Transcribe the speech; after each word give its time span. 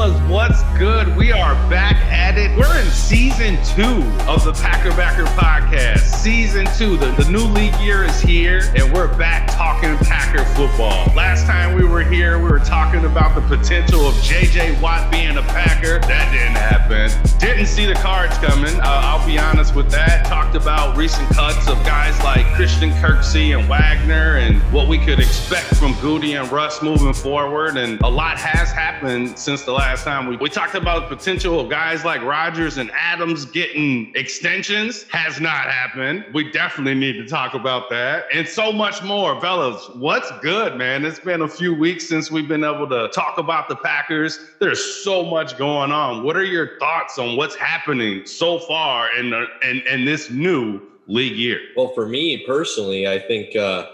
fellas, 0.00 0.30
what's 0.30 0.62
good? 0.78 1.14
We 1.14 1.30
are 1.30 1.52
back 1.68 1.96
at 2.06 2.38
it. 2.38 2.56
We're 2.56 2.80
in 2.80 2.86
season 2.86 3.56
two 3.64 4.02
of 4.26 4.44
the 4.46 4.52
Packer 4.54 4.90
Backer 4.96 5.24
podcast. 5.24 5.98
Season 5.98 6.66
two, 6.78 6.96
the, 6.96 7.10
the 7.22 7.30
new 7.30 7.44
league 7.44 7.74
year 7.80 8.04
is 8.04 8.18
here, 8.18 8.62
and 8.74 8.90
we're 8.94 9.14
back 9.18 9.50
talking 9.50 9.98
Packer 9.98 10.42
football. 10.54 11.12
Last 11.14 11.44
time 11.44 11.74
we 11.74 11.84
were 11.84 12.02
here, 12.02 12.38
we 12.38 12.48
were 12.48 12.60
talking 12.60 13.04
about 13.04 13.34
the 13.34 13.42
potential 13.54 14.06
of 14.06 14.14
JJ 14.14 14.80
Watt 14.80 15.10
being 15.12 15.36
a 15.36 15.42
Packer. 15.42 15.98
That 15.98 16.32
didn't 16.32 16.56
happen. 16.56 17.10
Didn't 17.38 17.66
see 17.66 17.84
the 17.84 17.94
cards 17.94 18.38
coming. 18.38 18.74
Uh, 18.80 18.84
I'll 18.84 19.26
be 19.26 19.38
honest 19.38 19.74
with 19.74 19.90
that. 19.90 20.24
Talked 20.26 20.56
about 20.56 20.96
recent 20.96 21.28
cuts 21.30 21.68
of 21.68 21.76
guys 21.84 22.18
like 22.22 22.46
Christian 22.54 22.90
Kirksey 22.92 23.58
and 23.58 23.68
Wagner 23.68 24.36
and 24.36 24.62
what 24.72 24.88
we 24.88 24.96
could 24.98 25.20
expect 25.20 25.74
from 25.76 25.92
Gutey 25.94 26.40
and 26.40 26.50
Russ 26.50 26.82
moving 26.82 27.12
forward. 27.12 27.76
And 27.76 28.00
a 28.00 28.08
lot 28.08 28.38
has 28.38 28.72
happened 28.72 29.38
since 29.38 29.62
the 29.62 29.72
last 29.72 29.89
time 29.98 30.26
we, 30.26 30.36
we 30.36 30.48
talked 30.48 30.74
about 30.74 31.08
the 31.08 31.16
potential 31.16 31.60
of 31.60 31.68
guys 31.68 32.04
like 32.04 32.22
Rodgers 32.22 32.78
and 32.78 32.90
Adams 32.92 33.44
getting 33.44 34.12
extensions. 34.14 35.04
Has 35.10 35.40
not 35.40 35.64
happened. 35.64 36.24
We 36.32 36.50
definitely 36.50 36.94
need 36.94 37.14
to 37.14 37.26
talk 37.26 37.54
about 37.54 37.90
that 37.90 38.26
and 38.32 38.46
so 38.46 38.72
much 38.72 39.02
more. 39.02 39.40
Fellas, 39.40 39.88
what's 39.94 40.30
good, 40.40 40.76
man? 40.76 41.04
It's 41.04 41.18
been 41.18 41.42
a 41.42 41.48
few 41.48 41.74
weeks 41.74 42.08
since 42.08 42.30
we've 42.30 42.48
been 42.48 42.64
able 42.64 42.88
to 42.88 43.08
talk 43.08 43.38
about 43.38 43.68
the 43.68 43.76
Packers. 43.76 44.38
There's 44.60 45.02
so 45.02 45.24
much 45.24 45.58
going 45.58 45.92
on. 45.92 46.22
What 46.22 46.36
are 46.36 46.44
your 46.44 46.78
thoughts 46.78 47.18
on 47.18 47.36
what's 47.36 47.56
happening 47.56 48.24
so 48.26 48.58
far 48.60 49.14
in, 49.16 49.30
the, 49.30 49.46
in, 49.68 49.80
in 49.88 50.04
this 50.04 50.30
new 50.30 50.80
league 51.06 51.36
year? 51.36 51.60
Well, 51.76 51.88
for 51.94 52.06
me 52.06 52.44
personally, 52.46 53.08
I 53.08 53.18
think 53.18 53.56
uh, 53.56 53.86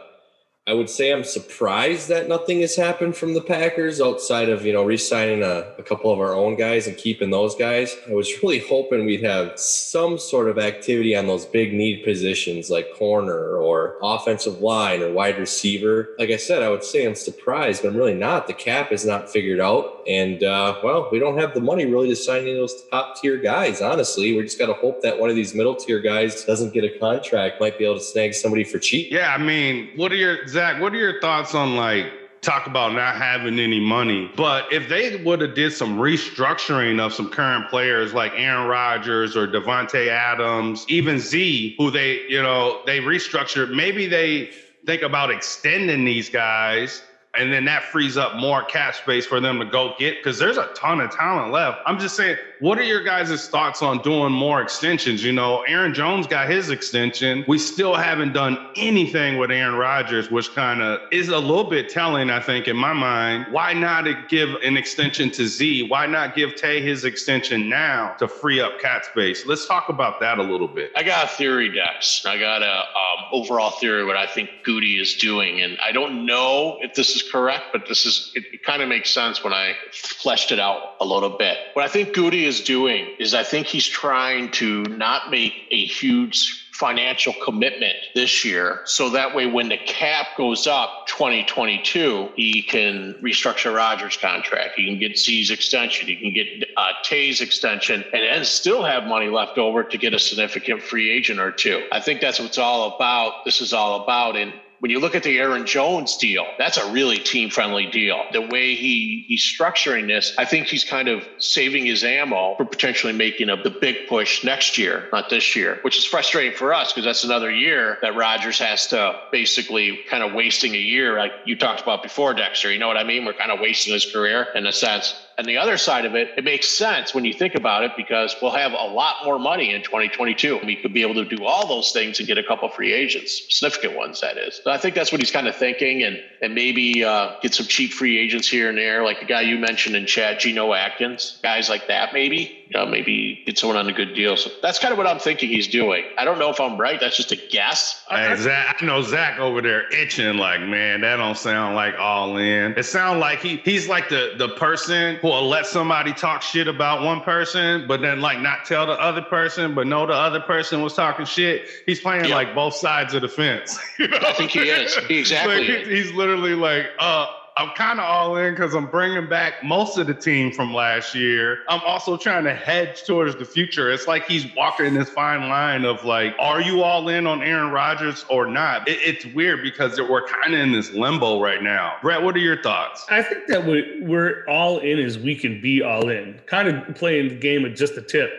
I 0.69 0.73
would 0.73 0.91
say 0.91 1.13
I'm 1.13 1.23
surprised 1.23 2.09
that 2.09 2.29
nothing 2.29 2.61
has 2.63 2.75
happened 2.75 3.17
from 3.17 3.35
the 3.35 3.41
Packers 3.41 4.01
outside 4.01 4.49
of, 4.49 4.67
you 4.67 4.73
know, 4.73 4.83
re 4.83 4.97
signing 4.97 5.45
a, 5.45 5.73
a, 5.79 5.83
couple 5.85 6.13
of 6.13 6.19
our 6.19 6.35
own 6.35 6.57
guys 6.57 6.89
and 6.89 6.97
keeping 6.97 7.31
those 7.31 7.55
guys. 7.55 7.97
I 8.09 8.15
was 8.15 8.29
really 8.43 8.59
hoping 8.59 9.07
we'd 9.07 9.23
have 9.23 9.57
some 9.61 10.19
sort 10.19 10.49
of 10.49 10.59
activity 10.59 11.15
on 11.15 11.29
those 11.29 11.47
big 11.47 11.73
need 11.73 12.03
positions 12.03 12.69
like 12.69 12.93
corner 12.97 13.57
or 13.59 13.97
offensive 14.03 14.61
line 14.61 15.03
or 15.03 15.13
wide 15.13 15.39
receiver. 15.39 16.17
Like 16.19 16.31
I 16.31 16.37
said, 16.37 16.65
I 16.65 16.69
would 16.69 16.83
say 16.83 17.07
I'm 17.07 17.15
surprised, 17.15 17.83
but 17.83 17.91
I'm 17.91 17.97
really 17.97 18.15
not. 18.15 18.49
The 18.49 18.53
cap 18.53 18.91
is 18.91 19.07
not 19.07 19.31
figured 19.31 19.61
out. 19.61 20.03
And, 20.09 20.43
uh, 20.43 20.81
well, 20.83 21.09
we 21.13 21.21
don't 21.21 21.39
have 21.39 21.55
the 21.55 21.61
money 21.61 21.87
really 21.87 22.09
to 22.09 22.17
sign 22.17 22.43
any 22.43 22.53
of 22.53 22.59
those 22.59 22.85
top 22.91 23.21
tier 23.21 23.37
guys, 23.37 23.81
honestly. 23.81 24.37
We 24.37 24.43
just 24.43 24.59
got 24.59 24.67
to 24.67 24.75
hope 24.75 25.01
that 25.03 25.21
one 25.21 25.31
of 25.31 25.37
these 25.37 25.55
middle 25.55 25.77
tier 25.77 26.01
guys 26.01 26.45
doesn't 26.45 26.73
get 26.75 26.83
a 26.83 26.99
contract, 26.99 27.61
might 27.61 27.79
be 27.79 27.85
able 27.85 27.99
to 27.99 28.05
snag 28.05 28.35
somebody 28.35 28.65
for 28.65 28.81
cheap. 28.81 29.13
Yeah, 29.13 29.33
I 29.33 29.39
mean, 29.39 29.91
what 29.95 30.11
are 30.11 30.17
your 30.17 30.43
Zach, 30.57 30.81
what 30.81 30.95
are 30.95 30.97
your 30.97 31.21
thoughts 31.21 31.55
on 31.55 31.77
like 31.77 32.11
talk 32.41 32.67
about 32.67 32.95
not 32.95 33.17
having 33.17 33.59
any 33.59 33.79
money. 33.79 34.31
But 34.37 34.73
if 34.73 34.89
they 34.89 35.17
would 35.23 35.43
have 35.43 35.55
did 35.55 35.73
some 35.73 35.99
restructuring 35.99 36.99
of 36.99 37.13
some 37.13 37.29
current 37.29 37.69
players 37.69 38.15
like 38.15 38.33
Aaron 38.37 38.69
Rodgers 38.69 39.37
or 39.37 39.47
Davante 39.47 40.09
Adams, 40.09 40.87
even 40.89 41.19
Z, 41.19 41.75
who 41.77 41.91
they, 41.91 42.23
you 42.29 42.41
know, 42.41 42.81
they 42.87 43.01
restructured, 43.01 43.75
maybe 43.75 44.07
they 44.07 44.51
think 44.87 45.03
about 45.03 45.31
extending 45.31 46.05
these 46.07 46.31
guys 46.31 47.03
and 47.39 47.53
then 47.53 47.65
that 47.67 47.85
frees 47.85 48.17
up 48.17 48.37
more 48.37 48.63
cap 48.65 48.95
space 48.95 49.27
for 49.27 49.41
them 49.41 49.59
to 49.59 49.65
go 49.65 49.95
get 49.99 50.17
because 50.17 50.39
there's 50.39 50.57
a 50.57 50.69
ton 50.75 51.01
of 51.01 51.11
talent 51.11 51.53
left. 51.53 51.81
I'm 51.87 51.99
just 51.99 52.17
saying, 52.17 52.37
what 52.61 52.79
are 52.79 52.83
your 52.83 53.03
guys' 53.03 53.49
thoughts 53.49 53.83
on 53.83 53.99
doing 54.03 54.33
more 54.33 54.63
extensions? 54.63 55.23
You 55.23 55.33
know, 55.33 55.63
Aaron 55.63 55.93
Jones 55.93 56.27
got 56.27 56.49
his 56.49 56.71
extension. 56.71 57.45
We 57.47 57.59
still 57.59 57.95
haven't 57.95 58.33
done 58.33 58.71
anything 58.77 59.37
with 59.37 59.51
Aaron 59.51 59.75
Rodgers, 59.75 60.31
which 60.31 60.55
kind 60.55 60.81
of 60.81 61.01
is 61.13 61.29
a 61.29 61.39
little 61.39 61.69
bit 61.69 61.89
telling, 61.89 62.31
I 62.31 62.41
think, 62.41 62.69
in 62.69 62.77
my 62.77 62.93
mind. 62.93 63.47
Why 63.51 63.73
not 63.73 64.07
give 64.29 64.51
an 64.63 64.77
extension 64.77 65.31
to 65.33 65.47
Z? 65.47 65.89
Why 65.89 66.07
not 66.07 66.35
give 66.35 66.55
Tay 66.55 66.81
his 66.81 67.05
extension 67.05 67.69
now 67.69 68.15
to 68.19 68.27
free 68.29 68.61
up 68.61 68.81
cap 68.81 69.05
space? 69.05 69.45
Let's 69.47 69.67
talk 69.67 69.89
about 69.89 70.21
that 70.21 70.39
a 70.39 70.43
little 70.43 70.69
bit. 70.69 70.93
I 70.97 71.03
got 71.03 71.27
a 71.27 71.29
theory, 71.29 71.73
Dex. 71.73 72.25
I 72.25 72.39
got 72.39 72.63
a 72.63 72.79
um, 72.79 73.25
overall 73.33 73.73
theory 73.73 74.05
what 74.05 74.17
I 74.17 74.27
think 74.27 74.51
Gutey 74.67 75.01
is 75.01 75.15
doing, 75.15 75.61
and 75.61 75.79
I 75.85 75.93
don't 75.93 76.25
know 76.25 76.79
if 76.81 76.95
this 76.95 77.15
is 77.15 77.23
correct, 77.31 77.67
but 77.73 77.87
this 77.89 78.07
is 78.07 78.33
it, 78.35 78.45
it 78.53 78.63
kind 78.65 78.83
of 78.83 78.89
makes 78.89 79.11
sense 79.11 79.43
when 79.43 79.53
I 79.53 79.75
fleshed 79.93 80.53
it 80.53 80.59
out 80.59 80.97
a 81.01 81.05
little 81.05 81.37
bit. 81.37 81.59
What 81.75 81.85
I 81.85 81.89
think 81.89 82.15
Gutey 82.15 82.45
is 82.45 82.61
doing 82.61 83.07
is 83.19 83.35
I 83.35 83.43
think 83.43 83.67
he's 83.67 83.87
trying 83.87 84.51
to 84.53 84.83
not 84.85 85.31
make 85.31 85.53
a 85.71 85.85
huge 85.85 86.67
financial 86.77 87.33
commitment 87.43 87.95
this 88.15 88.45
year. 88.45 88.83
So 88.85 89.09
that 89.11 89.35
way, 89.35 89.47
when 89.47 89.71
the 89.71 89.79
cap 89.79 90.27
goes 90.37 90.67
up 90.67 91.07
2022, 91.07 92.33
he 92.37 92.63
can 92.63 93.15
restructure 93.23 93.75
Rodgers' 93.75 94.19
contract. 94.19 94.75
He 94.77 94.85
can 94.85 94.99
get 94.99 95.17
Z's 95.17 95.51
extension. 95.51 96.07
He 96.07 96.17
can 96.17 96.35
get 96.35 96.69
uh, 96.77 96.93
Tay's 97.03 97.41
extension 97.41 98.05
and 98.13 98.23
then 98.23 98.45
still 98.45 98.85
have 98.85 99.05
money 99.05 99.29
left 99.29 99.57
over 99.57 99.85
to 99.85 99.99
get 99.99 100.13
a 100.13 100.19
significant 100.19 100.83
free 100.83 101.11
agent 101.11 101.41
or 101.41 101.51
two. 101.51 101.83
I 101.93 102.01
think 102.01 102.21
that's 102.21 102.39
what 102.39 102.49
it's 102.49 102.59
all 102.59 102.95
about. 102.95 103.45
This 103.47 103.63
is 103.63 103.73
all 103.73 104.03
about. 104.03 104.37
And 104.37 104.53
when 104.81 104.91
you 104.91 105.01
look 105.01 105.15
at 105.15 105.23
the 105.23 105.39
Aaron 105.39 105.67
Jones 105.67 106.17
deal, 106.17 106.47
that's 106.59 106.77
a 106.77 106.93
really 106.93 107.19
team 107.19 107.51
friendly 107.51 107.87
deal. 107.87 108.23
The 108.33 108.43
way 108.43 108.75
he 108.75 109.25
he's 109.27 109.43
structuring 109.43 110.07
this, 110.07 110.35
I 110.39 110.45
think 110.45 110.67
he's 110.67 110.85
kind 110.85 111.09
of 111.09 111.27
saving 111.39 111.87
his 111.87 112.05
ammo 112.05 112.57
for 112.57 112.65
potentially 112.65 113.13
making 113.13 113.49
a, 113.49 113.63
the 113.63 113.71
big 113.71 114.09
push 114.09 114.45
next 114.45 114.79
year, 114.79 115.09
not 115.13 115.31
this 115.31 115.57
year, 115.57 115.79
which 115.83 115.99
is 115.99 116.05
frustrating 116.05 116.57
for 116.57 116.75
us 116.75 116.93
because 116.93 117.05
that's 117.05 117.25
another 117.25 117.51
year 117.51 117.99
that 118.03 118.15
Rodgers 118.15 118.59
has 118.59 118.87
to 118.89 119.21
basically 119.33 120.01
kind 120.09 120.23
of 120.23 120.33
wasting 120.35 120.75
a 120.75 120.79
year, 120.79 121.19
like 121.19 121.33
you 121.45 121.57
talked 121.57 121.81
about 121.81 122.03
before, 122.03 122.35
Dexter. 122.35 122.73
You 122.73 122.79
know 122.79 122.89
what 122.89 122.97
I 122.97 123.05
mean? 123.05 123.25
We're 123.25 123.33
kind 123.33 123.51
of 123.51 123.61
wasting 123.61 123.95
his 123.95 124.11
career 124.11 124.47
in 124.55 124.67
a 124.67 124.73
sense. 124.73 125.26
And 125.39 125.47
the 125.47 125.59
other 125.59 125.77
side 125.77 126.07
of 126.07 126.15
it, 126.15 126.31
it 126.39 126.45
makes 126.45 126.67
sense 126.67 127.15
when 127.15 127.27
you 127.27 127.35
think 127.35 127.55
about 127.55 127.85
it 127.85 127.93
because 127.95 128.35
we'll 128.41 128.53
have 128.53 128.73
a 128.73 128.77
lot 128.77 129.17
more 129.25 129.39
money 129.39 129.75
in 129.75 129.83
2022. 129.83 130.61
We 130.65 130.77
could 130.77 130.95
be 130.95 131.03
able 131.03 131.15
to 131.15 131.27
do 131.27 131.45
all 131.45 131.67
those 131.67 131.93
things 131.93 132.19
and 132.19 132.27
get 132.27 132.39
a 132.39 132.43
couple 132.43 132.69
free 132.71 132.95
agents, 132.95 133.43
significant 133.51 133.97
ones, 133.97 134.23
that 134.23 134.39
is. 134.39 134.61
So 134.65 134.71
I 134.71 134.79
think 134.79 134.95
that's 134.95 135.13
what 135.13 135.21
he's 135.21 135.31
kind 135.31 135.47
of 135.47 135.55
thinking, 135.55 136.03
and 136.05 136.19
and 136.41 136.55
maybe 136.55 137.05
uh, 137.05 137.35
get 137.43 137.55
some 137.55 137.67
cheap 137.67 137.93
free 137.93 138.19
agents 138.19 138.49
here 138.49 138.71
and 138.71 138.79
there, 138.79 139.05
like 139.05 139.21
the 139.21 139.27
guy 139.27 139.43
you 139.43 139.59
mentioned 139.59 139.95
in 139.95 140.07
chat, 140.07 140.39
Geno 140.39 140.73
Atkins, 140.73 141.39
guys 141.43 141.69
like 141.69 141.87
that, 141.89 142.15
maybe 142.15 142.66
you 142.69 142.79
know, 142.79 142.87
maybe 142.87 143.43
get 143.47 143.59
someone 143.59 143.77
on 143.77 143.89
a 143.89 143.93
good 143.93 144.15
deal. 144.15 144.37
So 144.37 144.51
that's 144.61 144.79
kind 144.79 144.91
of 144.93 144.99
what 144.99 145.07
I'm 145.07 145.19
thinking 145.19 145.49
he's 145.49 145.69
doing. 145.69 146.05
I 146.19 146.25
don't 146.25 146.39
know 146.39 146.51
if 146.51 146.61
I'm 146.61 146.77
right. 146.77 146.99
That's 146.99 147.17
just 147.17 147.31
a 147.31 147.37
guess. 147.37 148.05
Hey, 148.11 148.35
Zach, 148.37 148.79
I 148.81 148.85
know 148.85 149.03
Zach 149.03 149.39
over 149.39 149.63
there 149.63 149.89
itching 149.93 150.37
like, 150.37 150.61
man, 150.61 151.03
that 151.03 151.17
don't 151.17 151.37
sound 151.37 151.77
like 151.77 151.95
all 151.99 152.37
in. 152.37 152.75
It 152.77 152.85
sounds 152.85 153.21
like 153.21 153.41
he 153.41 153.57
he's 153.59 153.89
like 153.89 154.09
the 154.09 154.35
the 154.37 154.49
person 154.51 155.17
who 155.17 155.29
will 155.29 155.49
let 155.49 155.67
somebody 155.67 156.13
talk 156.13 156.43
shit 156.43 156.67
about 156.67 157.03
one 157.03 157.21
person, 157.21 157.87
but 157.87 158.01
then 158.01 158.21
like 158.21 158.41
not 158.41 158.65
tell 158.65 158.87
the 158.87 159.01
other 159.01 159.23
person, 159.23 159.75
but 159.75 159.87
know 159.87 160.07
the 160.07 160.13
other 160.13 160.41
person 160.41 160.83
was 160.83 160.95
talking 160.95 161.25
shit. 161.25 161.69
He's 161.87 162.01
playing 162.01 162.31
like 162.31 162.55
both 162.55 162.75
sides 162.75 163.15
of 163.15 163.23
the 163.23 163.29
fence. 163.29 163.79
You 163.99 164.09
know? 164.09 164.19
I 164.21 164.33
think 164.35 164.51
he 164.51 164.61
is. 164.61 164.95
He 165.09 165.21
exactly. 165.21 165.69
Like, 165.69 165.87
he's 165.87 166.13
literally 166.13 166.55
like, 166.55 166.87
uh 166.99 167.27
I'm 167.59 167.71
kind 167.71 167.99
of 167.99 168.05
all 168.05 168.37
in 168.37 168.53
because 168.53 168.75
I'm 168.75 168.85
bringing 168.85 169.31
back 169.31 169.65
most 169.65 169.97
of 169.97 170.07
the 170.07 170.13
team 170.13 170.53
from 170.53 170.75
last 170.75 171.15
year. 171.15 171.61
I'm 171.71 171.81
also 171.87 172.19
trying 172.19 172.45
to 172.45 172.55
hedge 172.55 173.05
towards 173.05 173.35
the 173.37 173.47
future. 173.47 173.91
It's 173.91 174.07
like 174.07 174.27
he's 174.27 174.45
walking 174.55 174.93
this 174.93 175.09
fine 175.09 175.49
line 175.49 175.87
of 175.87 176.05
like, 176.05 176.35
are 176.39 176.61
you 176.61 176.83
all 176.83 177.09
in 177.09 177.27
on 177.27 177.43
Aaron 177.43 177.73
Rodgers 177.73 178.27
or 178.29 178.47
not? 178.47 178.87
It, 178.87 178.99
it's 179.03 179.25
weird 179.35 179.63
because 179.63 179.99
we're 179.99 180.27
kind 180.27 180.53
of 180.53 180.61
in 180.61 180.73
this 180.73 180.93
limbo 180.93 181.41
right 181.41 181.63
now. 181.63 181.95
Brett, 182.03 182.23
what 182.23 182.37
are 182.37 182.41
your 182.41 182.61
thoughts? 182.61 183.07
I 183.09 183.23
think 183.23 183.47
that 183.47 183.65
we're 183.65 184.45
all 184.47 184.79
in 184.81 184.99
as 184.99 185.19
we 185.19 185.35
can 185.35 185.59
be 185.59 185.81
all 185.81 186.11
in, 186.11 186.39
kind 186.45 186.69
of 186.69 186.95
playing 186.95 187.29
the 187.31 187.37
game 187.37 187.65
of 187.65 187.75
just 187.75 187.95
a 187.95 188.03
tip. 188.03 188.31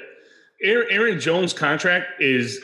Aaron 0.62 1.20
Jones' 1.20 1.54
contract 1.54 2.22
is. 2.22 2.64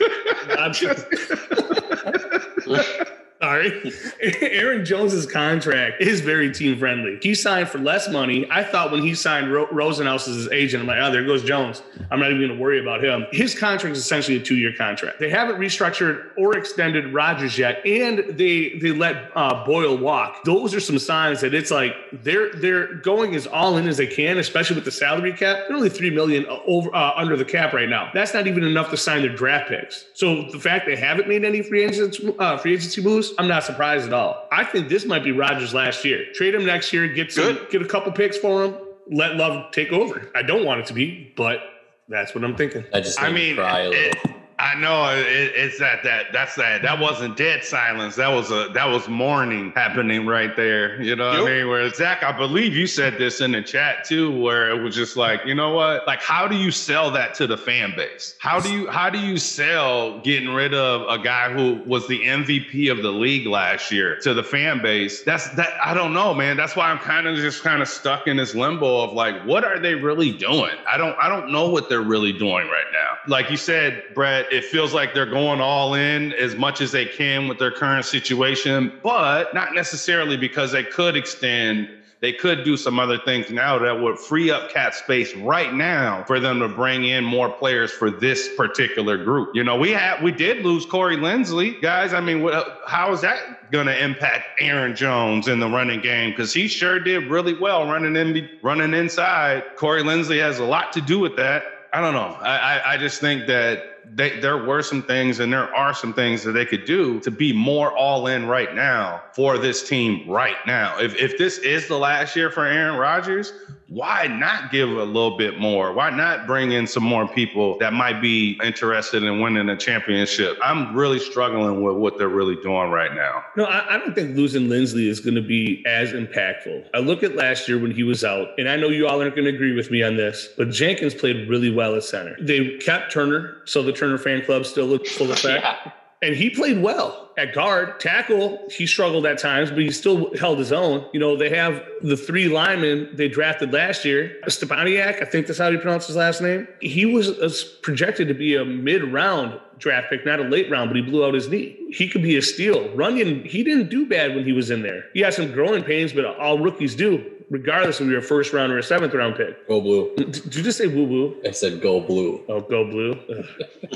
Sorry. 3.44 3.92
Aaron 4.40 4.86
Jones's 4.86 5.26
contract 5.26 6.00
is 6.00 6.22
very 6.22 6.50
team 6.50 6.78
friendly. 6.78 7.18
He 7.20 7.34
signed 7.34 7.68
for 7.68 7.76
less 7.76 8.08
money. 8.08 8.46
I 8.50 8.64
thought 8.64 8.90
when 8.90 9.02
he 9.02 9.14
signed 9.14 9.52
Ro- 9.52 9.66
Rosenhaus 9.66 10.26
as 10.26 10.36
his 10.36 10.48
agent, 10.48 10.80
I'm 10.80 10.86
like, 10.86 10.96
oh, 10.98 11.12
there 11.12 11.26
goes 11.26 11.44
Jones. 11.44 11.82
I'm 12.10 12.20
not 12.20 12.30
even 12.30 12.38
going 12.38 12.56
to 12.56 12.62
worry 12.62 12.80
about 12.80 13.04
him. 13.04 13.26
His 13.32 13.54
contract 13.54 13.96
is 13.96 14.02
essentially 14.02 14.38
a 14.38 14.40
two 14.40 14.56
year 14.56 14.72
contract. 14.72 15.18
They 15.20 15.28
haven't 15.28 15.56
restructured 15.56 16.30
or 16.38 16.56
extended 16.56 17.12
Rodgers 17.12 17.58
yet, 17.58 17.84
and 17.84 18.20
they 18.30 18.78
they 18.78 18.92
let 18.92 19.30
uh, 19.34 19.62
Boyle 19.66 19.98
walk. 19.98 20.42
Those 20.44 20.74
are 20.74 20.80
some 20.80 20.98
signs 20.98 21.42
that 21.42 21.52
it's 21.52 21.70
like 21.70 21.94
they're 22.22 22.50
they're 22.54 22.94
going 22.94 23.34
as 23.34 23.46
all 23.46 23.76
in 23.76 23.86
as 23.86 23.98
they 23.98 24.06
can, 24.06 24.38
especially 24.38 24.76
with 24.76 24.86
the 24.86 24.90
salary 24.90 25.34
cap. 25.34 25.64
They're 25.68 25.76
only 25.76 25.90
three 25.90 26.10
million 26.10 26.46
over 26.64 26.94
uh, 26.94 27.12
under 27.14 27.36
the 27.36 27.44
cap 27.44 27.74
right 27.74 27.90
now. 27.90 28.10
That's 28.14 28.32
not 28.32 28.46
even 28.46 28.64
enough 28.64 28.88
to 28.90 28.96
sign 28.96 29.20
their 29.20 29.36
draft 29.36 29.68
picks. 29.68 30.06
So 30.14 30.50
the 30.50 30.58
fact 30.58 30.86
they 30.86 30.96
haven't 30.96 31.28
made 31.28 31.44
any 31.44 31.60
free 31.60 31.84
agency 31.84 32.34
uh, 32.38 32.56
free 32.56 32.72
agency 32.72 33.02
moves 33.02 33.33
I'm 33.38 33.48
not 33.48 33.64
surprised 33.64 34.06
at 34.06 34.12
all. 34.12 34.48
I 34.52 34.64
think 34.64 34.88
this 34.88 35.04
might 35.04 35.24
be 35.24 35.32
Rodgers 35.32 35.74
last 35.74 36.04
year. 36.04 36.26
Trade 36.34 36.54
him 36.54 36.64
next 36.64 36.92
year, 36.92 37.08
get 37.08 37.32
some, 37.32 37.54
Good. 37.54 37.70
get 37.70 37.82
a 37.82 37.86
couple 37.86 38.12
picks 38.12 38.38
for 38.38 38.64
him, 38.64 38.76
let 39.10 39.36
Love 39.36 39.70
take 39.72 39.92
over. 39.92 40.30
I 40.34 40.42
don't 40.42 40.64
want 40.64 40.80
it 40.80 40.86
to 40.86 40.94
be, 40.94 41.32
but 41.36 41.60
that's 42.08 42.34
what 42.34 42.44
I'm 42.44 42.56
thinking. 42.56 42.84
I 42.92 43.00
just 43.00 43.20
I 43.20 43.32
mean, 43.32 43.56
cry 43.56 43.80
a 43.80 43.88
little. 43.88 44.20
It, 44.24 44.36
I 44.64 44.74
know 44.76 45.10
it, 45.10 45.26
it's 45.54 45.78
that 45.78 46.02
that 46.04 46.32
that's 46.32 46.54
that 46.54 46.80
that 46.80 46.98
wasn't 46.98 47.36
dead 47.36 47.64
silence. 47.64 48.16
That 48.16 48.28
was 48.28 48.50
a 48.50 48.70
that 48.72 48.86
was 48.86 49.06
mourning 49.08 49.72
happening 49.72 50.26
right 50.26 50.56
there. 50.56 51.00
You 51.02 51.16
know 51.16 51.28
what 51.28 51.40
Yep. 51.40 51.46
I 51.48 51.52
mean? 51.58 51.68
Where 51.68 51.90
Zach, 51.90 52.22
I 52.22 52.32
believe 52.32 52.74
you 52.74 52.86
said 52.86 53.18
this 53.18 53.42
in 53.42 53.52
the 53.52 53.60
chat 53.60 54.04
too, 54.04 54.30
where 54.40 54.70
it 54.70 54.82
was 54.82 54.94
just 54.94 55.18
like, 55.18 55.44
you 55.44 55.54
know 55.54 55.74
what? 55.74 56.06
Like, 56.06 56.22
how 56.22 56.48
do 56.48 56.56
you 56.56 56.70
sell 56.70 57.10
that 57.10 57.34
to 57.34 57.46
the 57.46 57.58
fan 57.58 57.92
base? 57.94 58.36
How 58.38 58.58
do 58.58 58.72
you 58.72 58.88
how 58.90 59.10
do 59.10 59.18
you 59.18 59.36
sell 59.36 60.18
getting 60.20 60.48
rid 60.48 60.72
of 60.72 61.02
a 61.10 61.22
guy 61.22 61.52
who 61.52 61.82
was 61.86 62.08
the 62.08 62.20
MVP 62.24 62.90
of 62.90 63.02
the 63.02 63.12
league 63.12 63.46
last 63.46 63.90
year 63.92 64.16
to 64.20 64.32
the 64.32 64.42
fan 64.42 64.80
base? 64.80 65.22
That's 65.24 65.50
that 65.56 65.74
I 65.84 65.92
don't 65.92 66.14
know, 66.14 66.32
man. 66.32 66.56
That's 66.56 66.74
why 66.74 66.90
I'm 66.90 66.98
kind 66.98 67.26
of 67.26 67.36
just 67.36 67.62
kind 67.62 67.82
of 67.82 67.88
stuck 67.88 68.26
in 68.28 68.38
this 68.38 68.54
limbo 68.54 69.02
of 69.02 69.12
like, 69.12 69.44
what 69.44 69.62
are 69.64 69.78
they 69.78 69.94
really 69.94 70.32
doing? 70.32 70.72
I 70.90 70.96
don't 70.96 71.16
I 71.20 71.28
don't 71.28 71.52
know 71.52 71.68
what 71.68 71.90
they're 71.90 72.00
really 72.00 72.32
doing 72.32 72.66
right 72.68 72.86
now. 72.94 73.18
Like 73.26 73.50
you 73.50 73.58
said, 73.58 74.04
Brett, 74.14 74.46
it 74.54 74.64
feels 74.64 74.94
like 74.94 75.14
they're 75.14 75.26
going 75.26 75.60
all 75.60 75.94
in 75.94 76.32
as 76.34 76.54
much 76.54 76.80
as 76.80 76.92
they 76.92 77.04
can 77.04 77.48
with 77.48 77.58
their 77.58 77.72
current 77.72 78.04
situation, 78.04 78.92
but 79.02 79.52
not 79.54 79.74
necessarily 79.74 80.36
because 80.36 80.72
they 80.72 80.84
could 80.84 81.16
extend 81.16 81.88
they 82.24 82.32
could 82.32 82.64
do 82.64 82.74
some 82.78 82.98
other 82.98 83.18
things 83.18 83.50
now 83.50 83.78
that 83.78 84.00
would 84.00 84.18
free 84.18 84.50
up 84.50 84.70
cap 84.70 84.94
space 84.94 85.34
right 85.36 85.74
now 85.74 86.24
for 86.24 86.40
them 86.40 86.58
to 86.60 86.68
bring 86.68 87.04
in 87.04 87.22
more 87.22 87.50
players 87.50 87.92
for 87.92 88.10
this 88.10 88.48
particular 88.56 89.22
group. 89.22 89.54
You 89.54 89.62
know, 89.62 89.76
we 89.76 89.90
had 89.90 90.22
we 90.22 90.32
did 90.32 90.64
lose 90.64 90.86
Corey 90.86 91.18
Linsley, 91.18 91.82
guys. 91.82 92.14
I 92.14 92.22
mean, 92.22 92.42
what, 92.42 92.80
how 92.86 93.12
is 93.12 93.20
that 93.20 93.70
going 93.70 93.88
to 93.88 94.02
impact 94.02 94.58
Aaron 94.58 94.96
Jones 94.96 95.48
in 95.48 95.60
the 95.60 95.68
running 95.68 96.00
game? 96.00 96.30
Because 96.30 96.54
he 96.54 96.66
sure 96.66 96.98
did 96.98 97.26
really 97.26 97.52
well 97.58 97.86
running 97.86 98.16
in 98.16 98.48
running 98.62 98.94
inside. 98.94 99.62
Corey 99.76 100.02
Linsley 100.02 100.40
has 100.40 100.58
a 100.60 100.64
lot 100.64 100.94
to 100.94 101.02
do 101.02 101.18
with 101.18 101.36
that. 101.36 101.64
I 101.92 102.00
don't 102.00 102.14
know. 102.14 102.38
I 102.40 102.56
I, 102.56 102.94
I 102.94 102.96
just 102.96 103.20
think 103.20 103.46
that 103.48 103.93
they, 104.14 104.38
there 104.40 104.64
were 104.64 104.82
some 104.82 105.02
things 105.02 105.40
and 105.40 105.52
there 105.52 105.74
are 105.74 105.94
some 105.94 106.12
things 106.12 106.42
that 106.44 106.52
they 106.52 106.64
could 106.64 106.84
do 106.84 107.20
to 107.20 107.30
be 107.30 107.52
more 107.52 107.96
all 107.96 108.26
in 108.26 108.46
right 108.46 108.74
now 108.74 109.22
for 109.32 109.58
this 109.58 109.88
team 109.88 110.28
right 110.28 110.56
now. 110.66 110.98
If, 110.98 111.16
if 111.16 111.38
this 111.38 111.58
is 111.58 111.88
the 111.88 111.98
last 111.98 112.36
year 112.36 112.50
for 112.50 112.64
Aaron 112.64 112.98
Rodgers, 112.98 113.52
why 113.88 114.26
not 114.26 114.72
give 114.72 114.88
a 114.88 115.04
little 115.04 115.36
bit 115.36 115.58
more? 115.58 115.92
Why 115.92 116.10
not 116.10 116.46
bring 116.46 116.72
in 116.72 116.86
some 116.86 117.04
more 117.04 117.28
people 117.28 117.78
that 117.78 117.92
might 117.92 118.20
be 118.20 118.58
interested 118.62 119.22
in 119.22 119.40
winning 119.40 119.68
a 119.68 119.76
championship? 119.76 120.58
I'm 120.62 120.96
really 120.96 121.18
struggling 121.18 121.82
with 121.82 121.96
what 121.96 122.18
they're 122.18 122.28
really 122.28 122.56
doing 122.56 122.90
right 122.90 123.14
now. 123.14 123.44
No, 123.56 123.64
I, 123.64 123.94
I 123.94 123.98
don't 123.98 124.14
think 124.14 124.36
losing 124.36 124.68
Linsley 124.68 125.06
is 125.06 125.20
going 125.20 125.34
to 125.36 125.42
be 125.42 125.84
as 125.86 126.12
impactful. 126.12 126.88
I 126.94 126.98
look 126.98 127.22
at 127.22 127.36
last 127.36 127.68
year 127.68 127.78
when 127.78 127.90
he 127.90 128.02
was 128.02 128.24
out, 128.24 128.48
and 128.58 128.68
I 128.68 128.76
know 128.76 128.88
you 128.88 129.06
all 129.06 129.20
aren't 129.20 129.36
going 129.36 129.46
to 129.46 129.54
agree 129.54 129.74
with 129.74 129.90
me 129.90 130.02
on 130.02 130.16
this, 130.16 130.48
but 130.56 130.70
Jenkins 130.70 131.14
played 131.14 131.48
really 131.48 131.70
well 131.70 131.94
at 131.94 132.04
center. 132.04 132.36
They 132.40 132.78
kept 132.78 133.12
Turner, 133.12 133.58
so 133.64 133.82
the 133.82 133.92
Turner 133.94 134.18
fan 134.18 134.44
club 134.44 134.66
still 134.66 134.86
looked 134.86 135.08
full 135.08 135.30
effect. 135.32 135.64
Yeah. 135.64 135.92
And 136.22 136.34
he 136.34 136.48
played 136.48 136.80
well 136.80 137.30
at 137.36 137.52
guard. 137.52 138.00
Tackle, 138.00 138.66
he 138.70 138.86
struggled 138.86 139.26
at 139.26 139.38
times, 139.38 139.68
but 139.70 139.80
he 139.80 139.90
still 139.90 140.34
held 140.38 140.58
his 140.58 140.72
own. 140.72 141.04
You 141.12 141.20
know, 141.20 141.36
they 141.36 141.50
have 141.50 141.82
the 142.00 142.16
three 142.16 142.48
linemen 142.48 143.10
they 143.12 143.28
drafted 143.28 143.74
last 143.74 144.06
year. 144.06 144.34
Stepaniak, 144.46 145.20
I 145.20 145.26
think 145.26 145.46
that's 145.46 145.58
how 145.58 145.68
you 145.68 145.78
pronounce 145.78 146.06
his 146.06 146.16
last 146.16 146.40
name. 146.40 146.66
He 146.80 147.04
was 147.04 147.28
uh, 147.28 147.50
projected 147.82 148.28
to 148.28 148.34
be 148.34 148.56
a 148.56 148.64
mid-round 148.64 149.60
draft 149.76 150.08
pick, 150.08 150.24
not 150.24 150.40
a 150.40 150.44
late 150.44 150.70
round, 150.70 150.88
but 150.88 150.96
he 150.96 151.02
blew 151.02 151.26
out 151.26 151.34
his 151.34 151.48
knee. 151.48 151.76
He 151.90 152.08
could 152.08 152.22
be 152.22 152.36
a 152.36 152.42
steal. 152.42 152.88
Runyan, 152.90 153.44
he 153.44 153.62
didn't 153.62 153.90
do 153.90 154.06
bad 154.06 154.34
when 154.34 154.44
he 154.44 154.52
was 154.52 154.70
in 154.70 154.82
there. 154.82 155.04
He 155.12 155.20
had 155.20 155.34
some 155.34 155.52
growing 155.52 155.82
pains, 155.82 156.14
but 156.14 156.24
all 156.24 156.58
rookies 156.58 156.94
do, 156.94 157.22
regardless 157.54 158.00
if 158.00 158.08
you're 158.08 158.18
a 158.18 158.22
first 158.22 158.52
round 158.52 158.72
or 158.72 158.78
a 158.78 158.82
seventh 158.82 159.14
round 159.14 159.36
pick. 159.36 159.68
Go 159.68 159.80
blue. 159.80 160.12
Did 160.16 160.54
you 160.56 160.62
just 160.62 160.76
say 160.76 160.88
woo 160.88 161.04
woo? 161.04 161.36
I 161.46 161.52
said 161.52 161.80
go 161.80 162.00
blue. 162.00 162.42
Oh, 162.48 162.60
go 162.60 162.84
blue. 162.90 163.12
Ugh, 163.30 163.46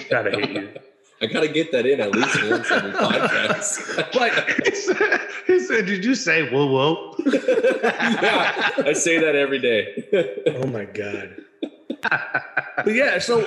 God, 0.08 0.28
I 0.28 0.30
hate 0.30 0.50
you. 0.50 0.68
I 1.20 1.26
gotta 1.26 1.48
get 1.48 1.72
that 1.72 1.84
in 1.84 2.00
at 2.00 2.12
least 2.12 2.48
once 2.48 2.70
every 2.70 2.92
podcast. 2.92 4.12
But 4.12 4.32
he, 4.64 4.74
said, 4.76 5.20
he 5.48 5.58
said, 5.58 5.86
Did 5.86 6.04
you 6.04 6.14
say 6.14 6.48
whoa, 6.48 6.66
whoa? 6.66 7.16
yeah, 7.26 8.70
I 8.86 8.92
say 8.92 9.18
that 9.18 9.34
every 9.34 9.58
day. 9.58 10.44
Oh 10.46 10.68
my 10.68 10.84
god. 10.84 11.42
but 12.76 12.94
yeah, 12.94 13.18
so 13.18 13.44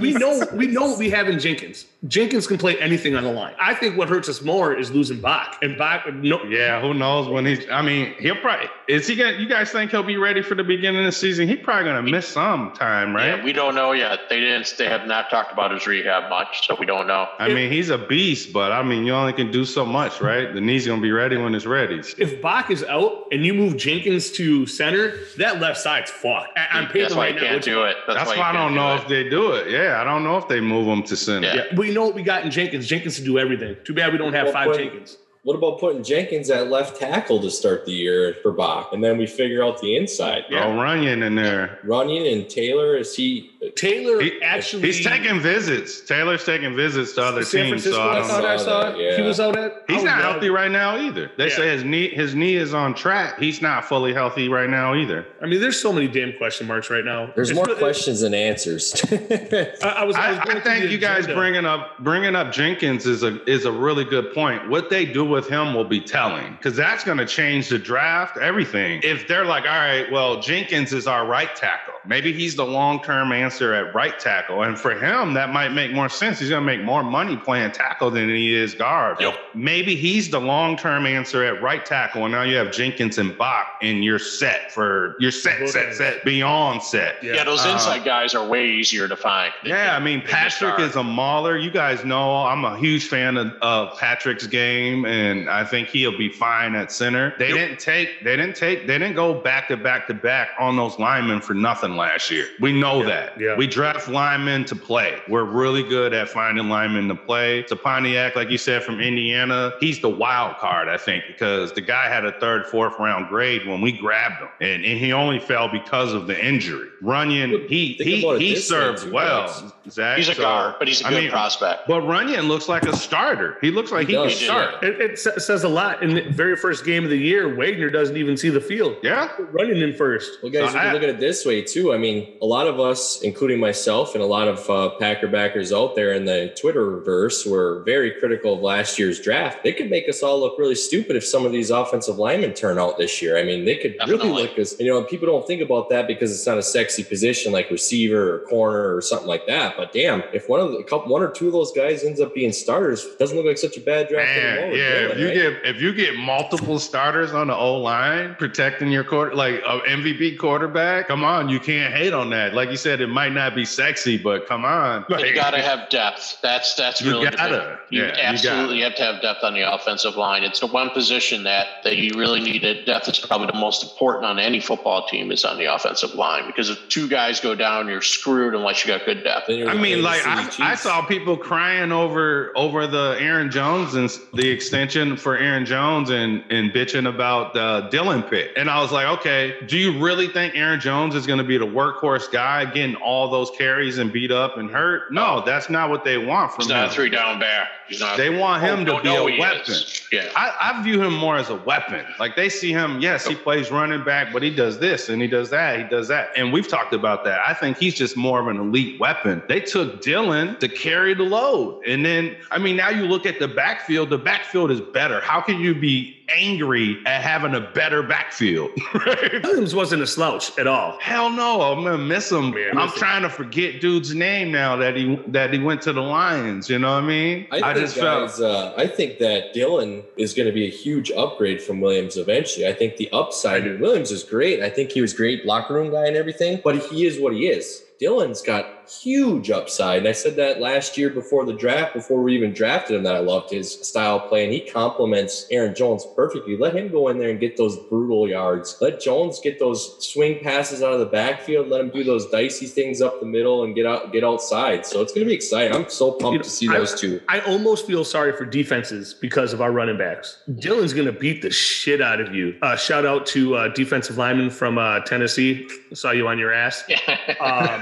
we 0.00 0.14
know 0.14 0.44
we 0.54 0.66
know 0.66 0.86
what 0.88 0.98
we 0.98 1.10
have 1.10 1.28
in 1.28 1.38
Jenkins. 1.38 1.86
Jenkins 2.06 2.46
can 2.46 2.58
play 2.58 2.78
anything 2.80 3.16
on 3.16 3.24
the 3.24 3.32
line. 3.32 3.54
I 3.58 3.74
think 3.74 3.96
what 3.96 4.08
hurts 4.10 4.28
us 4.28 4.42
more 4.42 4.74
is 4.74 4.90
losing 4.90 5.20
Bach. 5.20 5.58
And 5.62 5.78
Bach, 5.78 6.12
no, 6.12 6.42
Yeah, 6.44 6.80
who 6.80 6.92
knows 6.92 7.28
when 7.28 7.46
he's. 7.46 7.68
I 7.70 7.80
mean, 7.80 8.14
he'll 8.18 8.36
probably. 8.36 8.68
Is 8.88 9.06
he 9.06 9.16
going 9.16 9.34
to. 9.36 9.40
You 9.42 9.48
guys 9.48 9.70
think 9.70 9.90
he'll 9.90 10.02
be 10.02 10.18
ready 10.18 10.42
for 10.42 10.54
the 10.54 10.64
beginning 10.64 11.00
of 11.00 11.06
the 11.06 11.12
season? 11.12 11.48
He's 11.48 11.60
probably 11.60 11.84
going 11.84 12.04
to 12.04 12.10
miss 12.10 12.28
some 12.28 12.72
time, 12.72 13.16
right? 13.16 13.38
Yeah, 13.38 13.44
we 13.44 13.52
don't 13.54 13.74
know 13.74 13.92
yet. 13.92 14.20
They 14.28 14.40
didn't. 14.40 14.74
They 14.76 14.86
have 14.86 15.06
not 15.06 15.30
talked 15.30 15.52
about 15.52 15.70
his 15.72 15.86
rehab 15.86 16.28
much, 16.28 16.66
so 16.66 16.76
we 16.78 16.84
don't 16.84 17.06
know. 17.06 17.28
I 17.38 17.48
mean, 17.48 17.72
he's 17.72 17.88
a 17.88 17.96
beast, 17.98 18.52
but 18.52 18.70
I 18.70 18.82
mean, 18.82 19.06
you 19.06 19.14
only 19.14 19.32
can 19.32 19.50
do 19.50 19.64
so 19.64 19.86
much, 19.86 20.20
right? 20.20 20.52
The 20.52 20.60
knee's 20.60 20.86
going 20.86 21.00
to 21.00 21.02
be 21.02 21.12
ready 21.12 21.36
when 21.38 21.54
it's 21.54 21.64
ready. 21.66 22.00
if 22.18 22.42
Bach 22.42 22.70
is 22.70 22.84
out 22.84 23.28
and 23.32 23.46
you 23.46 23.54
move 23.54 23.78
Jenkins 23.78 24.30
to 24.32 24.66
center, 24.66 25.14
that 25.38 25.60
left 25.60 25.80
side's 25.80 26.10
fucked. 26.10 26.58
A- 26.58 26.76
On 26.76 26.86
paper 26.86 26.98
That's 27.00 27.14
why 27.14 27.20
right 27.26 27.28
you 27.34 27.40
now, 27.40 27.46
can't 27.46 27.56
it's- 27.56 27.64
do 27.64 27.82
it. 27.84 27.96
That's, 28.06 28.18
That's 28.18 28.30
why, 28.30 28.36
why 28.38 28.50
I 28.50 28.52
don't 28.52 28.62
can't 28.62 28.74
know 28.74 28.96
do 28.96 29.02
if 29.02 29.08
they 29.08 29.30
do 29.30 29.52
it. 29.52 29.70
Yeah, 29.70 30.00
I 30.00 30.04
don't 30.04 30.22
know 30.24 30.36
if 30.36 30.48
they 30.48 30.60
move 30.60 30.86
him 30.86 31.02
to 31.04 31.16
center. 31.16 31.46
Yeah. 31.46 31.54
Yeah, 31.70 31.76
we 31.76 31.93
know 31.94 32.04
what 32.04 32.14
we 32.14 32.22
got 32.22 32.44
in 32.44 32.50
Jenkins. 32.50 32.86
Jenkins 32.86 33.16
can 33.16 33.24
do 33.24 33.38
everything. 33.38 33.76
Too 33.84 33.94
bad 33.94 34.12
we 34.12 34.18
don't 34.18 34.32
have 34.34 34.52
five 34.52 34.68
but- 34.68 34.78
Jenkins. 34.78 35.18
What 35.42 35.56
about 35.56 35.78
putting 35.78 36.02
Jenkins 36.02 36.48
at 36.48 36.70
left 36.70 36.98
tackle 36.98 37.38
to 37.42 37.50
start 37.50 37.84
the 37.84 37.92
year 37.92 38.34
for 38.40 38.50
Bach, 38.50 38.94
and 38.94 39.04
then 39.04 39.18
we 39.18 39.26
figure 39.26 39.62
out 39.62 39.78
the 39.78 39.94
inside? 39.94 40.44
Yeah. 40.48 40.64
Oh, 40.64 40.70
Runyan 40.70 41.22
in 41.22 41.34
there. 41.34 41.80
Runyan 41.84 42.32
and 42.32 42.48
Taylor 42.48 42.96
is 42.96 43.14
he? 43.14 43.50
Taylor 43.76 44.20
He- 44.20 44.40
actually 44.42 44.82
He's 44.82 45.04
taking 45.04 45.40
visits. 45.40 46.00
Taylor's 46.00 46.44
taking 46.44 46.74
visits 46.76 47.12
to 47.14 47.22
other 47.22 47.42
San 47.44 47.64
teams. 47.66 47.82
Francisco. 47.84 47.96
So 47.96 48.02
I 48.02 48.12
I 48.12 48.18
don't 48.18 48.28
thought 48.28 48.42
know. 48.42 48.48
I 48.48 48.56
saw 48.56 48.88
it. 48.90 48.98
yeah. 48.98 49.16
He 49.16 49.22
was 49.22 49.40
out 49.40 49.56
at. 49.56 49.84
He's 49.88 50.02
oh, 50.02 50.04
not 50.04 50.16
was- 50.16 50.24
healthy 50.24 50.50
right 50.50 50.70
now 50.70 50.96
either. 50.98 51.30
They 51.36 51.48
Yeah. 51.48 51.56
say 51.56 51.68
his 51.70 51.84
knee 51.84 52.08
his 52.08 52.34
knee 52.34 52.56
is 52.56 52.74
on 52.74 52.94
track. 52.94 53.38
He's 53.38 53.60
not 53.62 53.84
fully 53.84 54.12
healthy 54.12 54.48
right 54.48 54.68
now 54.70 54.94
either. 54.94 55.26
I 55.42 55.46
mean, 55.46 55.60
there's 55.60 55.80
so 55.80 55.92
many 55.92 56.08
damn 56.08 56.32
question 56.38 56.66
marks 56.66 56.90
right 56.90 57.04
now. 57.04 57.30
There's 57.34 57.50
It's 57.50 57.56
more 57.56 57.66
really- 57.66 57.78
questions 57.78 58.20
than 58.20 58.34
answers. 58.34 58.94
I, 59.12 59.16
I 59.16 60.04
was. 60.04 60.16
I, 60.16 60.28
I, 60.28 60.30
was 60.30 60.38
I 60.38 60.44
going 60.44 60.60
through 60.60 60.60
think 60.62 60.90
you 60.90 60.98
guys 60.98 61.24
agenda. 61.24 61.34
bringing 61.40 61.64
up 61.64 61.98
bringing 62.00 62.34
up 62.36 62.52
Jenkins 62.52 63.06
is 63.06 63.22
a 63.22 63.42
is 63.50 63.64
a 63.64 63.72
really 63.72 64.04
good 64.04 64.32
point. 64.34 64.68
What 64.68 64.90
they 64.90 65.04
do 65.04 65.24
with 65.24 65.48
him 65.48 65.74
will 65.74 65.84
be 65.84 66.00
telling 66.00 66.52
because 66.52 66.76
that's 66.76 67.04
going 67.04 67.18
to 67.18 67.26
change 67.26 67.68
the 67.68 67.78
draft, 67.78 68.36
everything. 68.38 69.00
If 69.04 69.28
they're 69.28 69.44
like, 69.44 69.64
all 69.64 69.70
right, 69.78 70.10
well, 70.10 70.40
Jenkins 70.40 70.92
is 70.92 71.06
our 71.06 71.26
right 71.26 71.54
tackle. 71.54 71.94
Maybe 72.06 72.32
he's 72.32 72.54
the 72.56 72.66
long 72.66 73.02
term 73.02 73.32
answer 73.32 73.53
at 73.62 73.94
right 73.94 74.18
tackle, 74.18 74.62
and 74.62 74.78
for 74.78 74.92
him 74.94 75.34
that 75.34 75.50
might 75.52 75.68
make 75.70 75.92
more 75.92 76.08
sense. 76.08 76.38
He's 76.40 76.48
going 76.48 76.62
to 76.62 76.66
make 76.66 76.82
more 76.82 77.02
money 77.02 77.36
playing 77.36 77.72
tackle 77.72 78.10
than 78.10 78.28
he 78.28 78.54
is 78.54 78.74
guard. 78.74 79.18
Yep. 79.20 79.34
Maybe 79.54 79.94
he's 79.94 80.30
the 80.30 80.40
long 80.40 80.76
term 80.76 81.06
answer 81.06 81.44
at 81.44 81.62
right 81.62 81.84
tackle, 81.84 82.24
and 82.24 82.32
now 82.32 82.42
you 82.42 82.56
have 82.56 82.72
Jenkins 82.72 83.18
and 83.18 83.36
Bach, 83.38 83.66
and 83.82 84.02
you're 84.04 84.18
set 84.18 84.72
for 84.72 85.16
you're 85.20 85.30
set, 85.30 85.60
Both 85.60 85.70
set, 85.70 85.94
set 85.94 86.24
beyond 86.24 86.82
set. 86.82 87.22
Yeah. 87.22 87.34
Yeah, 87.34 87.44
those 87.44 87.64
Uh, 87.64 87.70
inside 87.70 88.04
guys 88.04 88.34
are 88.34 88.46
way 88.46 88.66
easier 88.68 89.06
to 89.08 89.16
find. 89.16 89.52
They- 89.62 89.70
Yeah, 89.70 89.94
I 89.96 90.00
mean, 90.00 90.20
Patrick 90.22 90.78
is 90.80 90.96
a 90.96 91.02
mauler. 91.02 91.56
You 91.56 91.70
guys 91.70 92.04
know 92.04 92.36
I'm 92.44 92.64
a 92.64 92.76
huge 92.78 93.06
fan 93.06 93.36
of, 93.36 93.52
of 93.62 93.98
Patrick's 93.98 94.46
game, 94.46 95.04
and 95.04 95.48
I 95.48 95.64
think 95.64 95.88
he'll 95.88 96.16
be 96.16 96.28
fine 96.28 96.74
at 96.74 96.90
center. 96.90 97.34
They 97.38 97.48
Yep. 97.48 97.56
didn't 97.56 97.78
take, 97.80 98.24
they 98.24 98.36
didn't 98.36 98.56
take, 98.56 98.86
they 98.86 98.98
didn't 98.98 99.14
go 99.14 99.34
back 99.34 99.68
to 99.68 99.76
back 99.76 100.06
to 100.08 100.14
back 100.14 100.50
on 100.58 100.76
those 100.76 100.98
linemen 100.98 101.40
for 101.40 101.54
nothing 101.54 101.96
last 101.96 102.30
year. 102.30 102.46
We 102.60 102.72
know 102.72 103.00
Yeah, 103.00 103.06
that. 103.08 103.34
Yeah. 103.44 103.56
We 103.56 103.66
draft 103.66 104.08
linemen 104.08 104.64
to 104.66 104.76
play. 104.76 105.20
We're 105.28 105.44
really 105.44 105.82
good 105.82 106.14
at 106.14 106.28
finding 106.28 106.68
linemen 106.68 107.08
to 107.08 107.14
play. 107.14 107.62
Stepaniak, 107.64 108.36
like 108.36 108.50
you 108.50 108.58
said, 108.58 108.82
from 108.82 109.00
Indiana, 109.00 109.72
he's 109.80 110.00
the 110.00 110.08
wild 110.08 110.56
card, 110.58 110.88
I 110.88 110.96
think, 110.96 111.24
because 111.28 111.72
the 111.72 111.80
guy 111.80 112.08
had 112.08 112.24
a 112.24 112.32
third, 112.40 112.66
fourth 112.66 112.98
round 112.98 113.28
grade 113.28 113.66
when 113.66 113.80
we 113.80 113.92
grabbed 113.92 114.40
him, 114.42 114.48
and, 114.60 114.84
and 114.84 114.98
he 114.98 115.12
only 115.12 115.38
fell 115.38 115.68
because 115.68 116.12
of 116.12 116.26
the 116.26 116.44
injury. 116.44 116.88
Runyan, 117.02 117.68
he 117.68 117.94
Think 117.98 118.08
he 118.08 118.16
he 118.38 118.54
this 118.54 118.70
way, 118.70 118.76
served 118.76 119.02
too, 119.02 119.12
well. 119.12 119.46
guys. 119.46 119.72
Zach, 119.90 120.16
He's 120.16 120.28
a 120.30 120.34
so- 120.34 120.42
guard, 120.42 120.74
but 120.78 120.88
he's 120.88 121.02
a 121.02 121.04
good 121.10 121.24
mean, 121.24 121.30
prospect. 121.30 121.86
But 121.86 122.02
Runyan 122.04 122.48
looks 122.48 122.68
like 122.68 122.84
a 122.84 122.96
starter. 122.96 123.58
He 123.60 123.70
looks 123.70 123.92
like 123.92 124.08
He 124.08 124.14
he, 124.14 124.20
can 124.22 124.30
start. 124.30 124.74
yeah. 124.82 124.88
It, 124.88 125.00
it 125.00 125.18
says 125.18 125.64
a 125.64 125.68
lot. 125.68 126.02
In 126.02 126.14
the 126.14 126.22
very 126.30 126.56
first 126.56 126.86
game 126.86 127.04
of 127.04 127.10
the 127.10 127.18
year, 127.18 127.54
Wagner 127.54 127.90
doesn't 127.90 128.16
even 128.16 128.36
see 128.38 128.48
the 128.48 128.60
field. 128.62 128.96
Yeah. 129.02 129.28
Running 129.52 129.82
in 129.82 129.92
first. 129.94 130.38
Well, 130.42 130.50
guys, 130.50 130.70
So 130.70 130.76
you 130.76 130.80
can 130.80 130.88
I- 130.88 130.92
look 130.94 131.02
at 131.02 131.10
it 131.10 131.20
this 131.20 131.44
way 131.44 131.60
too. 131.62 131.92
I 131.92 131.98
mean, 131.98 132.38
a 132.40 132.46
lot 132.46 132.66
of 132.66 132.80
us, 132.80 133.22
including 133.34 133.60
myself 133.60 134.14
and 134.14 134.22
a 134.22 134.26
lot 134.26 134.48
of 134.48 134.68
uh, 134.70 134.90
Packer 134.98 135.28
backers 135.28 135.72
out 135.72 135.94
there 135.94 136.12
in 136.12 136.24
the 136.24 136.54
Twitterverse, 136.60 137.48
were 137.48 137.82
very 137.84 138.10
critical 138.12 138.54
of 138.54 138.60
last 138.60 138.98
year's 138.98 139.20
draft. 139.20 139.62
They 139.62 139.72
could 139.72 139.90
make 139.90 140.08
us 140.08 140.22
all 140.22 140.40
look 140.40 140.58
really 140.58 140.74
stupid 140.74 141.16
if 141.16 141.24
some 141.24 141.44
of 141.46 141.52
these 141.52 141.70
offensive 141.70 142.18
linemen 142.18 142.54
turn 142.54 142.78
out 142.78 142.98
this 142.98 143.20
year. 143.20 143.38
I 143.38 143.44
mean, 143.44 143.64
they 143.64 143.76
could 143.76 143.98
Definitely. 143.98 144.28
really 144.28 144.42
look 144.42 144.58
as 144.58 144.76
you 144.80 144.86
know. 144.86 145.04
People 145.04 145.26
don't 145.26 145.46
think 145.46 145.60
about 145.60 145.90
that 145.90 146.08
because 146.08 146.30
it's 146.32 146.46
not 146.46 146.58
a 146.58 146.62
sexy 146.62 147.04
position 147.04 147.52
like 147.52 147.70
receiver 147.70 148.36
or 148.36 148.38
corner 148.46 148.96
or 148.96 149.00
something 149.02 149.28
like 149.28 149.46
that. 149.46 149.76
But 149.76 149.92
damn, 149.92 150.22
if 150.32 150.48
one 150.48 150.60
of 150.60 150.72
the 150.72 150.82
couple, 150.82 151.12
one 151.12 151.22
or 151.22 151.30
two 151.30 151.46
of 151.48 151.52
those 151.52 151.72
guys 151.72 152.02
ends 152.02 152.20
up 152.20 152.34
being 152.34 152.52
starters, 152.52 153.06
doesn't 153.18 153.36
look 153.36 153.46
like 153.46 153.58
such 153.58 153.76
a 153.76 153.80
bad 153.80 154.08
draft 154.08 154.28
Man, 154.30 154.58
anymore. 154.58 154.76
yeah. 154.76 155.12
If 155.12 155.18
you 155.18 155.26
right? 155.26 155.34
get 155.34 155.74
if 155.76 155.82
you 155.82 155.92
get 155.92 156.16
multiple 156.16 156.78
starters 156.78 157.32
on 157.32 157.48
the 157.48 157.56
O 157.56 157.76
line 157.78 158.36
protecting 158.38 158.90
your 158.90 159.04
quarter, 159.04 159.34
like 159.34 159.62
an 159.66 159.80
MVP 160.02 160.38
quarterback, 160.38 161.08
come 161.08 161.22
on, 161.24 161.48
you 161.48 161.60
can't 161.60 161.74
can't 161.74 161.94
hate 161.94 162.12
on 162.12 162.30
that. 162.30 162.54
Like 162.54 162.70
you 162.70 162.76
said, 162.76 163.00
it 163.00 163.08
might 163.14 163.32
not 163.32 163.54
be 163.54 163.64
sexy, 163.64 164.18
but 164.18 164.46
come 164.48 164.64
on. 164.64 165.04
But 165.08 165.26
you 165.26 165.34
got 165.34 165.52
to 165.52 165.62
have 165.62 165.88
depth. 165.88 166.38
That's 166.42 166.74
that's 166.74 167.00
You 167.00 167.12
really 167.12 167.30
the 167.30 167.36
gotta. 167.36 167.78
You 167.88 168.02
Yeah, 168.02 168.08
you 168.08 168.22
absolutely 168.22 168.80
have 168.80 168.96
to 168.96 169.02
have 169.02 169.22
depth 169.22 169.44
on 169.44 169.54
the 169.54 169.72
offensive 169.72 170.16
line. 170.16 170.42
It's 170.42 170.60
the 170.60 170.66
one 170.66 170.90
position 170.90 171.44
that 171.44 171.82
that 171.84 171.96
you 171.96 172.18
really 172.18 172.40
need. 172.40 172.64
It. 172.64 172.84
Depth 172.86 173.08
is 173.08 173.18
probably 173.20 173.46
the 173.46 173.58
most 173.58 173.84
important 173.84 174.26
on 174.26 174.38
any 174.38 174.58
football 174.58 175.06
team 175.06 175.30
is 175.30 175.44
on 175.44 175.58
the 175.58 175.72
offensive 175.72 176.14
line 176.14 176.46
because 176.46 176.68
if 176.68 176.88
two 176.88 177.08
guys 177.08 177.38
go 177.38 177.54
down, 177.54 177.86
you're 177.86 178.02
screwed 178.02 178.54
unless 178.54 178.84
you 178.84 178.92
got 178.92 179.06
good 179.06 179.22
depth. 179.22 179.48
I 179.48 179.74
mean, 179.74 180.02
like 180.02 180.26
I, 180.26 180.50
I 180.60 180.74
saw 180.74 181.06
people 181.06 181.36
crying 181.36 181.92
over 181.92 182.52
over 182.56 182.88
the 182.88 183.16
Aaron 183.20 183.50
Jones 183.50 183.94
and 183.94 184.10
the 184.32 184.50
extension 184.50 185.16
for 185.16 185.38
Aaron 185.38 185.64
Jones 185.64 186.10
and 186.10 186.42
and 186.50 186.72
bitching 186.72 187.08
about 187.08 187.54
the 187.54 187.88
Dillon 187.92 188.24
pick, 188.24 188.50
and 188.56 188.68
I 188.68 188.80
was 188.80 188.90
like, 188.90 189.06
okay, 189.18 189.54
do 189.66 189.78
you 189.78 190.02
really 190.02 190.26
think 190.26 190.56
Aaron 190.56 190.80
Jones 190.80 191.14
is 191.14 191.26
going 191.26 191.38
to 191.38 191.44
be 191.44 191.58
the 191.58 191.66
workhorse 191.66 192.30
guy 192.32 192.64
getting 192.64 192.96
all 193.04 193.28
those 193.30 193.50
carries 193.50 193.98
and 193.98 194.12
beat 194.12 194.32
up 194.32 194.56
and 194.58 194.70
hurt? 194.70 195.12
No, 195.12 195.42
that's 195.44 195.68
not 195.70 195.90
what 195.90 196.04
they 196.04 196.18
want 196.18 196.52
from 196.52 196.62
He's 196.62 196.68
not 196.70 196.88
a 196.88 196.90
three 196.90 197.10
down 197.10 197.38
back. 197.38 197.68
He's 197.88 198.00
not. 198.00 198.16
They 198.16 198.30
want 198.30 198.62
him 198.62 198.80
Oh, 198.88 198.96
to 198.98 199.02
be 199.02 199.14
a 199.14 199.38
weapon. 199.38 199.72
is. 199.72 200.08
Yeah. 200.10 200.30
I, 200.34 200.54
I 200.72 200.82
view 200.82 201.02
him 201.02 201.12
more 201.14 201.36
as 201.36 201.50
a 201.50 201.56
weapon. 201.56 202.04
Like 202.18 202.34
they 202.34 202.48
see 202.48 202.72
him, 202.72 203.00
yes, 203.00 203.26
he 203.26 203.34
plays 203.34 203.70
running 203.70 204.02
back, 204.04 204.32
but 204.32 204.42
he 204.42 204.48
does 204.54 204.78
this 204.78 205.08
and 205.10 205.20
he 205.20 205.28
does 205.28 205.50
that, 205.50 205.78
he 205.78 205.84
does 205.84 206.08
that. 206.08 206.30
And 206.36 206.52
we've 206.52 206.66
talked 206.66 206.94
about 206.94 207.24
that. 207.24 207.40
I 207.46 207.52
think 207.52 207.76
he's 207.76 207.94
just 207.94 208.16
more 208.16 208.40
of 208.40 208.46
an 208.48 208.56
elite 208.56 208.98
weapon. 208.98 209.42
They 209.48 209.60
took 209.60 210.00
Dillon 210.00 210.56
to 210.60 210.68
carry 210.68 211.12
the 211.14 211.24
load. 211.24 211.82
And 211.86 212.04
then, 212.06 212.36
I 212.50 212.58
mean, 212.58 212.76
now 212.76 212.88
you 212.88 213.04
look 213.04 213.26
at 213.26 213.38
the 213.38 213.48
backfield, 213.48 214.08
the 214.08 214.18
backfield 214.18 214.70
is 214.70 214.80
better. 214.80 215.20
How 215.20 215.40
can 215.42 215.60
you 215.60 215.74
be 215.74 216.16
angry 216.34 216.98
at 217.04 217.20
having 217.22 217.54
a 217.54 217.60
better 217.60 218.02
backfield? 218.02 218.70
Williams 219.42 219.74
wasn't 219.74 220.00
a 220.02 220.06
slouch 220.06 220.56
at 220.58 220.66
all. 220.66 220.98
Hell 221.00 221.28
no, 221.30 221.60
I'm 221.60 221.84
gonna 221.84 221.98
miss 221.98 222.32
him. 222.32 222.50
Man, 222.50 222.78
I'm 222.78 222.86
listen. 222.86 222.93
Trying 222.96 223.22
to 223.22 223.28
forget 223.28 223.80
dude's 223.80 224.14
name 224.14 224.52
now 224.52 224.76
that 224.76 224.96
he 224.96 225.20
that 225.28 225.52
he 225.52 225.58
went 225.58 225.82
to 225.82 225.92
the 225.92 226.00
Lions. 226.00 226.68
You 226.70 226.78
know 226.78 226.94
what 226.94 227.04
I 227.04 227.06
mean? 227.06 227.46
I 227.50 227.74
think, 227.74 227.94
guys, 227.94 228.40
uh, 228.40 228.74
I 228.76 228.86
think 228.86 229.18
that 229.18 229.52
Dillon 229.52 230.02
is 230.16 230.34
going 230.34 230.46
to 230.46 230.52
be 230.52 230.66
a 230.66 230.70
huge 230.70 231.10
upgrade 231.10 231.62
from 231.62 231.80
Williams 231.80 232.16
eventually. 232.16 232.66
I 232.66 232.72
think 232.72 232.96
the 232.96 233.10
upside 233.12 233.66
in 233.66 233.80
Williams 233.80 234.10
is 234.10 234.22
great. 234.22 234.62
I 234.62 234.70
think 234.70 234.92
he 234.92 235.00
was 235.00 235.12
great 235.12 235.44
locker 235.44 235.74
room 235.74 235.92
guy 235.92 236.06
and 236.06 236.16
everything, 236.16 236.60
but 236.62 236.76
he 236.76 237.06
is 237.06 237.20
what 237.20 237.32
he 237.32 237.46
is. 237.46 237.84
Dillon's 237.98 238.42
got 238.42 238.73
huge 238.88 239.50
upside. 239.50 239.98
And 239.98 240.08
I 240.08 240.12
said 240.12 240.36
that 240.36 240.60
last 240.60 240.96
year 240.98 241.10
before 241.10 241.44
the 241.44 241.52
draft, 241.52 241.94
before 241.94 242.22
we 242.22 242.34
even 242.36 242.52
drafted 242.52 242.96
him, 242.96 243.02
that 243.04 243.14
I 243.16 243.20
loved 243.20 243.50
his 243.50 243.72
style 243.86 244.16
of 244.20 244.28
play. 244.28 244.44
And 244.44 244.52
he 244.52 244.60
complements 244.60 245.46
Aaron 245.50 245.74
Jones 245.74 246.06
perfectly. 246.16 246.56
Let 246.56 246.74
him 246.74 246.88
go 246.88 247.08
in 247.08 247.18
there 247.18 247.30
and 247.30 247.40
get 247.40 247.56
those 247.56 247.76
brutal 247.88 248.28
yards. 248.28 248.76
Let 248.80 249.00
Jones 249.00 249.40
get 249.40 249.58
those 249.58 249.96
swing 250.06 250.40
passes 250.42 250.82
out 250.82 250.92
of 250.92 251.00
the 251.00 251.06
backfield. 251.06 251.68
Let 251.68 251.80
him 251.80 251.90
do 251.90 252.04
those 252.04 252.26
dicey 252.30 252.66
things 252.66 253.00
up 253.02 253.20
the 253.20 253.26
middle 253.26 253.64
and 253.64 253.74
get 253.74 253.86
out, 253.86 254.12
get 254.12 254.24
outside. 254.24 254.86
So 254.86 255.00
it's 255.02 255.12
going 255.12 255.24
to 255.26 255.28
be 255.28 255.34
exciting. 255.34 255.74
I'm 255.74 255.88
so 255.88 256.12
pumped 256.12 256.32
You 256.32 256.38
know, 256.38 256.42
to 256.44 256.50
see 256.50 256.68
I- 256.68 256.78
those 256.78 256.94
two. 257.00 257.20
I 257.28 257.40
almost 257.40 257.86
feel 257.86 258.04
sorry 258.04 258.32
for 258.36 258.44
defenses 258.44 259.14
because 259.14 259.52
of 259.52 259.60
our 259.60 259.72
running 259.72 259.98
backs. 259.98 260.38
Dillon's 260.56 260.92
going 260.92 261.06
to 261.06 261.12
beat 261.12 261.42
the 261.42 261.50
shit 261.50 262.00
out 262.00 262.20
of 262.20 262.34
you. 262.34 262.56
Uh, 262.62 262.76
shout 262.76 263.04
out 263.06 263.26
to 263.26 263.54
uh, 263.56 263.68
defensive 263.68 264.16
lineman 264.18 264.50
from 264.50 264.78
uh, 264.78 265.00
Tennessee. 265.00 265.68
Saw 265.92 266.10
you 266.10 266.28
on 266.28 266.38
your 266.38 266.52
ass. 266.52 266.84
Um, 267.40 267.80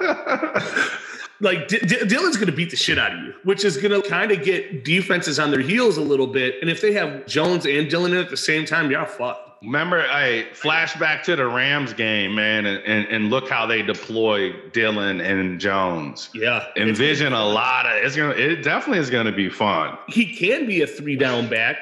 like 1.40 1.68
D- 1.68 1.78
D- 1.78 2.04
Dillon's 2.06 2.36
going 2.36 2.50
to 2.50 2.56
beat 2.56 2.70
the 2.70 2.76
shit 2.76 2.98
out 2.98 3.12
of 3.12 3.18
you, 3.20 3.34
which 3.44 3.64
is 3.64 3.76
going 3.76 4.00
to 4.00 4.08
kind 4.08 4.30
of 4.30 4.42
get 4.44 4.84
defenses 4.84 5.38
on 5.38 5.50
their 5.50 5.60
heels 5.60 5.96
a 5.96 6.02
little 6.02 6.26
bit. 6.26 6.56
And 6.60 6.70
if 6.70 6.80
they 6.80 6.92
have 6.92 7.26
Jones 7.26 7.66
and 7.66 7.88
Dillon 7.88 8.12
in 8.12 8.18
at 8.18 8.30
the 8.30 8.36
same 8.36 8.64
time, 8.64 8.90
you're 8.90 9.06
fucked. 9.06 9.48
Remember, 9.62 10.00
I 10.00 10.46
flashback 10.54 11.22
to 11.24 11.36
the 11.36 11.46
Rams 11.46 11.92
game, 11.92 12.34
man, 12.34 12.64
and, 12.64 12.82
and, 12.86 13.06
and 13.08 13.28
look 13.28 13.50
how 13.50 13.66
they 13.66 13.82
deploy 13.82 14.52
Dillon 14.70 15.20
and 15.20 15.60
Jones. 15.60 16.30
Yeah, 16.34 16.64
Envision 16.76 17.34
a 17.34 17.44
lot 17.44 17.84
of 17.84 17.92
it's 18.02 18.16
gonna. 18.16 18.32
It 18.32 18.62
definitely 18.62 19.00
is 19.00 19.10
gonna 19.10 19.32
be 19.32 19.50
fun. 19.50 19.98
he 20.08 20.34
can 20.34 20.66
be 20.66 20.80
a 20.80 20.86
three 20.86 21.14
down 21.14 21.50
back, 21.50 21.76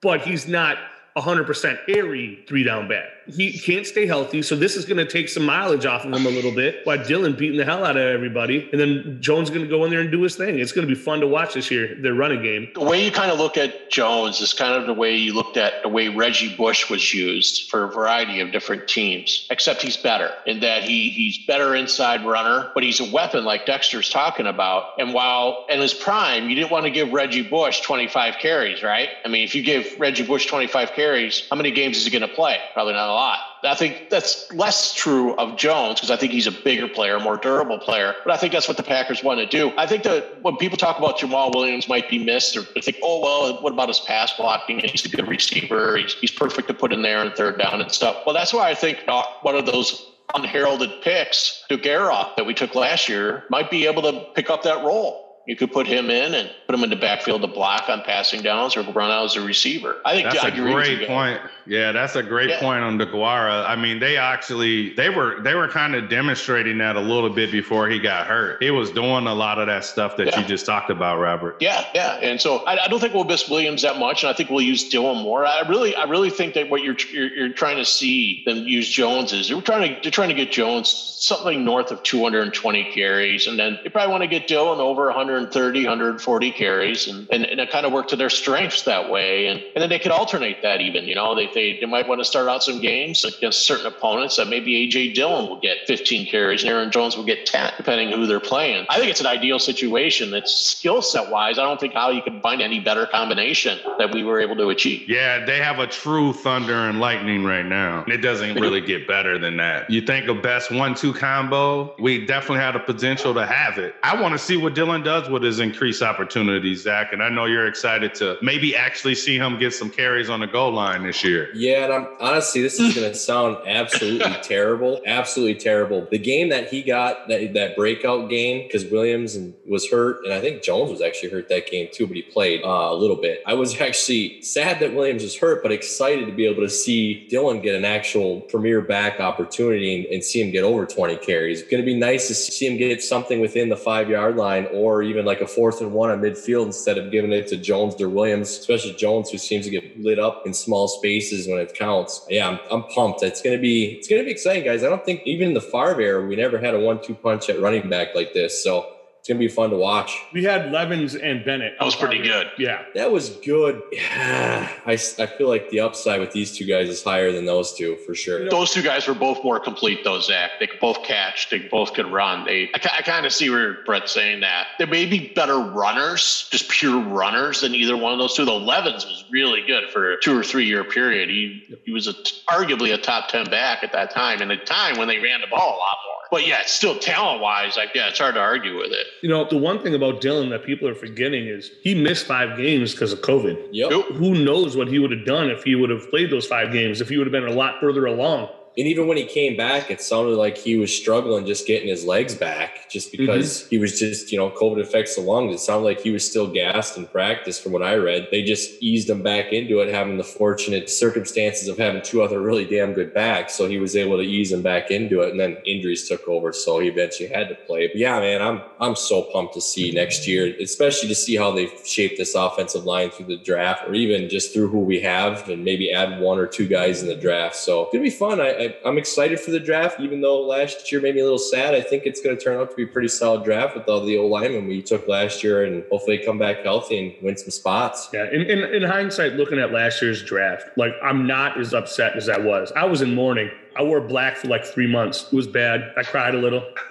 but 0.00 0.22
he's 0.22 0.48
not 0.48 0.78
100% 1.16 1.78
airy 1.88 2.42
three 2.48 2.64
down 2.64 2.88
back. 2.88 3.04
He 3.26 3.58
can't 3.58 3.86
stay 3.86 4.06
healthy, 4.06 4.42
so 4.42 4.56
this 4.56 4.76
is 4.76 4.84
going 4.84 4.98
to 4.98 5.06
take 5.06 5.28
some 5.28 5.44
mileage 5.44 5.86
off 5.86 6.04
of 6.04 6.12
him 6.12 6.26
a 6.26 6.30
little 6.30 6.54
bit. 6.54 6.80
While 6.84 7.02
Dillon 7.04 7.34
beating 7.34 7.58
the 7.58 7.64
hell 7.64 7.84
out 7.84 7.96
of 7.96 8.02
everybody, 8.02 8.68
and 8.72 8.80
then 8.80 9.18
Jones 9.20 9.50
going 9.50 9.62
to 9.62 9.68
go 9.68 9.84
in 9.84 9.90
there 9.90 10.00
and 10.00 10.10
do 10.10 10.22
his 10.22 10.36
thing. 10.36 10.58
It's 10.58 10.72
going 10.72 10.86
to 10.86 10.94
be 10.94 11.00
fun 11.00 11.20
to 11.20 11.26
watch 11.26 11.54
this 11.54 11.70
year. 11.70 11.94
Their 12.00 12.14
running 12.14 12.42
game. 12.42 12.70
the 12.74 12.80
way 12.80 13.04
you 13.04 13.10
kind 13.10 13.30
of 13.30 13.38
look 13.38 13.56
at 13.56 13.90
Jones 13.90 14.40
is 14.40 14.52
kind 14.52 14.74
of 14.74 14.86
the 14.86 14.94
way 14.94 15.14
you 15.16 15.34
looked 15.34 15.56
at 15.56 15.82
the 15.82 15.88
way 15.88 16.08
Reggie 16.08 16.54
Bush 16.56 16.90
was 16.90 17.12
used 17.14 17.70
for 17.70 17.84
a 17.84 17.88
variety 17.88 18.40
of 18.40 18.52
different 18.52 18.88
teams, 18.88 19.46
except 19.50 19.82
he's 19.82 19.96
better 19.96 20.30
in 20.46 20.60
that 20.60 20.82
he 20.84 21.10
he's 21.10 21.38
better 21.46 21.74
inside 21.74 22.24
runner, 22.24 22.70
but 22.74 22.82
he's 22.82 23.00
a 23.00 23.10
weapon 23.10 23.44
like 23.44 23.66
Dexter's 23.66 24.10
talking 24.10 24.46
about. 24.46 24.98
And 24.98 25.12
while 25.14 25.66
in 25.68 25.80
his 25.80 25.94
prime, 25.94 26.48
you 26.48 26.54
didn't 26.54 26.70
want 26.70 26.84
to 26.84 26.90
give 26.90 27.12
Reggie 27.12 27.42
Bush 27.42 27.80
25 27.80 28.36
carries, 28.38 28.82
right? 28.82 29.08
I 29.24 29.28
mean, 29.28 29.44
if 29.44 29.54
you 29.54 29.62
give 29.62 29.98
Reggie 29.98 30.26
Bush 30.26 30.46
25 30.46 30.92
carries, 30.92 31.46
how 31.50 31.56
many 31.56 31.70
games 31.70 31.98
is 31.98 32.04
he 32.04 32.10
going 32.10 32.28
to 32.28 32.34
play? 32.34 32.58
Probably 32.72 32.94
not 32.94 33.11
a 33.12 33.14
lot. 33.14 33.38
I 33.64 33.74
think 33.74 34.10
that's 34.10 34.52
less 34.52 34.94
true 34.94 35.34
of 35.36 35.56
Jones 35.56 35.94
because 35.94 36.10
I 36.10 36.16
think 36.16 36.32
he's 36.32 36.46
a 36.46 36.50
bigger 36.50 36.88
player, 36.88 37.20
more 37.20 37.36
durable 37.36 37.78
player. 37.78 38.14
But 38.24 38.32
I 38.32 38.36
think 38.36 38.52
that's 38.52 38.66
what 38.66 38.76
the 38.76 38.82
Packers 38.82 39.22
want 39.22 39.38
to 39.38 39.46
do. 39.46 39.72
I 39.76 39.86
think 39.86 40.02
that 40.02 40.42
when 40.42 40.56
people 40.56 40.76
talk 40.76 40.98
about 40.98 41.18
Jamaal 41.18 41.54
Williams 41.54 41.88
might 41.88 42.08
be 42.08 42.22
missed, 42.22 42.56
or 42.56 42.62
they 42.74 42.80
think, 42.80 42.96
oh, 43.02 43.20
well, 43.20 43.62
what 43.62 43.72
about 43.72 43.88
his 43.88 44.00
pass 44.00 44.32
blocking? 44.36 44.80
He's 44.80 45.04
a 45.04 45.08
good 45.08 45.28
receiver. 45.28 45.96
He's, 45.96 46.14
he's 46.14 46.32
perfect 46.32 46.68
to 46.68 46.74
put 46.74 46.92
in 46.92 47.02
there 47.02 47.18
on 47.18 47.32
third 47.32 47.58
down 47.58 47.80
and 47.80 47.92
stuff. 47.92 48.22
Well, 48.26 48.34
that's 48.34 48.52
why 48.52 48.68
I 48.68 48.74
think 48.74 48.98
one 49.42 49.54
of 49.54 49.66
those 49.66 50.10
unheralded 50.34 50.90
picks, 51.02 51.64
Deguara, 51.70 52.34
that 52.36 52.46
we 52.46 52.54
took 52.54 52.74
last 52.74 53.08
year, 53.08 53.44
might 53.50 53.70
be 53.70 53.86
able 53.86 54.02
to 54.02 54.26
pick 54.34 54.50
up 54.50 54.62
that 54.64 54.84
role. 54.84 55.32
You 55.46 55.56
could 55.56 55.72
put 55.72 55.88
him 55.88 56.08
in 56.08 56.34
and 56.34 56.50
put 56.66 56.74
him 56.74 56.84
in 56.84 56.90
the 56.90 56.96
backfield 56.96 57.42
to 57.42 57.48
block 57.48 57.88
on 57.88 58.02
passing 58.02 58.42
downs 58.42 58.76
or 58.76 58.82
run 58.82 59.10
out 59.10 59.24
as 59.24 59.36
a 59.36 59.40
receiver. 59.40 59.96
I 60.04 60.14
think 60.14 60.30
That's 60.30 60.44
I 60.44 60.48
a 60.48 60.52
agree 60.52 60.74
with 60.74 60.86
you 60.86 60.96
great 60.98 61.08
point. 61.08 61.40
Yeah, 61.66 61.92
that's 61.92 62.16
a 62.16 62.22
great 62.22 62.50
Yeah. 62.50 62.60
point 62.60 62.82
on 62.82 62.98
DeGuara. 62.98 63.68
I 63.68 63.76
mean, 63.76 63.98
they 63.98 64.16
actually 64.16 64.90
they 64.94 65.10
were 65.10 65.40
they 65.42 65.54
were 65.54 65.68
kind 65.68 65.94
of 65.94 66.08
demonstrating 66.08 66.78
that 66.78 66.96
a 66.96 67.00
little 67.00 67.30
bit 67.30 67.52
before 67.52 67.88
he 67.88 67.98
got 67.98 68.26
hurt. 68.26 68.62
He 68.62 68.70
was 68.70 68.90
doing 68.90 69.26
a 69.26 69.34
lot 69.34 69.58
of 69.58 69.66
that 69.68 69.84
stuff 69.84 70.16
that 70.16 70.28
Yeah. 70.28 70.40
you 70.40 70.46
just 70.46 70.66
talked 70.66 70.90
about, 70.90 71.18
Robert. 71.18 71.56
Yeah, 71.60 71.84
yeah, 71.94 72.14
and 72.20 72.40
so 72.40 72.58
I, 72.66 72.84
I 72.84 72.88
don't 72.88 73.00
think 73.00 73.14
we'll 73.14 73.24
miss 73.24 73.48
Williams 73.48 73.82
that 73.82 73.98
much, 73.98 74.22
and 74.24 74.30
I 74.30 74.32
think 74.32 74.50
we'll 74.50 74.60
use 74.62 74.88
Dillon 74.88 75.22
more. 75.22 75.46
I 75.46 75.60
really, 75.68 75.94
I 75.94 76.04
really 76.04 76.30
think 76.30 76.54
that 76.54 76.68
what 76.70 76.82
you're 76.82 76.96
you're, 77.12 77.28
you're 77.34 77.48
trying 77.50 77.76
to 77.76 77.84
see 77.84 78.42
them 78.44 78.58
use 78.66 78.88
Jones 78.88 79.32
is 79.32 79.48
they're 79.48 79.60
trying 79.60 79.94
to 79.94 80.00
they're 80.02 80.10
trying 80.10 80.28
to 80.30 80.34
get 80.34 80.50
Jones 80.52 81.08
something 81.22 81.64
north 81.64 81.92
of 81.92 82.02
220 82.02 82.90
carries, 82.92 83.46
and 83.46 83.56
then 83.58 83.78
they 83.84 83.88
probably 83.90 84.10
want 84.10 84.22
to 84.22 84.26
get 84.28 84.48
Dillon 84.48 84.80
over 84.80 85.06
130, 85.06 85.84
140 85.84 86.50
carries, 86.50 87.06
and 87.06 87.28
and, 87.30 87.44
and 87.44 87.60
it 87.60 87.70
kind 87.70 87.86
of 87.86 87.92
work 87.92 88.08
to 88.08 88.16
their 88.16 88.30
strengths 88.30 88.82
that 88.82 89.08
way, 89.10 89.46
and 89.46 89.60
and 89.60 89.82
then 89.82 89.88
they 89.88 89.98
could 90.00 90.10
alternate 90.12 90.62
that 90.62 90.80
even. 90.80 91.04
You 91.04 91.14
know, 91.14 91.34
they 91.34 91.46
they, 91.54 91.78
they 91.78 91.86
might 91.86 92.08
want 92.08 92.20
to 92.20 92.24
start 92.24 92.48
out 92.48 92.62
some 92.62 92.80
games 92.80 93.24
against 93.24 93.66
certain 93.66 93.86
opponents 93.86 94.36
that 94.36 94.48
maybe 94.48 94.88
AJ 94.88 95.14
Dillon 95.14 95.48
will 95.48 95.60
get 95.60 95.78
15 95.86 96.26
carries 96.26 96.62
and 96.62 96.70
Aaron 96.70 96.90
Jones 96.90 97.16
will 97.16 97.24
get 97.24 97.46
10, 97.46 97.72
depending 97.76 98.10
who 98.10 98.26
they're 98.26 98.40
playing. 98.40 98.86
I 98.88 98.98
think 98.98 99.10
it's 99.10 99.20
an 99.20 99.26
ideal 99.26 99.58
situation. 99.58 100.30
That's 100.30 100.52
skill 100.52 101.02
set 101.02 101.30
wise. 101.30 101.58
I 101.58 101.62
don't 101.62 101.80
think 101.80 101.94
how 101.94 102.10
you 102.10 102.22
can 102.22 102.40
find 102.40 102.60
any 102.60 102.80
better 102.80 103.06
combination 103.06 103.78
that 103.98 104.12
we 104.12 104.24
were 104.24 104.40
able 104.40 104.56
to 104.56 104.68
achieve. 104.68 105.08
Yeah, 105.08 105.44
they 105.44 105.58
have 105.58 105.78
a 105.78 105.86
true 105.86 106.32
thunder 106.32 106.74
and 106.74 107.00
lightning 107.00 107.44
right 107.44 107.66
now. 107.66 108.04
It 108.06 108.18
doesn't 108.18 108.54
really 108.60 108.80
get 108.80 109.06
better 109.06 109.38
than 109.38 109.56
that. 109.58 109.90
You 109.90 110.00
think 110.00 110.28
a 110.28 110.34
best 110.34 110.70
one-two 110.70 111.14
combo? 111.14 111.94
We 111.98 112.24
definitely 112.26 112.58
have 112.58 112.74
the 112.74 112.80
potential 112.80 113.34
to 113.34 113.46
have 113.46 113.78
it. 113.78 113.94
I 114.02 114.20
want 114.20 114.32
to 114.32 114.38
see 114.38 114.56
what 114.56 114.74
Dillon 114.74 115.02
does 115.02 115.28
with 115.28 115.42
his 115.42 115.60
increased 115.60 116.02
opportunities, 116.02 116.82
Zach. 116.82 117.12
And 117.12 117.22
I 117.22 117.28
know 117.28 117.44
you're 117.44 117.66
excited 117.66 118.14
to 118.16 118.38
maybe 118.42 118.76
actually 118.76 119.14
see 119.14 119.36
him 119.36 119.58
get 119.58 119.74
some 119.74 119.90
carries 119.90 120.30
on 120.30 120.40
the 120.40 120.46
goal 120.46 120.72
line 120.72 121.02
this 121.02 121.22
year. 121.24 121.41
Yeah, 121.54 121.84
and 121.84 121.92
I'm 121.92 122.08
honestly, 122.20 122.62
this 122.62 122.78
is 122.78 122.94
going 122.94 123.10
to 123.10 123.14
sound 123.16 123.56
absolutely 123.66 124.32
terrible, 124.42 125.00
absolutely 125.06 125.60
terrible. 125.60 126.06
The 126.10 126.18
game 126.18 126.48
that 126.50 126.68
he 126.68 126.82
got, 126.82 127.28
that 127.28 127.54
that 127.54 127.76
breakout 127.76 128.28
game, 128.28 128.66
because 128.66 128.84
Williams 128.86 129.34
and 129.34 129.54
was 129.66 129.88
hurt, 129.90 130.24
and 130.24 130.32
I 130.32 130.40
think 130.40 130.62
Jones 130.62 130.90
was 130.90 131.00
actually 131.00 131.30
hurt 131.30 131.48
that 131.48 131.70
game 131.70 131.88
too, 131.92 132.06
but 132.06 132.16
he 132.16 132.22
played 132.22 132.62
uh, 132.62 132.88
a 132.90 132.94
little 132.94 133.16
bit. 133.16 133.42
I 133.46 133.54
was 133.54 133.80
actually 133.80 134.42
sad 134.42 134.80
that 134.80 134.94
Williams 134.94 135.22
was 135.22 135.36
hurt, 135.36 135.62
but 135.62 135.72
excited 135.72 136.26
to 136.26 136.32
be 136.32 136.46
able 136.46 136.62
to 136.62 136.70
see 136.70 137.26
Dillon 137.28 137.60
get 137.60 137.74
an 137.74 137.84
actual 137.84 138.42
premier 138.42 138.80
back 138.80 139.20
opportunity 139.20 139.96
and, 139.96 140.06
and 140.06 140.24
see 140.24 140.42
him 140.42 140.50
get 140.50 140.64
over 140.64 140.86
20 140.86 141.16
carries. 141.16 141.60
It's 141.60 141.70
going 141.70 141.82
to 141.82 141.86
be 141.86 141.98
nice 141.98 142.28
to 142.28 142.34
see 142.34 142.66
him 142.66 142.76
get 142.76 143.02
something 143.02 143.40
within 143.40 143.68
the 143.68 143.76
five 143.76 144.08
yard 144.08 144.36
line, 144.36 144.66
or 144.72 145.02
even 145.02 145.24
like 145.24 145.40
a 145.40 145.46
fourth 145.46 145.80
and 145.80 145.92
one 145.92 146.10
on 146.10 146.20
midfield 146.20 146.66
instead 146.66 146.98
of 146.98 147.10
giving 147.10 147.32
it 147.32 147.48
to 147.48 147.56
Jones 147.56 148.00
or 148.00 148.08
Williams, 148.08 148.50
especially 148.50 148.92
Jones, 148.94 149.30
who 149.30 149.38
seems 149.38 149.64
to 149.64 149.70
get 149.70 150.00
lit 150.00 150.18
up 150.18 150.46
in 150.46 150.54
small 150.54 150.88
spaces 150.88 151.31
when 151.48 151.58
it 151.58 151.74
counts. 151.74 152.24
Yeah, 152.28 152.48
I'm, 152.48 152.58
I'm 152.70 152.82
pumped. 152.84 153.22
It's 153.22 153.42
gonna 153.42 153.58
be 153.58 153.92
it's 153.98 154.08
gonna 154.08 154.24
be 154.24 154.30
exciting, 154.30 154.64
guys. 154.64 154.84
I 154.84 154.88
don't 154.88 155.04
think 155.04 155.22
even 155.24 155.48
in 155.48 155.54
the 155.54 155.60
Favre 155.60 156.00
era 156.00 156.26
we 156.26 156.36
never 156.36 156.58
had 156.58 156.74
a 156.74 156.80
one-two 156.80 157.14
punch 157.14 157.48
at 157.48 157.60
running 157.60 157.88
back 157.88 158.14
like 158.14 158.32
this. 158.32 158.62
So 158.62 158.91
it's 159.22 159.28
gonna 159.28 159.38
be 159.38 159.46
fun 159.46 159.70
to 159.70 159.76
watch. 159.76 160.18
We 160.32 160.42
had 160.42 160.72
Levens 160.72 161.14
and 161.14 161.44
Bennett. 161.44 161.74
That 161.78 161.84
was 161.84 161.94
pretty 161.94 162.20
good. 162.24 162.48
Yeah. 162.58 162.82
That 162.96 163.12
was 163.12 163.30
good. 163.30 163.80
Yeah, 163.92 164.68
I, 164.84 164.94
s- 164.94 165.20
I 165.20 165.26
feel 165.26 165.46
like 165.46 165.70
the 165.70 165.78
upside 165.78 166.18
with 166.18 166.32
these 166.32 166.50
two 166.56 166.64
guys 166.64 166.88
is 166.88 167.04
higher 167.04 167.30
than 167.30 167.44
those 167.44 167.72
two 167.72 167.94
for 168.04 168.16
sure. 168.16 168.50
Those 168.50 168.72
two 168.72 168.82
guys 168.82 169.06
were 169.06 169.14
both 169.14 169.44
more 169.44 169.60
complete, 169.60 170.02
though, 170.02 170.18
Zach. 170.18 170.50
They 170.58 170.66
could 170.66 170.80
both 170.80 171.04
catch. 171.04 171.50
They 171.50 171.60
both 171.60 171.94
could 171.94 172.06
run. 172.10 172.44
They, 172.44 172.64
I, 172.74 172.80
I 172.98 173.02
kind 173.02 173.24
of 173.24 173.32
see 173.32 173.48
where 173.48 173.84
Brett's 173.84 174.10
saying 174.10 174.40
that. 174.40 174.66
They 174.80 174.86
may 174.86 175.06
be 175.06 175.32
better 175.36 175.56
runners, 175.58 176.48
just 176.50 176.68
pure 176.68 176.98
runners, 177.00 177.60
than 177.60 177.76
either 177.76 177.96
one 177.96 178.12
of 178.12 178.18
those 178.18 178.34
two. 178.34 178.44
The 178.44 178.50
Levens 178.50 179.04
was 179.04 179.24
really 179.30 179.62
good 179.64 179.88
for 179.92 180.14
a 180.14 180.20
two 180.20 180.36
or 180.36 180.42
three 180.42 180.64
year 180.66 180.82
period. 180.82 181.28
He 181.28 181.78
he 181.84 181.92
was 181.92 182.08
a, 182.08 182.12
arguably 182.50 182.92
a 182.92 182.98
top 182.98 183.28
ten 183.28 183.44
back 183.46 183.84
at 183.84 183.92
that 183.92 184.10
time, 184.10 184.42
and 184.42 184.50
a 184.50 184.56
time 184.56 184.98
when 184.98 185.06
they 185.06 185.18
ran 185.20 185.40
the 185.42 185.46
ball 185.46 185.60
a 185.76 185.78
lot 185.78 185.96
more. 186.08 186.21
But 186.32 186.46
yeah, 186.46 186.62
still 186.64 186.98
talent 186.98 187.42
wise, 187.42 187.76
like 187.76 187.90
yeah, 187.94 188.08
it's 188.08 188.18
hard 188.18 188.36
to 188.36 188.40
argue 188.40 188.78
with 188.78 188.90
it. 188.90 189.06
You 189.20 189.28
know, 189.28 189.46
the 189.46 189.58
one 189.58 189.82
thing 189.82 189.94
about 189.94 190.22
Dillon 190.22 190.48
that 190.48 190.64
people 190.64 190.88
are 190.88 190.94
forgetting 190.94 191.46
is 191.46 191.70
he 191.82 191.94
missed 191.94 192.24
five 192.24 192.56
games 192.56 192.92
because 192.92 193.12
of 193.12 193.20
COVID. 193.20 193.68
Yep. 193.70 193.92
Who 194.14 194.42
knows 194.42 194.74
what 194.74 194.88
he 194.88 194.98
would 194.98 195.10
have 195.10 195.26
done 195.26 195.50
if 195.50 195.62
he 195.62 195.74
would 195.74 195.90
have 195.90 196.08
played 196.08 196.30
those 196.30 196.46
five 196.46 196.72
games, 196.72 197.02
if 197.02 197.10
he 197.10 197.18
would 197.18 197.26
have 197.26 197.32
been 197.32 197.46
a 197.46 197.52
lot 197.52 197.80
further 197.80 198.06
along. 198.06 198.48
And 198.78 198.86
even 198.86 199.06
when 199.06 199.18
he 199.18 199.24
came 199.24 199.56
back, 199.56 199.90
it 199.90 200.00
sounded 200.00 200.36
like 200.36 200.56
he 200.56 200.76
was 200.76 200.96
struggling 200.96 201.44
just 201.44 201.66
getting 201.66 201.88
his 201.88 202.04
legs 202.04 202.34
back, 202.34 202.88
just 202.88 203.12
mm-hmm. 203.12 203.26
because 203.26 203.68
he 203.68 203.76
was 203.76 203.98
just, 203.98 204.32
you 204.32 204.38
know, 204.38 204.50
COVID 204.50 204.80
affects 204.80 205.16
the 205.16 205.20
lungs. 205.20 205.54
It 205.54 205.58
sounded 205.58 205.84
like 205.84 206.00
he 206.00 206.10
was 206.10 206.28
still 206.28 206.46
gassed 206.46 206.96
in 206.96 207.06
practice 207.06 207.60
from 207.60 207.72
what 207.72 207.82
I 207.82 207.96
read. 207.96 208.28
They 208.30 208.42
just 208.42 208.82
eased 208.82 209.10
him 209.10 209.22
back 209.22 209.52
into 209.52 209.80
it, 209.80 209.92
having 209.92 210.16
the 210.16 210.24
fortunate 210.24 210.88
circumstances 210.88 211.68
of 211.68 211.76
having 211.76 212.02
two 212.02 212.22
other 212.22 212.40
really 212.40 212.64
damn 212.64 212.94
good 212.94 213.12
backs. 213.12 213.54
So 213.54 213.68
he 213.68 213.78
was 213.78 213.94
able 213.94 214.16
to 214.16 214.22
ease 214.22 214.52
him 214.52 214.62
back 214.62 214.90
into 214.90 215.20
it. 215.20 215.30
And 215.30 215.40
then 215.40 215.58
injuries 215.66 216.08
took 216.08 216.26
over. 216.26 216.52
So 216.52 216.78
he 216.78 216.88
eventually 216.88 217.28
had 217.28 217.48
to 217.50 217.54
play. 217.54 217.88
But 217.88 217.96
yeah, 217.96 218.18
man, 218.20 218.40
I'm 218.40 218.62
I'm 218.80 218.96
so 218.96 219.22
pumped 219.22 219.54
to 219.54 219.60
see 219.60 219.92
next 219.92 220.26
year, 220.26 220.54
especially 220.60 221.08
to 221.08 221.14
see 221.14 221.36
how 221.36 221.50
they've 221.50 221.72
shaped 221.84 222.16
this 222.16 222.34
offensive 222.34 222.84
line 222.84 223.10
through 223.10 223.26
the 223.26 223.36
draft 223.36 223.86
or 223.86 223.94
even 223.94 224.28
just 224.28 224.52
through 224.54 224.68
who 224.68 224.80
we 224.80 225.00
have 225.00 225.48
and 225.48 225.64
maybe 225.64 225.92
add 225.92 226.20
one 226.20 226.38
or 226.38 226.46
two 226.46 226.66
guys 226.66 227.02
in 227.02 227.08
the 227.08 227.14
draft. 227.14 227.56
So 227.56 227.82
it's 227.82 227.92
gonna 227.92 228.02
be 228.02 228.10
fun. 228.10 228.40
I, 228.40 228.61
I 228.62 228.88
I'm 228.88 228.98
excited 228.98 229.40
for 229.40 229.50
the 229.50 229.60
draft, 229.60 230.00
even 230.00 230.20
though 230.20 230.42
last 230.42 230.90
year 230.90 231.00
made 231.00 231.14
me 231.14 231.20
a 231.20 231.24
little 231.24 231.38
sad. 231.38 231.74
I 231.74 231.80
think 231.80 232.04
it's 232.06 232.20
gonna 232.20 232.36
turn 232.36 232.58
out 232.58 232.70
to 232.70 232.76
be 232.76 232.84
a 232.84 232.86
pretty 232.86 233.08
solid 233.08 233.44
draft 233.44 233.76
with 233.76 233.88
all 233.88 234.04
the 234.04 234.18
old 234.18 234.30
linemen 234.30 234.66
we 234.66 234.82
took 234.82 235.08
last 235.08 235.42
year 235.42 235.64
and 235.64 235.84
hopefully 235.90 236.18
come 236.18 236.38
back 236.38 236.64
healthy 236.64 236.98
and 236.98 237.22
win 237.22 237.36
some 237.36 237.50
spots. 237.50 238.08
Yeah. 238.12 238.30
In, 238.30 238.42
in, 238.42 238.58
in 238.74 238.82
hindsight, 238.82 239.34
looking 239.34 239.58
at 239.58 239.72
last 239.72 240.00
year's 240.02 240.22
draft, 240.22 240.66
like 240.76 240.92
I'm 241.02 241.26
not 241.26 241.58
as 241.60 241.74
upset 241.74 242.16
as 242.16 242.28
I 242.28 242.38
was. 242.38 242.72
I 242.76 242.84
was 242.84 243.02
in 243.02 243.14
mourning. 243.14 243.50
I 243.76 243.82
wore 243.82 244.00
black 244.00 244.36
for 244.36 244.48
like 244.48 244.64
three 244.64 244.86
months. 244.86 245.26
It 245.32 245.36
was 245.36 245.46
bad. 245.46 245.92
I 245.96 246.02
cried 246.02 246.34
a 246.34 246.38
little. 246.38 246.64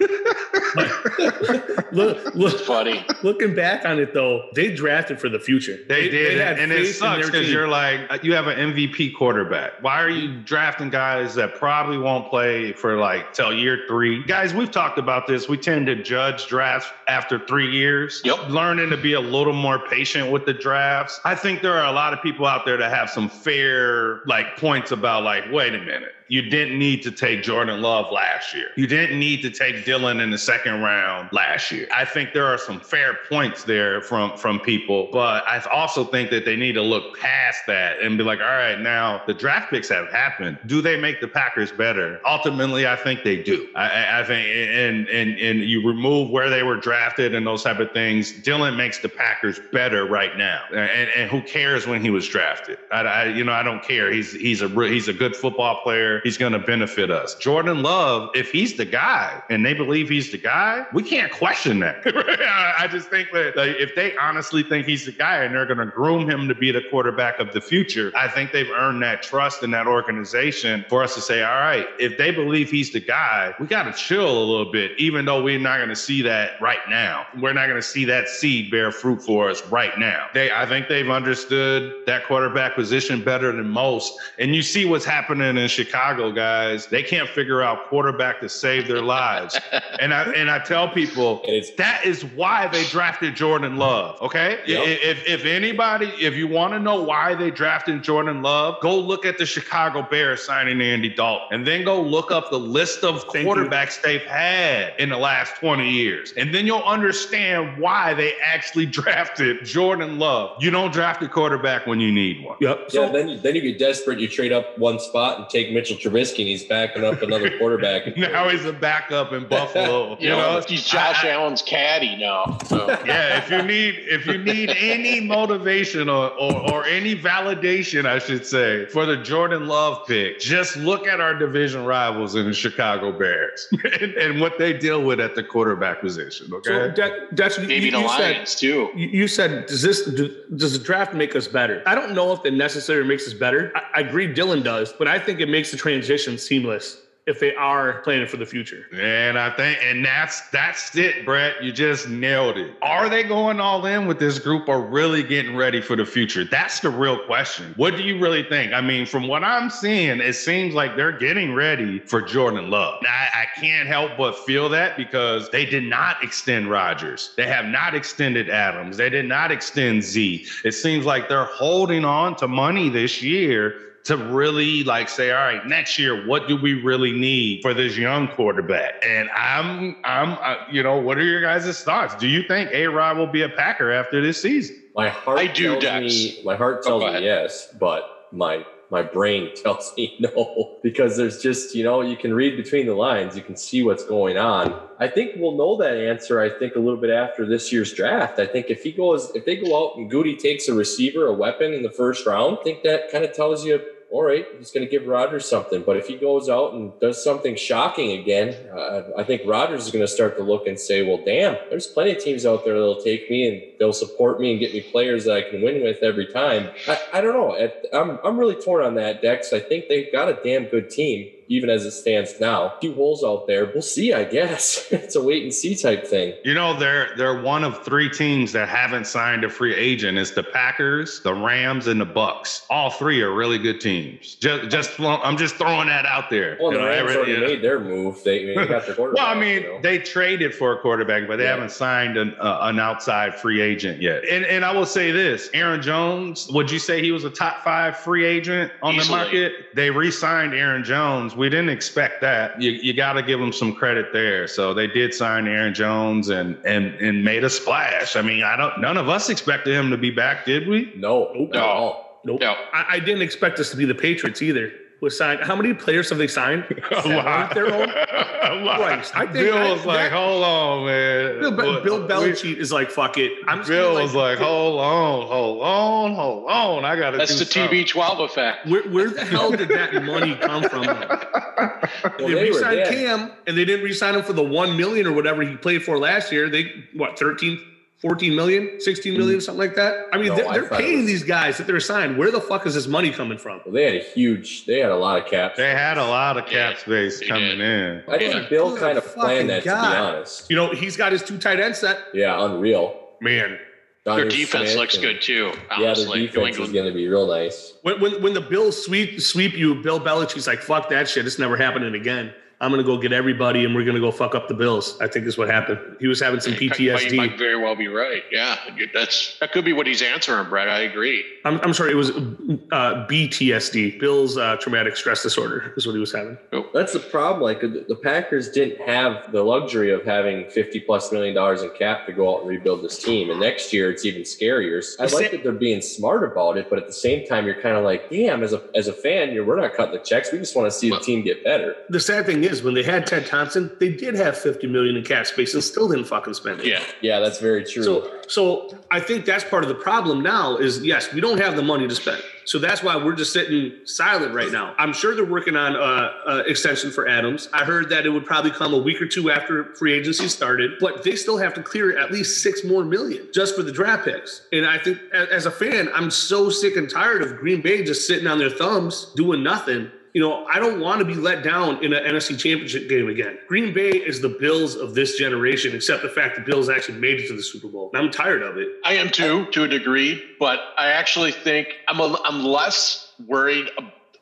look, 1.92 2.34
look, 2.34 2.60
Funny. 2.60 3.04
looking 3.22 3.54
back 3.54 3.84
on 3.84 3.98
it 3.98 4.14
though, 4.14 4.48
they 4.54 4.74
drafted 4.74 5.20
for 5.20 5.28
the 5.28 5.38
future. 5.38 5.78
They, 5.88 6.08
did, 6.08 6.38
had 6.38 6.58
and 6.58 6.72
it 6.72 6.86
faith 6.86 6.96
sucks 6.96 7.26
because 7.26 7.50
you're 7.50 7.68
like 7.68 8.00
uh, 8.10 8.18
you 8.22 8.34
have 8.34 8.46
an 8.46 8.72
MVP 8.72 9.14
quarterback. 9.16 9.82
Why 9.82 10.02
are 10.02 10.10
you 10.10 10.40
drafting 10.42 10.90
guys 10.90 11.34
that 11.34 11.54
probably 11.56 11.98
won't 11.98 12.28
play 12.28 12.72
for 12.72 12.96
like 12.96 13.32
till 13.32 13.52
year 13.52 13.84
three? 13.88 14.24
Guys, 14.24 14.54
we've 14.54 14.70
talked 14.70 14.98
about 14.98 15.26
this. 15.26 15.48
We 15.48 15.56
tend 15.58 15.86
to 15.86 16.02
judge 16.02 16.46
drafts 16.46 16.90
after 17.08 17.38
three 17.46 17.70
years. 17.70 18.22
Yep. 18.24 18.48
Learning 18.48 18.90
to 18.90 18.96
be 18.96 19.12
a 19.14 19.20
little 19.20 19.52
more 19.52 19.78
patient 19.78 20.30
with 20.30 20.46
the 20.46 20.54
drafts. 20.54 21.20
I 21.24 21.34
think 21.34 21.62
there 21.62 21.74
are 21.74 21.86
a 21.86 21.92
lot 21.92 22.12
of 22.12 22.22
people 22.22 22.46
out 22.46 22.64
there 22.64 22.76
that 22.76 22.92
have 22.92 23.10
some 23.10 23.28
fair 23.28 24.22
like 24.26 24.56
points 24.56 24.92
about 24.92 25.22
like, 25.22 25.44
wait 25.50 25.74
a 25.74 25.78
minute. 25.78 26.12
You 26.32 26.40
didn't 26.40 26.78
need 26.78 27.02
to 27.02 27.10
take 27.10 27.42
Jordan 27.42 27.82
Love 27.82 28.10
last 28.10 28.54
year. 28.54 28.68
You 28.74 28.86
didn't 28.86 29.18
need 29.18 29.42
to 29.42 29.50
take 29.50 29.84
Dillon 29.84 30.18
in 30.18 30.30
the 30.30 30.38
second 30.38 30.80
round 30.80 31.28
last 31.30 31.70
year. 31.70 31.86
I 31.94 32.06
think 32.06 32.32
there 32.32 32.46
are 32.46 32.56
some 32.56 32.80
fair 32.80 33.18
points 33.28 33.64
there 33.64 34.00
from 34.00 34.38
from 34.38 34.58
people, 34.58 35.10
but 35.12 35.46
I 35.46 35.62
also 35.70 36.04
think 36.04 36.30
that 36.30 36.46
they 36.46 36.56
need 36.56 36.72
to 36.72 36.80
look 36.80 37.18
past 37.20 37.66
that 37.66 38.00
and 38.00 38.16
be 38.16 38.24
like, 38.24 38.38
all 38.40 38.46
right, 38.46 38.80
now 38.80 39.20
the 39.26 39.34
draft 39.34 39.68
picks 39.70 39.90
have 39.90 40.08
happened. 40.10 40.56
Do 40.64 40.80
they 40.80 40.98
make 40.98 41.20
the 41.20 41.28
Packers 41.28 41.70
better? 41.70 42.18
Ultimately, 42.24 42.86
I 42.86 42.96
think 42.96 43.24
they 43.24 43.42
do. 43.42 43.68
I- 43.76 44.20
I, 44.20 44.24
think, 44.24 44.46
and 44.48 45.06
and 45.08 45.38
and 45.38 45.60
you 45.60 45.86
remove 45.86 46.30
where 46.30 46.48
they 46.48 46.62
were 46.62 46.76
drafted 46.76 47.34
and 47.34 47.46
those 47.46 47.62
type 47.62 47.78
of 47.78 47.92
things. 47.92 48.32
Dillon 48.32 48.74
makes 48.74 49.00
the 49.00 49.08
Packers 49.10 49.60
better 49.70 50.06
right 50.06 50.34
now, 50.38 50.62
and 50.70 51.10
and 51.10 51.30
who 51.30 51.42
cares 51.42 51.86
when 51.86 52.00
he 52.00 52.08
was 52.08 52.26
drafted? 52.26 52.78
I, 52.90 53.00
I 53.02 53.24
you 53.26 53.44
know 53.44 53.52
I 53.52 53.62
don't 53.62 53.82
care. 53.82 54.10
He's 54.10 54.32
he's 54.32 54.62
a 54.62 54.68
he's 54.88 55.08
a 55.08 55.12
good 55.12 55.36
football 55.36 55.82
player. 55.82 56.21
He's 56.22 56.38
going 56.38 56.52
to 56.52 56.58
benefit 56.58 57.10
us. 57.10 57.34
Jordan 57.36 57.82
Love, 57.82 58.30
if 58.34 58.50
he's 58.50 58.74
the 58.76 58.84
guy 58.84 59.42
and 59.50 59.64
they 59.64 59.74
believe 59.74 60.08
he's 60.08 60.30
the 60.30 60.38
guy, 60.38 60.86
we 60.92 61.02
can't 61.02 61.32
question 61.32 61.80
that. 61.80 62.02
I 62.78 62.88
just 62.90 63.08
think 63.08 63.28
that 63.32 63.56
like, 63.56 63.76
if 63.78 63.94
they 63.94 64.16
honestly 64.16 64.62
think 64.62 64.86
he's 64.86 65.06
the 65.06 65.12
guy 65.12 65.44
and 65.44 65.54
they're 65.54 65.66
going 65.66 65.78
to 65.78 65.86
groom 65.86 66.28
him 66.28 66.48
to 66.48 66.54
be 66.54 66.70
the 66.70 66.82
quarterback 66.90 67.38
of 67.38 67.52
the 67.52 67.60
future, 67.60 68.12
I 68.14 68.28
think 68.28 68.52
they've 68.52 68.70
earned 68.70 69.02
that 69.02 69.22
trust 69.22 69.62
in 69.62 69.70
that 69.72 69.86
organization 69.86 70.84
for 70.88 71.02
us 71.02 71.14
to 71.14 71.20
say, 71.20 71.42
all 71.42 71.60
right, 71.60 71.86
if 71.98 72.18
they 72.18 72.30
believe 72.30 72.70
he's 72.70 72.92
the 72.92 73.00
guy, 73.00 73.54
we 73.58 73.66
got 73.66 73.84
to 73.84 73.92
chill 73.92 74.26
a 74.26 74.44
little 74.44 74.70
bit, 74.70 74.92
even 74.98 75.24
though 75.24 75.42
we're 75.42 75.58
not 75.58 75.78
going 75.78 75.88
to 75.88 75.96
see 75.96 76.22
that 76.22 76.60
right 76.60 76.80
now. 76.88 77.26
We're 77.38 77.52
not 77.52 77.66
going 77.66 77.80
to 77.80 77.86
see 77.86 78.04
that 78.06 78.28
seed 78.28 78.70
bear 78.70 78.90
fruit 78.92 79.22
for 79.22 79.50
us 79.50 79.64
right 79.68 79.96
now. 79.98 80.26
They, 80.34 80.50
I 80.50 80.66
think 80.66 80.88
they've 80.88 81.08
understood 81.08 82.06
that 82.06 82.24
quarterback 82.24 82.74
position 82.74 83.22
better 83.22 83.52
than 83.52 83.68
most. 83.68 84.14
And 84.38 84.54
you 84.54 84.62
see 84.62 84.84
what's 84.84 85.04
happening 85.04 85.56
in 85.56 85.68
Chicago, 85.68 86.01
guys. 86.34 86.86
They 86.86 87.02
can't 87.02 87.28
figure 87.28 87.62
out 87.62 87.86
quarterback 87.88 88.40
to 88.40 88.48
save 88.48 88.88
their 88.88 89.02
lives. 89.02 89.58
and 90.00 90.12
I 90.12 90.24
and 90.32 90.50
I 90.50 90.58
tell 90.58 90.88
people 90.88 91.40
it's 91.44 91.70
that 91.72 92.04
is 92.04 92.24
why 92.24 92.68
they 92.68 92.84
drafted 92.84 93.34
Jordan 93.36 93.76
Love. 93.76 94.20
Okay. 94.20 94.60
Yep. 94.66 94.82
If, 94.86 95.26
if 95.26 95.44
anybody, 95.44 96.06
if 96.20 96.34
you 96.34 96.48
want 96.48 96.72
to 96.72 96.80
know 96.80 97.02
why 97.02 97.34
they 97.34 97.50
drafted 97.50 98.02
Jordan 98.02 98.42
Love, 98.42 98.80
go 98.82 98.98
look 98.98 99.24
at 99.24 99.38
the 99.38 99.46
Chicago 99.46 100.06
Bears 100.08 100.42
signing 100.42 100.80
Andy 100.80 101.08
Dalton 101.08 101.48
and 101.50 101.66
then 101.66 101.84
go 101.84 102.00
look 102.00 102.30
up 102.30 102.50
the 102.50 102.58
list 102.58 103.04
of 103.04 103.22
Thank 103.32 103.46
you. 103.46 103.54
quarterbacks 103.54 104.00
they've 104.00 104.22
had 104.22 104.94
in 104.98 105.08
the 105.08 105.16
last 105.16 105.56
20 105.56 105.88
years. 105.88 106.32
And 106.36 106.54
then 106.54 106.66
you'll 106.66 106.82
understand 106.82 107.80
why 107.80 108.14
they 108.14 108.34
actually 108.44 108.86
drafted 109.02 109.64
Jordan 109.64 110.18
Love. 110.18 110.62
You 110.62 110.70
don't 110.70 110.92
draft 110.92 111.22
a 111.22 111.28
quarterback 111.28 111.86
when 111.86 112.00
you 112.00 112.12
need 112.12 112.44
one. 112.44 112.56
Yep. 112.60 112.90
So 112.90 113.06
yeah, 113.06 113.12
then 113.12 113.28
you, 113.28 113.38
then 113.38 113.54
you 113.54 113.62
get 113.62 113.78
desperate. 113.78 114.18
You 114.18 114.28
trade 114.28 114.52
up 114.52 114.78
one 114.78 114.98
spot 114.98 115.38
and 115.38 115.48
take 115.48 115.72
Mitchell 115.72 115.91
Trubisky, 115.96 116.38
and 116.40 116.48
he's 116.48 116.64
backing 116.64 117.04
up 117.04 117.22
another 117.22 117.50
quarterback. 117.58 118.16
Now 118.16 118.48
he's 118.48 118.64
a 118.64 118.72
backup 118.72 119.32
in 119.32 119.46
Buffalo. 119.48 120.16
You 120.22 120.28
know, 120.28 120.62
he's 120.66 120.84
Josh 120.84 121.24
Allen's 121.24 121.62
caddy 121.62 122.16
now. 122.16 122.58
So. 122.66 122.86
yeah, 123.06 123.38
if 123.38 123.50
you 123.50 123.62
need 123.62 123.94
if 124.08 124.26
you 124.26 124.38
need 124.38 124.70
any 124.70 125.20
motivation 125.20 126.08
or, 126.08 126.30
or 126.32 126.70
or 126.72 126.84
any 126.86 127.16
validation, 127.16 128.06
I 128.06 128.18
should 128.18 128.46
say, 128.46 128.86
for 128.86 129.04
the 129.06 129.16
Jordan 129.16 129.66
Love 129.66 130.06
pick, 130.06 130.38
just 130.38 130.76
look 130.76 131.06
at 131.06 131.20
our 131.20 131.34
division 131.34 131.84
rivals 131.84 132.34
in 132.36 132.46
the 132.46 132.52
Chicago 132.52 133.10
Bears 133.12 133.68
and, 134.00 134.12
and 134.14 134.40
what 134.40 134.58
they 134.58 134.72
deal 134.72 135.02
with 135.02 135.18
at 135.20 135.34
the 135.34 135.42
quarterback 135.42 136.00
position. 136.00 136.48
so 136.48 136.56
Okay. 136.56 136.92
that, 137.00 137.12
that's 137.36 137.58
you, 137.58 137.66
Maybe 137.66 137.90
the 137.90 137.98
you 138.00 138.08
said. 138.08 138.34
Lions 138.36 138.54
too. 138.54 138.90
You 138.94 139.08
you 139.08 139.28
said, 139.28 139.66
does 139.66 139.82
this 139.82 140.04
do, 140.04 140.34
does 140.56 140.72
the 140.78 140.84
draft 140.84 141.14
make 141.14 141.34
us 141.34 141.48
better? 141.48 141.82
I 141.86 141.94
don't 141.94 142.14
know 142.14 142.32
if 142.32 142.44
it 142.44 142.52
necessarily 142.54 143.08
makes 143.08 143.26
us 143.26 143.34
better. 143.34 143.72
I, 143.74 143.82
I 143.96 144.00
agree, 144.00 144.32
Dillon 144.32 144.62
does, 144.62 144.92
but 144.92 145.08
I 145.08 145.18
think 145.18 145.40
it 145.40 145.48
makes 145.48 145.70
the 145.70 145.76
transition 145.82 146.38
seamless 146.38 147.02
if 147.26 147.38
they 147.38 147.54
are 147.54 148.00
planning 148.02 148.26
for 148.26 148.36
the 148.36 148.46
future. 148.46 148.86
And 148.92 149.38
I 149.38 149.50
think, 149.50 149.78
and 149.82 150.04
that's 150.04 150.48
that's 150.50 150.96
it, 150.96 151.24
Brett. 151.24 151.62
You 151.62 151.72
just 151.72 152.08
nailed 152.08 152.56
it. 152.56 152.74
Are 152.82 153.08
they 153.08 153.22
going 153.22 153.60
all 153.60 153.84
in 153.86 154.06
with 154.06 154.18
this 154.18 154.38
group 154.38 154.68
or 154.68 154.80
really 154.80 155.22
getting 155.22 155.56
ready 155.56 155.80
for 155.80 155.96
the 155.96 156.04
future? 156.04 156.44
That's 156.44 156.80
the 156.80 156.90
real 156.90 157.24
question. 157.26 157.74
What 157.76 157.96
do 157.96 158.02
you 158.02 158.20
really 158.20 158.42
think? 158.42 158.72
I 158.72 158.80
mean, 158.80 159.06
from 159.06 159.28
what 159.28 159.44
I'm 159.44 159.70
seeing, 159.70 160.20
it 160.20 160.34
seems 160.34 160.74
like 160.74 160.96
they're 160.96 161.16
getting 161.16 161.54
ready 161.54 162.00
for 162.00 162.22
Jordan 162.22 162.70
Love. 162.70 163.02
I, 163.08 163.42
I 163.42 163.60
can't 163.60 163.88
help 163.88 164.16
but 164.16 164.36
feel 164.40 164.68
that 164.70 164.96
because 164.96 165.48
they 165.50 165.64
did 165.64 165.84
not 165.84 166.22
extend 166.22 166.70
Rodgers. 166.70 167.34
They 167.36 167.46
have 167.46 167.66
not 167.66 167.94
extended 167.94 168.50
Adams. 168.50 168.96
They 168.96 169.10
did 169.10 169.26
not 169.26 169.50
extend 169.52 170.02
Z. 170.02 170.46
It 170.64 170.72
seems 170.72 171.06
like 171.06 171.28
they're 171.28 171.44
holding 171.44 172.04
on 172.04 172.36
to 172.36 172.48
money 172.48 172.88
this 172.88 173.22
year 173.22 173.91
to 174.04 174.16
really 174.16 174.82
like 174.84 175.08
say, 175.08 175.30
all 175.30 175.38
right, 175.40 175.64
next 175.66 175.98
year, 175.98 176.26
what 176.26 176.48
do 176.48 176.56
we 176.56 176.74
really 176.82 177.12
need 177.12 177.62
for 177.62 177.72
this 177.74 177.96
young 177.96 178.28
quarterback? 178.28 178.94
And 179.06 179.30
I'm, 179.30 179.96
I'm, 180.04 180.32
uh, 180.40 180.56
you 180.70 180.82
know, 180.82 180.96
what 180.98 181.18
are 181.18 181.24
your 181.24 181.40
guys' 181.40 181.82
thoughts? 181.82 182.14
Do 182.16 182.26
you 182.28 182.42
think 182.48 182.70
A 182.72 182.86
Rod 182.88 183.16
will 183.16 183.26
be 183.26 183.42
a 183.42 183.48
Packer 183.48 183.90
after 183.92 184.20
this 184.20 184.40
season? 184.42 184.82
My 184.94 185.08
heart 185.08 185.38
I 185.38 185.46
do, 185.46 185.70
tells 185.80 185.82
Dex. 185.84 186.04
me 186.14 186.40
my 186.44 186.56
heart 186.56 186.80
Oh, 186.84 186.88
tells 187.00 187.02
go 187.04 187.12
me 187.12 187.24
yes, 187.24 187.74
but 187.80 188.26
my 188.32 188.64
my 188.90 189.02
brain 189.02 189.50
tells 189.62 189.90
me 189.96 190.16
no 190.20 190.76
because 190.82 191.16
there's 191.16 191.40
just 191.40 191.74
you 191.74 191.82
know 191.82 192.02
you 192.02 192.14
can 192.16 192.34
read 192.34 192.58
between 192.58 192.86
the 192.86 192.94
lines, 192.94 193.34
you 193.34 193.40
can 193.42 193.56
see 193.56 193.82
what's 193.82 194.04
going 194.04 194.36
on. 194.36 194.78
I 194.98 195.08
think 195.08 195.32
we'll 195.36 195.56
know 195.56 195.76
that 195.78 195.96
answer. 195.96 196.40
I 196.40 196.50
think 196.50 196.74
a 196.76 196.78
little 196.78 197.00
bit 197.00 197.08
after 197.08 197.46
this 197.46 197.72
year's 197.72 197.94
draft. 197.94 198.38
I 198.38 198.44
think 198.46 198.66
if 198.68 198.82
he 198.82 198.92
goes, 198.92 199.32
if 199.34 199.46
they 199.46 199.56
go 199.56 199.74
out 199.82 199.96
and 199.96 200.10
Gutey 200.12 200.38
takes 200.38 200.68
a 200.68 200.74
receiver, 200.74 201.26
a 201.26 201.32
weapon 201.32 201.72
in 201.72 201.82
the 201.82 201.90
first 201.90 202.26
round, 202.26 202.58
I 202.60 202.62
think 202.64 202.82
that 202.82 203.10
kind 203.10 203.24
of 203.24 203.32
tells 203.34 203.64
you 203.64 203.80
all 204.12 204.22
right, 204.22 204.46
he's 204.58 204.70
going 204.70 204.86
to 204.86 204.90
give 204.90 205.06
Rodgers 205.08 205.48
something. 205.48 205.82
But 205.82 205.96
if 205.96 206.06
he 206.06 206.16
goes 206.16 206.50
out 206.50 206.74
and 206.74 206.92
does 207.00 207.24
something 207.24 207.56
shocking 207.56 208.20
again, 208.20 208.54
uh, 208.70 209.04
I 209.16 209.24
think 209.24 209.40
Rodgers 209.46 209.86
is 209.86 209.90
going 209.90 210.04
to 210.04 210.12
start 210.12 210.36
to 210.36 210.42
look 210.42 210.66
and 210.66 210.78
say, 210.78 211.02
well, 211.02 211.24
damn, 211.24 211.56
there's 211.70 211.86
plenty 211.86 212.12
of 212.12 212.22
teams 212.22 212.44
out 212.44 212.62
there 212.62 212.74
that'll 212.74 213.02
take 213.02 213.30
me 213.30 213.48
and 213.48 213.62
they'll 213.78 213.94
support 213.94 214.38
me 214.38 214.50
and 214.50 214.60
get 214.60 214.74
me 214.74 214.82
players 214.82 215.24
that 215.24 215.36
I 215.38 215.50
can 215.50 215.62
win 215.62 215.82
with 215.82 216.02
every 216.02 216.26
time. 216.26 216.68
I, 216.86 217.00
I 217.14 217.20
don't 217.22 217.32
know. 217.32 217.70
I'm, 217.94 218.18
I'm 218.22 218.38
really 218.38 218.60
torn 218.62 218.84
on 218.84 218.96
that, 218.96 219.22
Dex. 219.22 219.54
I 219.54 219.60
think 219.60 219.88
they've 219.88 220.12
got 220.12 220.28
a 220.28 220.38
damn 220.44 220.66
good 220.66 220.90
team 220.90 221.30
even 221.52 221.68
as 221.68 221.84
it 221.84 221.90
stands 221.90 222.40
now. 222.40 222.68
A 222.68 222.80
few 222.80 222.94
holes 222.94 223.22
out 223.22 223.46
there. 223.46 223.66
We'll 223.66 223.82
see, 223.82 224.14
I 224.14 224.24
guess. 224.24 224.86
it's 224.90 225.14
a 225.16 225.22
wait 225.22 225.42
and 225.42 225.52
see 225.52 225.74
type 225.74 226.06
thing. 226.06 226.34
You 226.44 226.54
know, 226.54 226.78
they're 226.78 227.14
they're 227.16 227.42
one 227.42 227.62
of 227.62 227.84
three 227.84 228.08
teams 228.08 228.52
that 228.52 228.68
haven't 228.70 229.06
signed 229.06 229.44
a 229.44 229.50
free 229.50 229.74
agent. 229.74 230.16
It's 230.16 230.30
the 230.30 230.42
Packers, 230.42 231.20
the 231.20 231.34
Rams, 231.34 231.88
and 231.88 232.00
the 232.00 232.06
Bucs. 232.06 232.64
All 232.70 232.90
three 232.90 233.20
are 233.22 233.34
really 233.34 233.58
good 233.58 233.80
teams. 233.80 234.36
Just 234.36 234.70
just 234.70 234.98
I'm 234.98 235.36
just 235.36 235.56
throwing 235.56 235.88
that 235.88 236.06
out 236.06 236.30
there. 236.30 236.56
Well, 236.58 236.72
you 236.72 236.78
the 236.78 236.84
know, 236.84 236.90
Rams 236.90 237.16
already 237.16 237.40
made 237.40 237.62
their 237.62 237.78
move. 237.78 238.24
They, 238.24 238.46
they 238.46 238.54
got 238.54 238.86
their 238.86 238.94
quarterback. 238.96 239.22
well, 239.22 239.36
I 239.36 239.38
mean, 239.38 239.62
you 239.62 239.68
know? 239.68 239.80
they 239.82 239.98
traded 239.98 240.54
for 240.54 240.72
a 240.72 240.78
quarterback, 240.78 241.28
but 241.28 241.36
they 241.36 241.44
yeah. 241.44 241.50
haven't 241.50 241.72
signed 241.72 242.16
an 242.16 242.34
uh, 242.40 242.60
an 242.62 242.80
outside 242.80 243.34
free 243.34 243.60
agent 243.60 244.00
yet. 244.00 244.24
And 244.26 244.46
and 244.46 244.64
I 244.64 244.72
will 244.72 244.86
say 244.86 245.10
this: 245.10 245.50
Aaron 245.52 245.82
Jones. 245.82 246.48
Would 246.50 246.70
you 246.70 246.78
say 246.78 247.02
he 247.02 247.12
was 247.12 247.24
a 247.24 247.30
top 247.30 247.62
five 247.62 247.98
free 247.98 248.24
agent 248.24 248.72
on 248.82 248.94
Easily. 248.94 249.18
the 249.18 249.24
market? 249.24 249.52
They 249.74 249.90
re-signed 249.90 250.54
Aaron 250.54 250.84
Jones 250.84 251.36
we 251.42 251.48
didn't 251.48 251.70
expect 251.70 252.20
that. 252.20 252.62
You, 252.62 252.70
you 252.70 252.92
got 252.92 253.14
to 253.14 253.22
give 253.22 253.40
them 253.40 253.52
some 253.52 253.74
credit 253.74 254.12
there. 254.12 254.46
So 254.46 254.72
they 254.72 254.86
did 254.86 255.12
sign 255.12 255.48
Aaron 255.48 255.74
Jones 255.74 256.28
and 256.28 256.56
and 256.64 256.94
and 257.00 257.24
made 257.24 257.42
a 257.42 257.50
splash. 257.50 258.14
I 258.14 258.22
mean, 258.22 258.44
I 258.44 258.56
don't. 258.56 258.80
None 258.80 258.96
of 258.96 259.08
us 259.08 259.28
expected 259.28 259.74
him 259.74 259.90
to 259.90 259.96
be 259.96 260.12
back, 260.12 260.44
did 260.44 260.68
we? 260.68 260.92
No, 260.94 261.32
nope, 261.34 261.50
no, 261.52 262.04
nope. 262.24 262.40
no. 262.40 262.54
I, 262.72 262.84
I 262.90 262.98
didn't 263.00 263.22
expect 263.22 263.58
us 263.58 263.72
to 263.72 263.76
be 263.76 263.84
the 263.84 263.94
Patriots 263.94 264.40
either 264.40 264.72
was 265.02 265.18
signed. 265.18 265.40
How 265.40 265.56
many 265.56 265.74
players 265.74 266.08
have 266.10 266.18
they 266.18 266.28
signed? 266.28 266.64
a 266.92 267.08
lot. 267.08 267.54
Their 267.54 267.66
own? 267.66 267.90
a 268.42 268.54
lot. 268.64 268.78
Christ. 268.78 269.14
I 269.16 269.24
think 269.24 269.32
Bill 269.32 269.74
was 269.74 269.84
like, 269.84 270.12
hold 270.12 270.44
on, 270.44 270.86
man. 270.86 271.40
Bill, 271.40 271.82
Bill 271.82 272.08
Belichick 272.08 272.56
is 272.56 272.70
like, 272.70 272.88
fuck 272.88 273.18
it. 273.18 273.32
I'm 273.48 273.66
Bill 273.66 273.94
was 273.94 274.14
like, 274.14 274.38
hold 274.38 274.80
on, 274.80 275.26
hold 275.26 275.62
on, 275.62 276.14
hold 276.14 276.48
on. 276.48 276.84
I 276.84 276.96
got 276.96 277.10
to 277.10 277.18
That's 277.18 277.36
the 277.36 277.44
TB12 277.44 278.24
effect. 278.24 278.66
Where, 278.68 278.88
where 278.90 279.10
the 279.10 279.24
hell 279.24 279.50
did 279.50 279.68
that 279.70 280.04
money 280.04 280.36
come 280.36 280.62
from? 280.62 280.86
well, 280.86 281.80
they, 282.18 282.34
they 282.34 282.50
re-signed 282.50 282.86
Cam, 282.88 283.32
and 283.48 283.58
they 283.58 283.64
didn't 283.64 283.84
re-sign 283.84 284.14
him 284.14 284.22
for 284.22 284.34
the 284.34 284.44
one 284.44 284.76
million 284.76 285.08
or 285.08 285.12
whatever 285.12 285.42
he 285.42 285.56
played 285.56 285.82
for 285.82 285.98
last 285.98 286.30
year. 286.30 286.48
They 286.48 286.84
what 286.94 287.18
13, 287.18 287.60
14 288.02 288.34
million, 288.34 288.80
16 288.80 289.16
million, 289.16 289.38
mm. 289.38 289.42
something 289.42 289.60
like 289.60 289.76
that. 289.76 290.08
I 290.12 290.18
mean, 290.18 290.28
no, 290.28 290.34
they're, 290.34 290.52
they're 290.52 290.68
paying 290.68 290.98
was... 290.98 291.06
these 291.06 291.22
guys 291.22 291.56
that 291.58 291.68
they're 291.68 291.76
assigned. 291.76 292.18
Where 292.18 292.32
the 292.32 292.40
fuck 292.40 292.66
is 292.66 292.74
this 292.74 292.88
money 292.88 293.12
coming 293.12 293.38
from? 293.38 293.60
Well, 293.64 293.72
they 293.72 293.84
had 293.84 293.94
a 293.94 294.04
huge, 294.04 294.66
they 294.66 294.80
had 294.80 294.90
a 294.90 294.96
lot 294.96 295.22
of 295.22 295.30
cap. 295.30 295.54
They 295.54 295.70
had 295.70 295.98
a 295.98 296.04
lot 296.04 296.36
of 296.36 296.46
cap 296.46 296.78
space 296.78 297.20
coming 297.20 297.60
in. 297.60 298.02
I 298.08 298.18
think 298.18 298.50
Bill 298.50 298.76
kind 298.76 298.98
of 298.98 299.06
planned 299.14 299.48
that, 299.50 299.62
God. 299.62 299.84
to 299.84 299.90
be 299.90 299.96
honest. 299.96 300.50
You 300.50 300.56
know, 300.56 300.74
he's 300.74 300.96
got 300.96 301.12
his 301.12 301.22
two 301.22 301.38
tight 301.38 301.60
ends 301.60 301.78
set. 301.78 301.98
Yeah, 302.12 302.44
unreal. 302.44 302.98
Man. 303.20 303.56
their 304.04 304.28
defense 304.28 304.70
Smith 304.70 304.76
looks 304.76 304.94
and, 304.94 305.04
good 305.04 305.22
too. 305.22 305.52
Honestly. 305.70 306.04
Yeah, 306.04 306.26
their 306.26 306.26
defense 306.26 306.58
is 306.58 306.72
going 306.72 306.86
to 306.86 306.92
be 306.92 307.06
real 307.06 307.28
nice. 307.28 307.74
When, 307.82 308.00
when, 308.00 308.20
when 308.20 308.34
the 308.34 308.40
Bills 308.40 308.84
sweep 308.84 309.20
sweep 309.20 309.54
you, 309.54 309.76
Bill 309.76 310.00
Belichick's 310.00 310.48
like, 310.48 310.60
fuck 310.60 310.88
that 310.88 311.08
shit. 311.08 311.24
It's 311.24 311.38
never 311.38 311.56
happening 311.56 311.94
again. 311.94 312.34
I'm 312.62 312.70
going 312.70 312.82
to 312.82 312.86
go 312.86 312.96
get 312.96 313.12
everybody 313.12 313.64
and 313.64 313.74
we're 313.74 313.84
going 313.84 313.96
to 313.96 314.00
go 314.00 314.12
fuck 314.12 314.36
up 314.36 314.46
the 314.46 314.54
Bills. 314.54 314.96
I 315.00 315.08
think 315.08 315.26
is 315.26 315.36
what 315.36 315.48
happened. 315.48 315.80
He 315.98 316.06
was 316.06 316.20
having 316.20 316.38
some 316.38 316.52
PTSD. 316.52 317.10
You 317.10 317.16
might 317.16 317.36
very 317.36 317.56
well 317.56 317.74
be 317.74 317.88
right. 317.88 318.22
Yeah, 318.30 318.56
that's 318.94 319.36
that 319.40 319.50
could 319.50 319.64
be 319.64 319.72
what 319.72 319.88
he's 319.88 320.00
answering, 320.00 320.48
Brett. 320.48 320.68
I 320.68 320.80
agree. 320.80 321.24
I'm, 321.44 321.60
I'm 321.62 321.74
sorry. 321.74 321.90
It 321.90 321.96
was 321.96 322.10
uh, 322.10 323.06
BTSD, 323.08 323.98
Bill's 323.98 324.38
uh, 324.38 324.56
traumatic 324.60 324.96
stress 324.96 325.24
disorder, 325.24 325.74
is 325.76 325.86
what 325.86 325.94
he 325.94 325.98
was 325.98 326.12
having. 326.12 326.38
Oh. 326.52 326.68
That's 326.72 326.92
the 326.92 327.00
problem. 327.00 327.42
Like 327.42 327.60
the 327.60 327.98
Packers 328.02 328.50
didn't 328.50 328.86
have 328.86 329.32
the 329.32 329.42
luxury 329.42 329.92
of 329.92 330.04
having 330.04 330.48
50 330.50 330.80
plus 330.80 331.12
million 331.12 331.34
dollars 331.34 331.62
in 331.62 331.70
cap 331.70 332.06
to 332.06 332.12
go 332.12 332.34
out 332.34 332.40
and 332.42 332.48
rebuild 332.48 332.82
this 332.82 333.02
team. 333.02 333.30
And 333.30 333.40
next 333.40 333.72
year, 333.72 333.90
it's 333.90 334.04
even 334.04 334.22
scarier. 334.22 334.82
I 335.00 335.06
like 335.06 335.32
that 335.32 335.42
they're 335.42 335.52
being 335.52 335.82
smart 335.82 336.24
about 336.24 336.56
it, 336.56 336.70
but 336.70 336.78
at 336.78 336.86
the 336.86 336.92
same 336.92 337.26
time, 337.26 337.44
you're 337.44 337.60
kind 337.60 337.76
of 337.76 337.84
like, 337.84 338.08
damn, 338.08 338.42
as 338.42 338.52
a 338.52 338.62
as 338.74 338.88
a 338.88 338.92
fan, 338.92 339.32
you're, 339.32 339.44
we're 339.44 339.60
not 339.60 339.74
cutting 339.74 339.94
the 339.94 340.00
checks. 340.00 340.32
We 340.32 340.38
just 340.38 340.54
want 340.54 340.66
to 340.66 340.76
see 340.76 340.90
the 340.90 341.00
team 341.00 341.22
get 341.22 341.42
better. 341.44 341.74
The 341.88 342.00
sad 342.00 342.26
thing 342.26 342.44
is 342.44 342.51
is 342.52 342.62
when 342.62 342.74
they 342.74 342.82
had 342.82 343.06
Ted 343.06 343.26
Thompson, 343.26 343.70
they 343.80 343.90
did 343.90 344.14
have 344.14 344.36
50 344.36 344.66
million 344.66 344.96
in 344.96 345.04
cap 345.04 345.26
space 345.26 345.54
and 345.54 345.62
still 345.62 345.88
didn't 345.88 346.04
fucking 346.04 346.34
spend 346.34 346.60
it. 346.60 346.66
Yeah. 346.66 346.82
Yeah, 347.00 347.20
that's 347.20 347.40
very 347.40 347.64
true. 347.64 347.82
So 347.82 348.20
so 348.28 348.74
I 348.90 349.00
think 349.00 349.26
that's 349.26 349.44
part 349.44 349.62
of 349.62 349.68
the 349.68 349.74
problem 349.74 350.22
now 350.22 350.56
is 350.56 350.82
yes, 350.82 351.12
we 351.12 351.20
don't 351.20 351.38
have 351.38 351.54
the 351.54 351.62
money 351.62 351.86
to 351.86 351.94
spend. 351.94 352.22
So 352.44 352.58
that's 352.58 352.82
why 352.82 352.96
we're 352.96 353.14
just 353.14 353.32
sitting 353.32 353.72
silent 353.84 354.34
right 354.34 354.50
now. 354.50 354.74
I'm 354.78 354.92
sure 354.92 355.14
they're 355.14 355.24
working 355.24 355.54
on 355.54 355.76
uh, 355.76 356.12
uh, 356.26 356.42
extension 356.46 356.90
for 356.90 357.06
Adams. 357.06 357.48
I 357.52 357.64
heard 357.64 357.88
that 357.90 358.06
it 358.06 358.08
would 358.08 358.24
probably 358.24 358.50
come 358.50 358.74
a 358.74 358.78
week 358.78 359.00
or 359.00 359.06
two 359.06 359.30
after 359.30 359.74
free 359.74 359.92
agency 359.92 360.28
started, 360.28 360.72
but 360.80 361.04
they 361.04 361.14
still 361.14 361.36
have 361.36 361.54
to 361.54 361.62
clear 361.62 361.98
at 361.98 362.10
least 362.10 362.42
six 362.42 362.64
more 362.64 362.84
million 362.84 363.28
just 363.32 363.54
for 363.54 363.62
the 363.62 363.72
draft 363.72 364.04
picks. 364.04 364.46
And 364.52 364.66
I 364.66 364.78
think 364.78 364.98
as 365.12 365.46
a 365.46 365.50
fan, 365.50 365.88
I'm 365.94 366.10
so 366.10 366.50
sick 366.50 366.76
and 366.76 366.88
tired 366.88 367.22
of 367.22 367.36
Green 367.36 367.60
Bay 367.60 367.84
just 367.84 368.06
sitting 368.06 368.26
on 368.26 368.38
their 368.38 368.50
thumbs 368.50 369.12
doing 369.14 369.42
nothing 369.42 369.90
you 370.12 370.20
know, 370.20 370.44
I 370.46 370.58
don't 370.58 370.80
want 370.80 370.98
to 370.98 371.04
be 371.04 371.14
let 371.14 371.42
down 371.42 371.82
in 371.82 371.92
an 371.92 372.04
NFC 372.04 372.38
championship 372.38 372.88
game 372.88 373.08
again. 373.08 373.38
Green 373.48 373.72
Bay 373.72 373.90
is 373.90 374.20
the 374.20 374.28
Bills 374.28 374.76
of 374.76 374.94
this 374.94 375.16
generation, 375.16 375.74
except 375.74 376.02
the 376.02 376.08
fact 376.08 376.36
the 376.36 376.42
Bills 376.42 376.68
actually 376.68 376.98
made 376.98 377.20
it 377.20 377.28
to 377.28 377.36
the 377.36 377.42
Super 377.42 377.68
Bowl. 377.68 377.90
I'm 377.94 378.10
tired 378.10 378.42
of 378.42 378.58
it. 378.58 378.68
I 378.84 378.94
am 378.94 379.08
too, 379.08 379.46
to 379.52 379.64
a 379.64 379.68
degree, 379.68 380.22
but 380.38 380.60
I 380.76 380.88
actually 380.88 381.32
think 381.32 381.68
I'm 381.88 382.00
a, 382.00 382.18
I'm 382.24 382.44
less 382.44 383.12
worried 383.26 383.70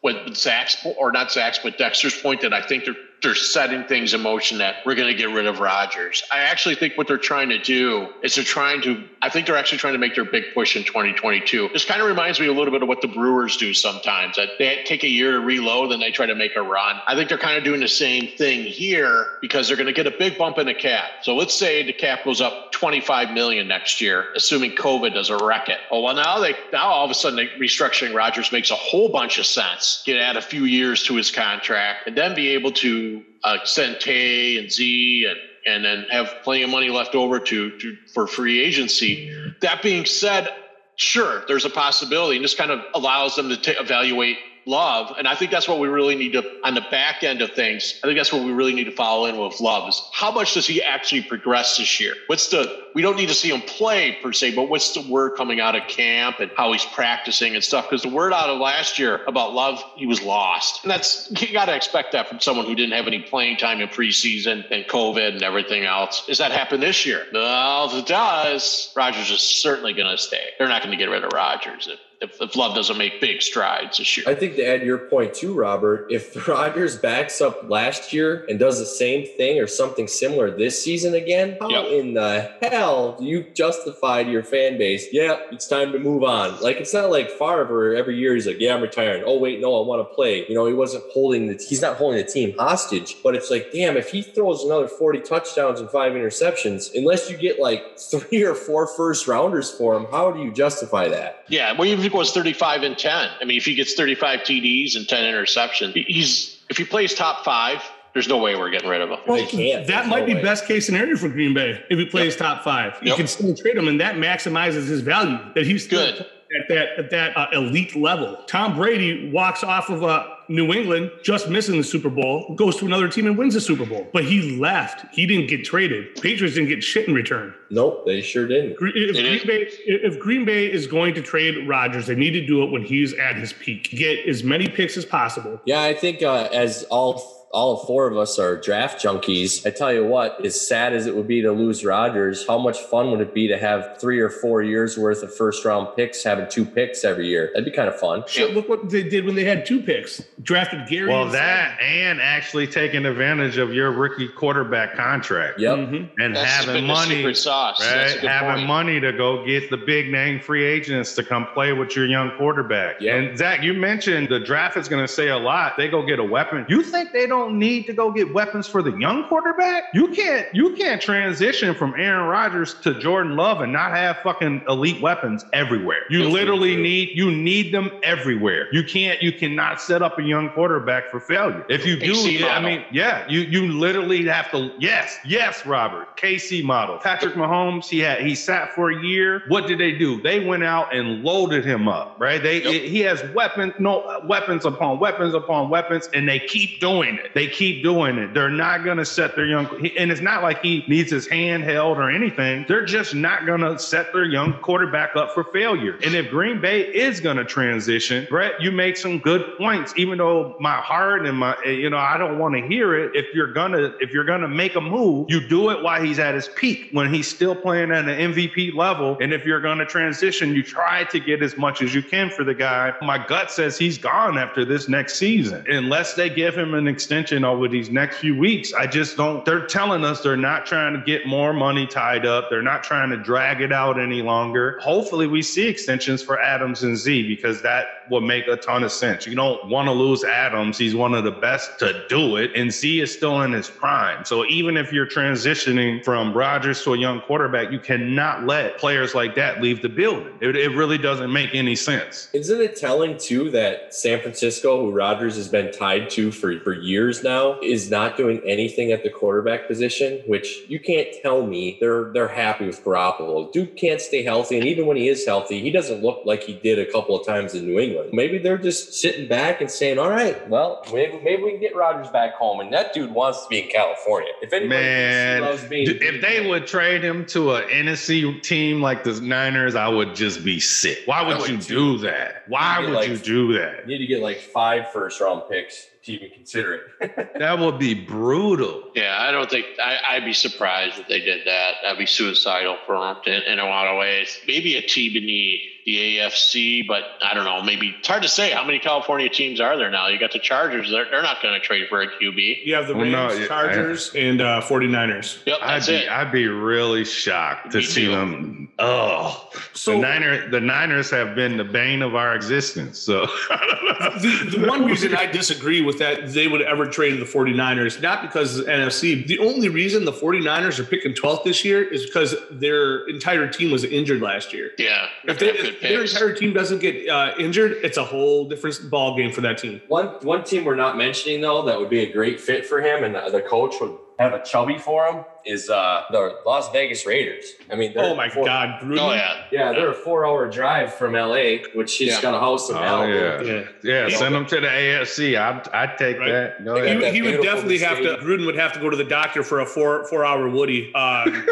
with 0.03 0.35
Zach's 0.37 0.87
or 0.99 1.11
not 1.11 1.33
Zach's, 1.33 1.59
but 1.59 1.77
Dexter's 1.77 2.21
point 2.21 2.41
that 2.43 2.55
I 2.55 2.63
think 2.63 2.85
they're 2.85 2.95
they're 3.23 3.35
setting 3.35 3.85
things 3.85 4.15
in 4.15 4.21
motion 4.21 4.59
that 4.59 4.77
we're 4.87 4.95
going 4.95 5.09
to 5.09 5.15
get 5.15 5.31
rid 5.31 5.47
of 5.47 5.61
Rodgers. 5.61 6.23
I 6.33 6.41
actually 6.41 6.75
think 6.75 6.97
what 6.97 7.07
they're 7.07 7.19
trying 7.19 7.51
to 7.51 7.59
do 7.59 8.09
is 8.23 8.35
they're 8.35 8.45
trying 8.45 8.81
to, 8.83 9.05
I 9.21 9.29
think 9.29 9.47
they're 9.47 9.57
actually 9.57 9.79
trying 9.79 9.93
to 9.93 9.99
make 9.99 10.15
their 10.15 10.25
big 10.25 10.45
push 10.55 10.77
in 10.77 10.85
2022. 10.85 11.71
This 11.73 11.85
kind 11.85 12.01
of 12.01 12.07
reminds 12.07 12.41
me 12.41 12.47
a 12.47 12.53
little 12.53 12.73
bit 12.73 12.83
of 12.83 12.89
what 12.89 13.03
the 13.03 13.09
Brewers 13.09 13.57
do 13.57 13.75
sometimes. 13.75 14.37
That 14.37 14.51
they 14.59 14.83
take 14.87 15.05
a 15.05 15.09
year 15.09 15.33
to 15.33 15.41
reload, 15.41 15.91
then 15.91 16.01
they 16.01 16.11
try 16.11 16.27
to 16.27 16.35
make 16.35 16.57
a 16.57 16.63
run. 16.63 16.97
I 17.07 17.15
think 17.15 17.29
they're 17.29 17.39
kind 17.39 17.59
of 17.59 17.65
doing 17.65 17.81
the 17.81 17.89
same 17.89 18.29
thing 18.37 18.65
here 18.65 19.27
because 19.41 19.69
they're 19.69 19.77
going 19.77 19.87
to 19.87 19.93
get 19.93 20.07
a 20.07 20.17
big 20.17 20.39
bump 20.39 20.59
in 20.59 20.67
the 20.67 20.75
cap. 20.75 21.11
So 21.23 21.37
let's 21.37 21.55
say 21.55 21.83
the 21.83 21.93
cap 21.93 22.25
goes 22.25 22.41
up 22.41 22.73
25 22.73 23.33
million 23.33 23.69
next 23.69 24.01
year, 24.01 24.29
assuming 24.35 24.73
COVID 24.73 25.13
doesn't 25.13 25.43
wreck 25.43 25.69
it. 25.69 25.79
Oh, 25.91 26.01
well, 26.01 26.15
now 26.15 26.39
they, 26.39 26.55
now 26.73 26.87
all 26.87 27.05
of 27.05 27.11
a 27.11 27.15
sudden 27.15 27.47
restructuring 27.59 28.15
Rodgers 28.15 28.51
makes 28.53 28.71
a 28.71 28.77
whole 28.77 29.11
bunch 29.11 29.39
of 29.39 29.45
sense. 29.45 30.03
Get 30.07 30.21
add 30.21 30.37
a 30.37 30.43
few 30.43 30.65
years 30.65 31.03
to 31.05 31.17
his 31.17 31.31
contract 31.31 32.07
and 32.07 32.17
then 32.17 32.35
be 32.35 32.49
able 32.51 32.73
to 32.73 33.10
uh, 33.45 33.59
send 33.65 34.01
Tay 34.01 34.59
and 34.59 34.71
Z 34.71 35.27
and 35.29 35.39
and 35.67 35.85
then 35.85 36.07
have 36.11 36.37
plenty 36.43 36.63
of 36.63 36.71
money 36.71 36.89
left 36.89 37.15
over 37.15 37.39
to, 37.39 37.79
to 37.79 37.97
for 38.13 38.27
free 38.27 38.61
agency. 38.61 39.31
That 39.61 39.83
being 39.83 40.07
said, 40.07 40.49
sure, 40.97 41.45
there's 41.49 41.65
a 41.65 41.71
possibility, 41.71 42.37
and 42.37 42.45
this 42.45 42.55
kind 42.55 42.71
of 42.71 42.81
allows 42.95 43.37
them 43.37 43.51
to 43.51 43.57
t- 43.57 43.73
evaluate 43.73 44.39
Love, 44.67 45.15
and 45.19 45.27
I 45.27 45.35
think 45.35 45.51
that's 45.51 45.69
what 45.69 45.79
we 45.79 45.89
really 45.89 46.15
need 46.15 46.33
to 46.33 46.45
on 46.65 46.75
the 46.75 46.85
back 46.91 47.23
end 47.23 47.43
of 47.43 47.53
things. 47.53 47.99
I 48.03 48.07
think 48.07 48.19
that's 48.19 48.33
what 48.33 48.45
we 48.45 48.53
really 48.53 48.75
need 48.75 48.85
to 48.85 48.95
follow 48.95 49.27
in 49.27 49.39
with 49.39 49.61
Love 49.61 49.89
is 49.89 50.03
how 50.13 50.31
much 50.31 50.55
does 50.55 50.67
he 50.67 50.83
actually 50.83 51.23
progress 51.23 51.79
this 51.79 52.01
year? 52.01 52.15
What's 52.27 52.49
the 52.49 52.85
we 52.95 53.03
don't 53.03 53.17
need 53.17 53.29
to 53.29 53.35
see 53.35 53.51
him 53.51 53.61
play 53.63 54.19
per 54.23 54.33
se, 54.33 54.55
but 54.55 54.69
what's 54.69 54.95
the 54.95 55.03
word 55.11 55.37
coming 55.37 55.61
out 55.61 55.77
of 55.77 55.87
camp 55.89 56.41
and 56.41 56.51
how 56.57 56.73
he's 56.73 56.85
practicing 56.87 57.55
and 57.55 57.63
stuff? 57.63 57.89
Because 57.89 58.03
the 58.03 58.09
word 58.09 58.33
out 58.33 58.51
of 58.51 58.59
last 58.59 58.99
year 58.99 59.25
about 59.27 59.53
Love, 59.55 59.83
he 59.97 60.07
was 60.07 60.23
lost, 60.23 60.85
and 60.85 60.91
that's 60.91 61.31
you 61.41 61.53
got 61.53 61.67
to 61.67 61.75
expect 61.75 62.13
that 62.13 62.29
from 62.29 62.41
someone 62.41 62.67
who 62.67 62.75
didn't 62.75 62.93
have 62.93 63.07
any 63.07 63.23
playing 63.23 63.57
time 63.57 63.81
in 63.81 63.89
preseason 63.89 64.65
and 64.71 64.85
COVID 64.87 65.35
and 65.35 65.43
everything 65.43 65.85
else. 65.85 66.27
Does 66.27 66.39
that 66.39 66.53
happen 66.53 66.81
this 66.81 67.07
year? 67.07 67.27
Well, 67.33 67.91
if 67.91 67.95
it 67.95 68.07
does, 68.07 68.93
Rodgers 68.97 69.31
is 69.31 69.41
certainly 69.41 69.93
going 69.93 70.11
to 70.11 70.21
stay. 70.21 70.51
They're 70.59 70.69
not 70.69 70.83
going 70.83 70.97
to 70.97 71.03
get 71.03 71.11
rid 71.11 71.25
of 71.25 71.33
Rodgers 71.33 71.89
if, 71.89 71.99
if 72.21 72.55
Love 72.55 72.75
doesn't 72.75 72.99
make 72.99 73.21
big 73.21 73.41
strides 73.41 73.97
this 73.97 74.17
year. 74.17 74.25
I 74.29 74.35
think 74.35 74.57
to 74.57 74.67
add 74.67 74.83
your 74.83 74.99
point 74.99 75.33
too, 75.33 75.55
Robert, 75.55 76.07
if 76.11 76.47
Rodgers 76.49 76.99
backs 76.99 77.41
up 77.41 77.71
last 77.71 78.13
year 78.13 78.45
and 78.49 78.59
does 78.59 78.79
the 78.79 78.87
same 78.87 79.27
thing 79.37 79.59
or 79.59 79.67
something 79.67 80.07
similar 80.07 80.51
this 80.51 80.83
season 80.83 81.15
again, 81.15 81.57
how 81.61 81.71
yep. 81.71 81.87
in 81.87 82.15
the 82.15 82.53
hell 82.63 83.17
do 83.19 83.25
you 83.25 83.45
justify 83.55 84.23
to 84.23 84.31
your 84.31 84.43
fan 84.43 84.77
base? 84.77 85.07
Yeah, 85.13 85.39
it's 85.51 85.67
time 85.67 85.93
to 85.93 85.99
move 85.99 86.23
on. 86.23 86.61
Like 86.61 86.77
it's 86.77 86.93
not 86.93 87.11
like 87.11 87.31
Favre 87.31 87.95
every 87.95 88.19
year 88.19 88.35
he's 88.35 88.47
like, 88.47 88.61
yeah, 88.61 88.75
I'm 88.75 88.83
retiring. 88.83 89.23
Oh 89.25 89.39
wait, 89.39 89.61
no, 89.61 89.83
I 89.83 89.87
want 89.87 90.07
to 90.07 90.15
play. 90.15 90.47
You 90.47 90.55
know, 90.55 90.67
he 90.67 90.75
wasn't 90.75 91.05
holding 91.13 91.47
the 91.47 91.55
he's 91.55 91.81
not 91.81 91.97
holding 91.97 92.19
the 92.19 92.31
team 92.31 92.55
hostage. 92.59 93.17
But 93.23 93.35
it's 93.35 93.51
like, 93.51 93.73
damn, 93.73 93.97
if 93.97 94.11
he 94.11 94.21
throws 94.21 94.63
another 94.63 94.89
40 94.89 95.21
touchdowns 95.21 95.81
and 95.81 95.89
five 95.89 96.13
interceptions, 96.13 96.91
unless 96.95 97.31
you 97.31 97.39
get 97.39 97.59
like 97.59 97.99
three 97.99 98.43
or 98.43 98.55
four 98.55 98.87
first 98.87 99.27
rounders 99.27 99.71
for 99.71 99.97
him, 99.97 100.07
how 100.11 100.31
do 100.31 100.43
you 100.43 100.53
justify 100.53 101.09
that? 101.09 101.45
Yeah, 101.49 101.73
well, 101.73 101.89
you've 101.89 102.10
goes 102.11 102.33
35 102.33 102.83
and 102.83 102.99
10. 102.99 103.31
I 103.41 103.45
mean, 103.45 103.57
if 103.57 103.65
he 103.65 103.75
gets 103.75 103.95
35 103.95 104.41
TDs 104.41 104.97
and 104.97 105.09
10 105.09 105.25
interceptions, 105.25 105.93
he's 106.07 106.59
if 106.69 106.77
he 106.77 106.85
plays 106.85 107.15
top 107.15 107.45
five, 107.45 107.83
there's 108.13 108.29
no 108.29 108.39
way 108.39 108.57
we're 108.57 108.71
getting 108.71 108.89
rid 108.89 109.01
of 109.01 109.11
him. 109.11 109.19
Well, 109.27 109.39
that 109.39 109.87
there's 109.87 110.07
might 110.09 110.21
no 110.21 110.27
be 110.27 110.35
way. 110.35 110.43
best 110.43 110.67
case 110.67 110.87
scenario 110.87 111.17
for 111.17 111.29
Green 111.29 111.55
Bay 111.55 111.83
if 111.91 111.99
he 111.99 112.07
plays 112.07 112.33
yep. 112.33 112.39
top 112.39 112.65
five. 112.65 112.99
You 113.03 113.09
yep. 113.09 113.17
can 113.17 113.27
still 113.27 113.55
trade 113.55 113.77
him, 113.77 113.89
and 113.89 114.01
that 114.01 114.17
maximizes 114.17 114.89
his 114.89 115.01
value. 115.01 115.39
That 115.55 115.67
he's 115.67 115.87
good. 115.87 116.21
at 116.21 116.69
that 116.69 116.99
at 116.99 117.11
that 117.11 117.37
uh, 117.37 117.47
elite 117.53 117.95
level. 117.95 118.43
Tom 118.47 118.77
Brady 118.77 119.31
walks 119.31 119.63
off 119.63 119.91
of 119.91 120.03
a 120.03 120.37
New 120.51 120.73
England, 120.73 121.13
just 121.23 121.49
missing 121.49 121.79
the 121.79 121.85
Super 121.85 122.11
Bowl, 122.11 122.55
goes 122.57 122.77
to 122.79 122.87
another 122.87 123.09
team 123.09 123.27
and 123.27 123.39
wins 123.39 123.55
the 123.55 123.61
Super 123.61 123.87
Bowl. 123.87 124.09
But 124.13 124.25
he 124.25 124.59
left. 124.59 125.07
He 125.15 125.25
didn't 125.25 125.47
get 125.47 125.65
traded. 125.65 126.17
Patriots 126.17 126.57
didn't 126.57 126.69
get 126.69 126.83
shit 126.83 127.07
in 127.07 127.15
return. 127.15 127.55
Nope, 127.71 128.05
they 128.05 128.21
sure 128.21 128.49
didn't. 128.49 128.73
If 128.73 128.79
Green, 128.79 129.47
Bay, 129.47 129.69
if 129.87 130.19
Green 130.19 130.45
Bay 130.45 130.71
is 130.71 130.89
going 130.89 131.15
to 131.15 131.23
trade 131.23 131.69
Rodgers, 131.69 132.09
they 132.09 132.17
need 132.17 132.33
to 132.33 132.45
do 132.45 132.65
it 132.65 132.73
when 132.73 132.83
he's 132.83 133.15
at 133.15 133.37
his 133.37 133.53
peak. 133.53 133.91
Get 133.91 134.29
as 134.29 134.43
many 134.43 134.69
picks 134.69 134.97
as 134.97 135.05
possible. 135.05 135.61
Yeah, 135.65 135.83
I 135.83 135.95
think 135.95 136.23
uh, 136.23 136.49
as 136.53 136.83
all 136.91 137.40
all 137.53 137.85
four 137.85 138.07
of 138.07 138.17
us 138.17 138.39
are 138.39 138.57
draft 138.57 139.03
junkies. 139.03 139.67
I 139.67 139.71
tell 139.71 139.93
you 139.93 140.07
what, 140.07 140.45
as 140.45 140.69
sad 140.69 140.93
as 140.93 141.07
it 141.07 141.17
would 141.17 141.27
be 141.27 141.43
to 141.43 141.51
lose 141.51 141.85
Rodgers, 141.85 142.47
how 142.47 142.59
much 142.59 142.79
fun 142.79 143.11
would 143.11 143.21
it 143.21 143.35
be 143.35 143.49
to 143.49 143.59
have 143.59 143.99
three 144.01 144.21
or 144.21 144.31
four 144.31 144.63
years 144.63 144.97
worth 144.97 145.23
of 145.25 145.35
first 145.35 145.65
round 145.65 145.89
picks, 145.97 146.23
having 146.23 146.49
two 146.49 146.65
picks 146.65 147.05
every 147.05 147.27
year? 147.27 147.51
That'd 147.53 147.65
be 147.65 147.73
kind 147.73 147.89
of 147.89 147.99
fun. 147.99 148.23
Shit, 148.29 148.55
look 148.55 148.69
what 148.69 148.89
they 148.89 149.03
did 149.03 149.25
when 149.25 149.35
they 149.35 149.45
had 149.45 149.67
two 149.67 149.83
picks. 149.83 150.23
Drafted 150.43 150.87
Gary. 150.89 151.09
Well, 151.09 151.29
that 151.31 151.81
and 151.81 152.21
actually 152.21 152.69
taking 152.69 153.05
advantage 153.05 153.59
of 153.59 153.75
your 153.75 153.91
rookie 153.91 154.29
quarterback 154.29 154.95
contract. 154.95 155.59
Yep. 155.59 155.79
Mm-hmm. 155.79 156.21
And 156.21 156.37
That's 156.37 156.67
having 156.67 156.87
money, 156.87 157.35
sauce. 157.35 157.81
right? 157.81 158.21
Having 158.21 158.57
point. 158.57 158.67
money 158.69 159.01
to 159.01 159.13
go 159.13 159.45
get 159.45 159.71
the 159.71 159.77
big 159.77 160.13
name 160.13 160.39
free 160.39 160.65
agents 160.65 161.17
to 161.17 161.25
come 161.25 161.49
play 161.49 161.73
with 161.73 161.97
your 161.97 162.07
young 162.07 162.31
quarterback. 162.39 163.01
Yep. 163.01 163.15
And 163.17 163.39
Zach, 163.39 163.63
you 163.65 163.75
mentioned 163.75 164.29
the 164.29 164.39
draft 164.39 164.77
is 164.77 164.89
going 164.89 165.05
to 165.05 165.13
say 165.13 165.29
a 165.29 165.37
lot. 165.39 165.77
They 165.77 165.89
go 165.89 166.07
get 166.07 166.21
a 166.21 166.25
weapon. 166.25 166.65
You 166.69 166.85
think 166.85 167.13
they 167.13 167.27
don't 167.27 167.40
need 167.49 167.87
to 167.87 167.93
go 167.93 168.11
get 168.11 168.33
weapons 168.33 168.67
for 168.67 168.83
the 168.83 168.93
young 168.99 169.27
quarterback? 169.29 169.85
You 169.95 170.09
can't 170.09 170.47
you 170.55 170.75
can't 170.77 171.01
transition 171.01 171.75
from 171.75 171.95
Aaron 171.97 172.29
Rodgers 172.29 172.75
to 172.83 172.99
Jordan 172.99 173.37
Love 173.37 173.61
and 173.61 173.73
not 173.73 173.93
have 173.93 174.19
fucking 174.19 174.63
elite 174.69 175.01
weapons 175.01 175.45
everywhere. 175.53 176.03
You 176.11 176.23
That's 176.23 176.33
literally 176.33 176.77
need 176.77 177.11
you 177.15 177.31
need 177.31 177.73
them 177.73 177.91
everywhere. 178.03 178.69
You 178.73 178.85
can't 178.85 179.23
you 179.23 179.33
cannot 179.33 179.81
set 179.81 180.03
up 180.03 180.19
a 180.19 180.23
young 180.23 180.51
quarterback 180.51 181.11
for 181.11 181.21
failure. 181.21 181.65
If 181.69 181.87
you 181.87 181.97
do, 181.97 182.13
yeah, 182.31 182.57
I 182.57 182.61
mean, 182.61 182.85
yeah, 182.93 183.27
you 183.29 183.41
you 183.41 183.73
literally 183.73 184.25
have 184.27 184.51
to 184.51 184.73
yes, 184.79 185.19
yes, 185.25 185.65
Robert. 185.67 186.17
KC 186.17 186.63
model. 186.63 186.99
Patrick 186.99 187.35
Mahomes, 187.35 187.87
he 187.87 188.01
had 188.01 188.21
he 188.21 188.35
sat 188.35 188.75
for 188.75 188.91
a 188.91 189.03
year. 189.03 189.43
What 189.49 189.67
did 189.67 189.79
they 189.79 189.93
do? 189.93 190.21
They 190.21 190.45
went 190.45 190.65
out 190.65 190.95
and 190.95 191.23
loaded 191.23 191.65
him 191.65 191.89
up, 191.89 192.17
right? 192.19 192.43
They 192.43 192.63
yep. 192.63 192.83
he 192.83 193.01
has 193.01 193.23
weapons, 193.35 193.75
no 193.79 194.21
weapons 194.27 194.65
upon 194.65 194.99
weapons 194.99 195.35
upon 195.35 195.71
weapons, 195.71 196.09
and 196.13 196.29
they 196.29 196.39
keep 196.39 196.81
doing 196.81 197.17
it. 197.17 197.30
They 197.35 197.47
keep 197.47 197.83
doing 197.83 198.19
it. 198.19 198.35
They're 198.35 198.51
not 198.51 198.85
going 198.85 198.99
to 198.99 199.05
set 199.05 199.37
their 199.37 199.47
young, 199.47 199.67
and 199.97 200.11
it's 200.11 200.21
not 200.21 200.43
like 200.43 200.63
he 200.63 200.85
needs 200.89 201.11
his 201.11 201.29
hand 201.29 201.65
held 201.65 201.99
or 201.99 202.11
anything. 202.11 202.65
They're 202.69 202.85
just 202.85 203.15
not 203.15 203.47
going 203.47 203.61
to 203.61 203.79
set 203.79 204.13
their 204.13 204.25
young 204.25 204.55
quarterback 204.55 205.17
up 205.17 205.33
for 205.35 205.45
failure. 205.45 205.99
And 206.03 206.15
if 206.15 206.31
Green 206.31 206.61
Bay 206.61 206.83
is 206.83 207.21
going 207.21 207.37
to 207.37 207.45
transition, 207.45 208.27
Brett, 208.29 208.61
you 208.61 208.73
make 208.73 208.97
some 208.97 209.19
good 209.19 209.57
points, 209.57 209.95
even 209.97 210.19
though 210.19 210.57
my 210.61 210.77
heart 210.77 211.27
and 211.27 211.39
my, 211.39 211.57
eh, 211.65 211.71
you 211.71 211.91
know, 211.91 211.99
I 211.99 212.19
don't 212.19 212.39
want 212.39 212.55
to 212.55 212.67
hear 212.67 212.95
it. 212.95 213.13
If 213.15 213.35
you're 213.35 213.53
to, 213.53 213.97
if 214.01 214.11
you're 214.11 214.25
going 214.25 214.41
to 214.41 214.49
make 214.49 214.75
a 214.75 214.81
move, 214.81 215.27
you 215.29 215.47
do 215.47 215.71
it 215.71 215.83
while 215.83 216.03
he's 216.03 216.19
at 216.19 216.35
his 216.35 216.49
peak, 216.49 216.89
when 216.93 217.13
he's 217.13 217.29
still 217.29 217.55
playing 217.55 217.93
at 217.93 218.09
an 218.09 218.33
MVP 218.33 218.75
level. 218.75 219.17
And 219.21 219.33
if 219.33 219.45
you're 219.45 219.61
going 219.61 219.79
to 219.79 219.87
transition, 219.87 220.55
you 220.55 220.63
try 220.63 221.05
to 221.05 221.21
get 221.21 221.43
as 221.43 221.57
much 221.57 221.83
as 221.83 221.95
you 221.95 222.03
can 222.03 222.31
for 222.31 222.45
the 222.45 222.55
guy. 222.55 222.93
My 223.03 223.25
gut 223.25 223.51
says 223.51 223.79
he's 223.79 223.99
gone 223.99 224.39
after 224.39 224.65
this 224.65 224.89
next 224.89 225.17
season, 225.17 225.65
unless 225.69 226.15
they 226.15 226.29
give 226.29 226.57
him 226.57 226.75
an 226.75 226.89
extension 226.89 227.20
over 227.45 227.69
these 227.69 227.91
next 227.91 228.19
few 228.19 228.37
weeks. 228.37 228.73
I 228.73 228.87
just 228.87 229.17
don't, 229.17 229.45
they're 229.45 229.67
telling 229.67 230.05
us 230.05 230.21
they're 230.21 230.37
not 230.37 230.67
trying 230.67 230.95
to 230.95 231.01
get 231.01 231.27
more 231.27 231.53
money 231.53 231.87
tied 231.87 232.27
up. 232.27 232.51
They're 232.51 232.63
not 232.63 232.83
trying 232.83 233.11
to 233.11 233.17
drag 233.17 233.61
it 233.61 233.73
out 233.73 234.01
any 234.01 234.23
longer. 234.23 234.79
Hopefully, 234.81 235.27
we 235.27 235.43
see 235.43 235.69
extensions 235.69 236.23
for 236.23 236.41
Adams 236.41 236.83
and 236.83 236.97
Z 236.97 237.29
because 237.29 237.63
that 237.63 237.87
would 238.11 238.23
make 238.23 238.47
a 238.49 238.57
ton 238.57 238.83
of 238.83 238.93
sense. 238.93 239.27
You 239.27 239.35
don't 239.35 239.69
want 239.69 239.87
to 239.87 239.93
lose 239.93 240.25
Adams. 240.25 240.79
He's 240.79 240.95
one 240.95 241.15
of 241.15 241.25
the 241.25 241.31
best 241.31 241.79
to 241.79 242.05
do 242.09 242.37
it. 242.37 242.51
And 242.55 242.73
Z 242.73 243.01
is 243.01 243.13
still 243.13 243.43
in 243.43 243.53
his 243.53 243.69
prime. 243.71 244.25
So 244.25 244.45
even 244.47 244.77
if 244.77 244.93
you're 244.93 245.07
transitioning 245.07 246.05
from 246.05 246.33
Rodgers 246.33 246.83
to 246.85 246.95
a 246.95 246.99
young 246.99 247.21
quarterback, 247.21 247.71
you 247.71 247.79
cannot 247.79 248.47
let 248.47 248.79
players 248.79 249.15
like 249.15 249.35
that 249.37 249.63
leave 249.63 249.83
the 249.83 249.89
building. 249.89 250.33
It, 250.41 250.57
it 250.57 250.71
really 250.71 250.99
doesn't 250.99 251.33
make 251.33 251.55
any 251.55 251.77
sense. 251.77 252.29
Isn't 252.33 252.61
it 252.61 252.77
telling, 252.77 253.19
too, 253.19 253.51
that 253.51 253.95
San 253.95 254.21
Francisco, 254.21 254.85
who 254.85 254.93
Rodgers 254.93 255.37
has 255.37 255.49
been 255.49 255.73
tied 255.73 256.11
to 256.11 256.31
for, 256.31 256.59
for 256.61 256.73
years 256.73 257.10
now, 257.23 257.59
is 257.61 257.91
not 257.91 258.17
doing 258.17 258.41
anything 258.47 258.93
at 258.93 259.03
the 259.03 259.11
quarterback 259.11 259.67
position, 259.67 260.23
which 260.27 260.65
you 260.69 260.79
can't 260.79 261.09
tell 261.23 261.47
me 261.47 261.77
they're 261.81 262.13
they're 262.13 262.29
happy 262.29 262.67
with 262.67 262.85
Garoppolo. 262.85 263.53
Dude 263.53 263.77
can't 263.77 264.01
stay 264.01 264.23
healthy, 264.23 264.57
and 264.59 264.67
even 264.67 264.87
when 264.87 264.97
he 264.97 265.09
is 265.09 265.27
healthy, 265.27 265.61
he 265.61 265.71
doesn't 265.71 266.03
look 266.03 266.23
like 266.25 266.43
he 266.43 266.55
did 266.55 266.79
a 266.79 266.91
couple 266.91 267.19
of 267.19 267.27
times 267.27 267.55
in 267.55 267.67
New 267.67 267.79
England. 267.79 268.11
Maybe 268.13 268.39
they're 268.39 268.59
just 268.59 268.95
sitting 268.95 269.29
back 269.29 269.61
and 269.61 269.71
saying, 269.71 269.99
"All 269.99 270.11
right, 270.11 270.49
well, 270.49 270.83
maybe 270.93 271.21
maybe 271.23 271.43
we 271.43 271.53
can 271.53 271.61
get 271.61 271.77
Rodgers 271.77 272.09
back 272.11 272.35
home." 272.35 272.61
And 272.61 272.73
that 272.73 272.93
dude 272.93 273.13
wants 273.13 273.43
to 273.43 273.49
be 273.49 273.63
in 273.63 273.69
California. 273.69 274.31
If 274.43 274.53
anybody 274.53 274.81
Man, 274.81 275.41
loves 275.43 275.65
being, 275.65 275.89
if 275.89 276.21
they 276.21 276.49
would 276.49 276.67
trade 276.67 277.03
him 277.03 277.27
to 277.27 277.55
an 277.55 277.69
NFC 277.69 278.41
team 278.43 278.81
like 278.81 279.05
the 279.05 279.21
Niners, 279.21 279.75
I 279.75 279.89
would 279.89 280.15
just 280.15 280.45
be 280.45 280.61
sick. 280.61 280.99
Why 281.07 281.23
would, 281.23 281.39
would 281.39 281.49
you 281.49 281.59
too. 281.59 281.99
do 281.99 281.99
that? 281.99 282.45
Why 282.49 282.81
would 282.81 282.91
like, 282.91 283.09
you 283.09 283.19
do 283.19 283.53
that? 283.55 283.89
You 283.89 283.99
need 283.99 283.99
to 283.99 284.07
get 284.07 284.23
like 284.23 284.39
five 284.39 284.91
first 284.93 285.21
round 285.21 285.43
picks 285.49 285.87
to 286.11 286.25
even 286.25 286.31
consider 286.31 286.81
it. 287.01 287.33
that 287.39 287.59
would 287.59 287.79
be 287.79 287.95
brutal. 287.95 288.91
Yeah, 288.95 289.17
I 289.19 289.31
don't 289.31 289.51
think 289.51 289.67
I, 289.83 290.19
would 290.19 290.25
be 290.25 290.33
surprised 290.33 290.99
if 290.99 291.09
they 291.09 291.21
did 291.21 291.47
that. 291.47 291.75
That'd 291.83 291.99
be 291.99 292.07
suicidal 292.07 292.77
for 292.87 292.99
them 292.99 293.17
in, 293.27 293.43
in 293.43 293.59
a 293.59 293.67
lot 293.67 293.87
of 293.87 293.99
ways. 293.99 294.39
Maybe 294.47 294.77
a 294.77 294.83
team 294.83 295.17
in 295.17 295.27
the 295.27 295.61
the 295.87 296.19
AFC, 296.19 296.87
but 296.87 297.03
I 297.23 297.35
don't 297.35 297.45
know. 297.45 297.63
Maybe 297.63 297.95
it's 297.99 298.09
hard 298.09 298.23
to 298.23 298.29
say 298.29 298.51
how 298.51 298.65
many 298.65 298.79
California 298.79 299.29
teams 299.29 299.61
are 299.61 299.77
there 299.77 299.91
now. 299.91 300.09
You 300.09 300.19
got 300.19 300.33
the 300.33 300.39
Chargers; 300.39 300.91
they're, 300.91 301.11
they're 301.11 301.23
not 301.23 301.43
going 301.43 301.59
to 301.59 301.61
trade 301.61 301.89
for 301.89 302.03
a 302.03 302.07
QB. 302.09 302.65
You 302.65 302.75
have 302.75 302.87
the 302.87 302.95
Rams, 302.95 303.13
well, 303.13 303.39
no, 303.39 303.47
Chargers, 303.47 304.13
I, 304.15 304.19
and 304.19 304.41
uh, 304.41 304.61
49ers. 304.63 305.47
Yep, 305.47 305.59
I'd 305.63 305.87
be 305.87 305.93
it. 305.93 306.11
I'd 306.11 306.33
be 306.33 306.47
really 306.49 307.05
shocked 307.05 307.73
to 307.73 307.79
Me 307.79 307.85
see 307.85 308.05
too. 308.07 308.11
them. 308.11 308.69
Oh, 308.79 309.51
so 309.75 309.93
the 309.93 309.99
Niners 309.99 310.51
the 310.51 310.61
Niners 310.61 311.11
have 311.11 311.35
been 311.35 311.57
the 311.57 311.65
bane 311.65 312.03
of 312.03 312.15
our 312.15 312.35
existence. 312.35 312.99
So 312.99 313.27
the, 313.49 314.57
the 314.59 314.67
one 314.67 314.85
reason 314.87 315.15
I 315.15 315.27
disagree 315.27 315.83
with 315.83 315.99
that 315.99 316.33
they 316.33 316.49
would 316.49 316.63
ever 316.63 316.87
trade 316.87 317.21
the 317.21 317.25
49ers, 317.25 318.01
not 318.01 318.23
because 318.23 318.59
of 318.59 318.67
the 318.67 318.73
NFC. 318.73 319.27
The 319.27 319.39
only 319.39 319.69
reason 319.69 320.05
the 320.05 320.13
49ers 320.13 320.79
are 320.79 320.85
picking 320.85 321.13
12th 321.13 321.45
this 321.45 321.65
year 321.65 321.83
is 321.83 322.07
because 322.07 322.35
their 322.51 323.07
entire 323.09 323.49
team 323.49 323.71
was 323.71 323.85
injured 323.85 324.21
last 324.21 324.53
year. 324.53 324.71
Yeah. 324.79 325.07
If 325.25 325.39
they, 325.39 325.51
if 325.51 325.70
their 325.81 326.03
entire 326.03 326.35
team 326.35 326.53
doesn't 326.53 326.81
get 326.81 327.09
uh, 327.09 327.35
injured, 327.39 327.73
it's 327.83 327.97
a 327.97 328.05
whole 328.05 328.49
different 328.49 328.91
ball 328.91 329.17
game 329.17 329.33
for 329.33 329.41
that 329.43 329.59
team. 329.59 329.81
One 329.89 330.09
one 330.23 330.45
team 330.45 330.65
we're 330.65 330.75
not 330.75 330.97
mentioning 330.97 331.41
though 331.41 331.63
that 331.63 331.79
would 331.79 331.91
be 331.91 332.01
a 332.01 332.13
great 332.13 332.41
fit 332.41 332.67
for 332.67 332.81
him, 332.81 333.05
and 333.05 333.15
the, 333.15 333.31
the 333.31 333.43
coach 333.43 333.75
would 333.81 333.97
have 334.21 334.35
a 334.35 334.43
chubby 334.45 334.77
for 334.77 335.07
him 335.07 335.25
is 335.47 335.71
uh, 335.71 336.05
the 336.11 336.39
Las 336.45 336.71
Vegas 336.73 337.07
Raiders. 337.07 337.55
I 337.73 337.75
mean, 337.75 337.95
oh 337.97 338.15
my 338.15 338.29
four, 338.29 338.45
God, 338.45 338.83
Gruden? 338.83 339.01
oh 339.01 339.15
yeah, 339.15 339.45
yeah, 339.51 339.73
they're 339.73 339.93
a 339.93 339.95
four-hour 339.95 340.51
drive 340.51 340.93
from 340.95 341.15
LA, 341.15 341.57
which 341.75 341.97
he's 341.97 342.09
yeah. 342.09 342.21
got 342.21 342.35
a 342.35 342.39
house 342.39 342.69
in 342.69 342.77
oh, 342.77 343.05
Yeah. 343.07 343.43
yeah, 343.43 343.65
yeah, 343.83 344.09
Send 344.19 344.35
them 344.35 344.45
to 344.47 344.61
the 344.61 344.67
AFC. 344.67 345.39
I'd, 345.39 345.67
I'd 345.69 345.97
take 345.97 346.19
right. 346.19 346.31
that. 346.31 346.63
Go 346.65 346.77
ahead. 346.77 347.03
He, 347.03 347.11
he 347.13 347.23
would 347.23 347.43
definitely 347.43 347.79
have 347.79 347.97
to. 347.99 348.19
Gruden 348.19 348.45
would 348.45 348.57
have 348.57 348.75
to 348.75 348.81
go 348.81 348.91
to 348.91 348.97
the 348.97 349.05
doctor 349.05 349.43
for 349.43 349.61
a 349.61 349.67
four 349.67 350.07
four-hour 350.09 350.51
Woody. 350.51 350.95
Um, 350.95 351.47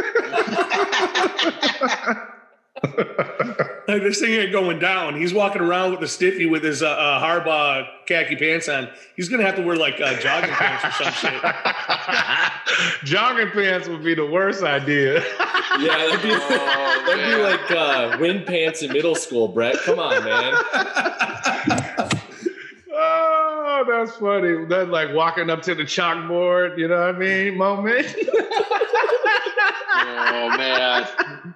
like 3.88 4.02
this 4.02 4.20
thing 4.20 4.32
ain't 4.32 4.52
going 4.52 4.78
down. 4.78 5.16
He's 5.16 5.32
walking 5.34 5.60
around 5.62 5.92
with 5.92 6.02
a 6.02 6.08
stiffy 6.08 6.46
with 6.46 6.62
his 6.62 6.82
uh, 6.82 6.88
uh, 6.88 7.22
Harbaugh 7.24 7.88
khaki 8.06 8.36
pants 8.36 8.68
on. 8.68 8.88
He's 9.16 9.28
gonna 9.28 9.42
have 9.42 9.56
to 9.56 9.62
wear 9.62 9.76
like 9.76 10.00
uh, 10.00 10.18
jogging 10.20 10.50
pants 10.50 10.84
or 10.84 10.90
some 11.04 11.12
shit. 11.12 11.42
jogging 13.04 13.50
pants 13.50 13.88
would 13.88 14.04
be 14.04 14.14
the 14.14 14.26
worst 14.26 14.62
idea. 14.62 15.14
yeah, 15.80 15.96
that'd 15.96 16.22
be, 16.22 16.30
oh, 16.32 17.04
that'd 17.06 17.36
be 17.36 17.42
like 17.42 17.70
uh, 17.70 18.16
wind 18.20 18.46
pants 18.46 18.82
in 18.82 18.92
middle 18.92 19.14
school, 19.14 19.48
Brett. 19.48 19.76
Come 19.78 19.98
on, 19.98 20.24
man. 20.24 20.52
oh, 22.92 23.84
that's 23.88 24.16
funny. 24.16 24.66
That's 24.66 24.90
like 24.90 25.12
walking 25.14 25.50
up 25.50 25.62
to 25.62 25.74
the 25.74 25.84
chalkboard. 25.84 26.78
You 26.78 26.88
know 26.88 27.06
what 27.06 27.16
I 27.16 27.18
mean? 27.18 27.56
Moment. 27.56 28.06
oh 29.94 30.54
man. 30.56 31.54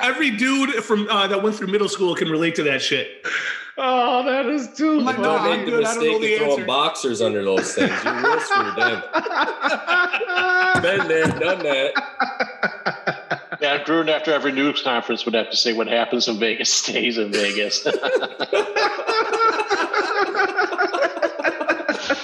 Every 0.00 0.30
dude 0.30 0.70
from 0.84 1.08
uh, 1.08 1.26
that 1.28 1.42
went 1.42 1.56
through 1.56 1.68
middle 1.68 1.88
school 1.88 2.14
can 2.14 2.28
relate 2.28 2.54
to 2.56 2.62
that 2.64 2.82
shit. 2.82 3.26
Oh, 3.76 4.22
that 4.24 4.46
is 4.46 4.68
too. 4.72 5.00
Like, 5.00 5.16
don't 5.16 5.50
make 5.50 5.66
the 5.66 5.80
mistake 5.80 6.40
of 6.40 6.46
throwing 6.46 6.66
boxers 6.66 7.20
under 7.20 7.42
those 7.42 7.74
things. 7.74 7.92
You 8.04 8.12
will 8.12 8.40
screw 8.40 8.72
them. 8.76 9.02
Been 10.82 11.08
there, 11.08 11.26
done 11.26 11.62
that. 11.64 11.92
Yeah, 13.60 13.82
Gruden 13.82 14.10
after 14.10 14.32
every 14.32 14.52
news 14.52 14.82
conference 14.82 15.24
would 15.24 15.34
have 15.34 15.50
to 15.50 15.56
say 15.56 15.72
what 15.72 15.88
happens 15.88 16.28
in 16.28 16.38
Vegas 16.38 16.72
stays 16.74 17.18
in 17.18 17.32
Vegas. 17.32 17.84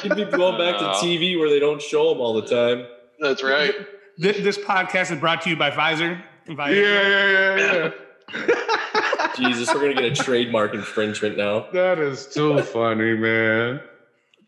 You'd 0.05 0.16
be 0.16 0.24
going 0.24 0.59
back 0.59 0.79
to 0.79 0.85
TV 1.03 1.38
where 1.38 1.48
they 1.48 1.59
don't 1.59 1.81
show 1.83 2.11
them 2.11 2.20
all 2.20 2.35
the 2.35 2.46
time. 2.46 2.87
That's 3.18 3.42
right. 3.42 3.74
This 4.18 4.59
podcast 4.59 5.12
is 5.12 5.18
brought 5.18 5.42
to 5.42 5.50
you 5.50 5.57
by 5.57 5.70
Pfizer. 5.70 6.22
Yeah, 6.58 6.66
yeah, 6.68 7.56
yeah, 7.56 7.90
yeah. 8.34 9.30
Jesus, 9.36 9.72
we're 9.72 9.80
gonna 9.80 9.94
get 9.94 10.04
a 10.04 10.14
trademark 10.14 10.74
infringement 10.74 11.36
now. 11.36 11.66
That 11.72 11.98
is 11.98 12.26
too 12.26 12.62
funny, 12.62 13.14
man. 13.14 13.80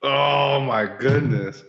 Oh 0.03 0.61
my 0.61 0.87
goodness. 0.87 1.63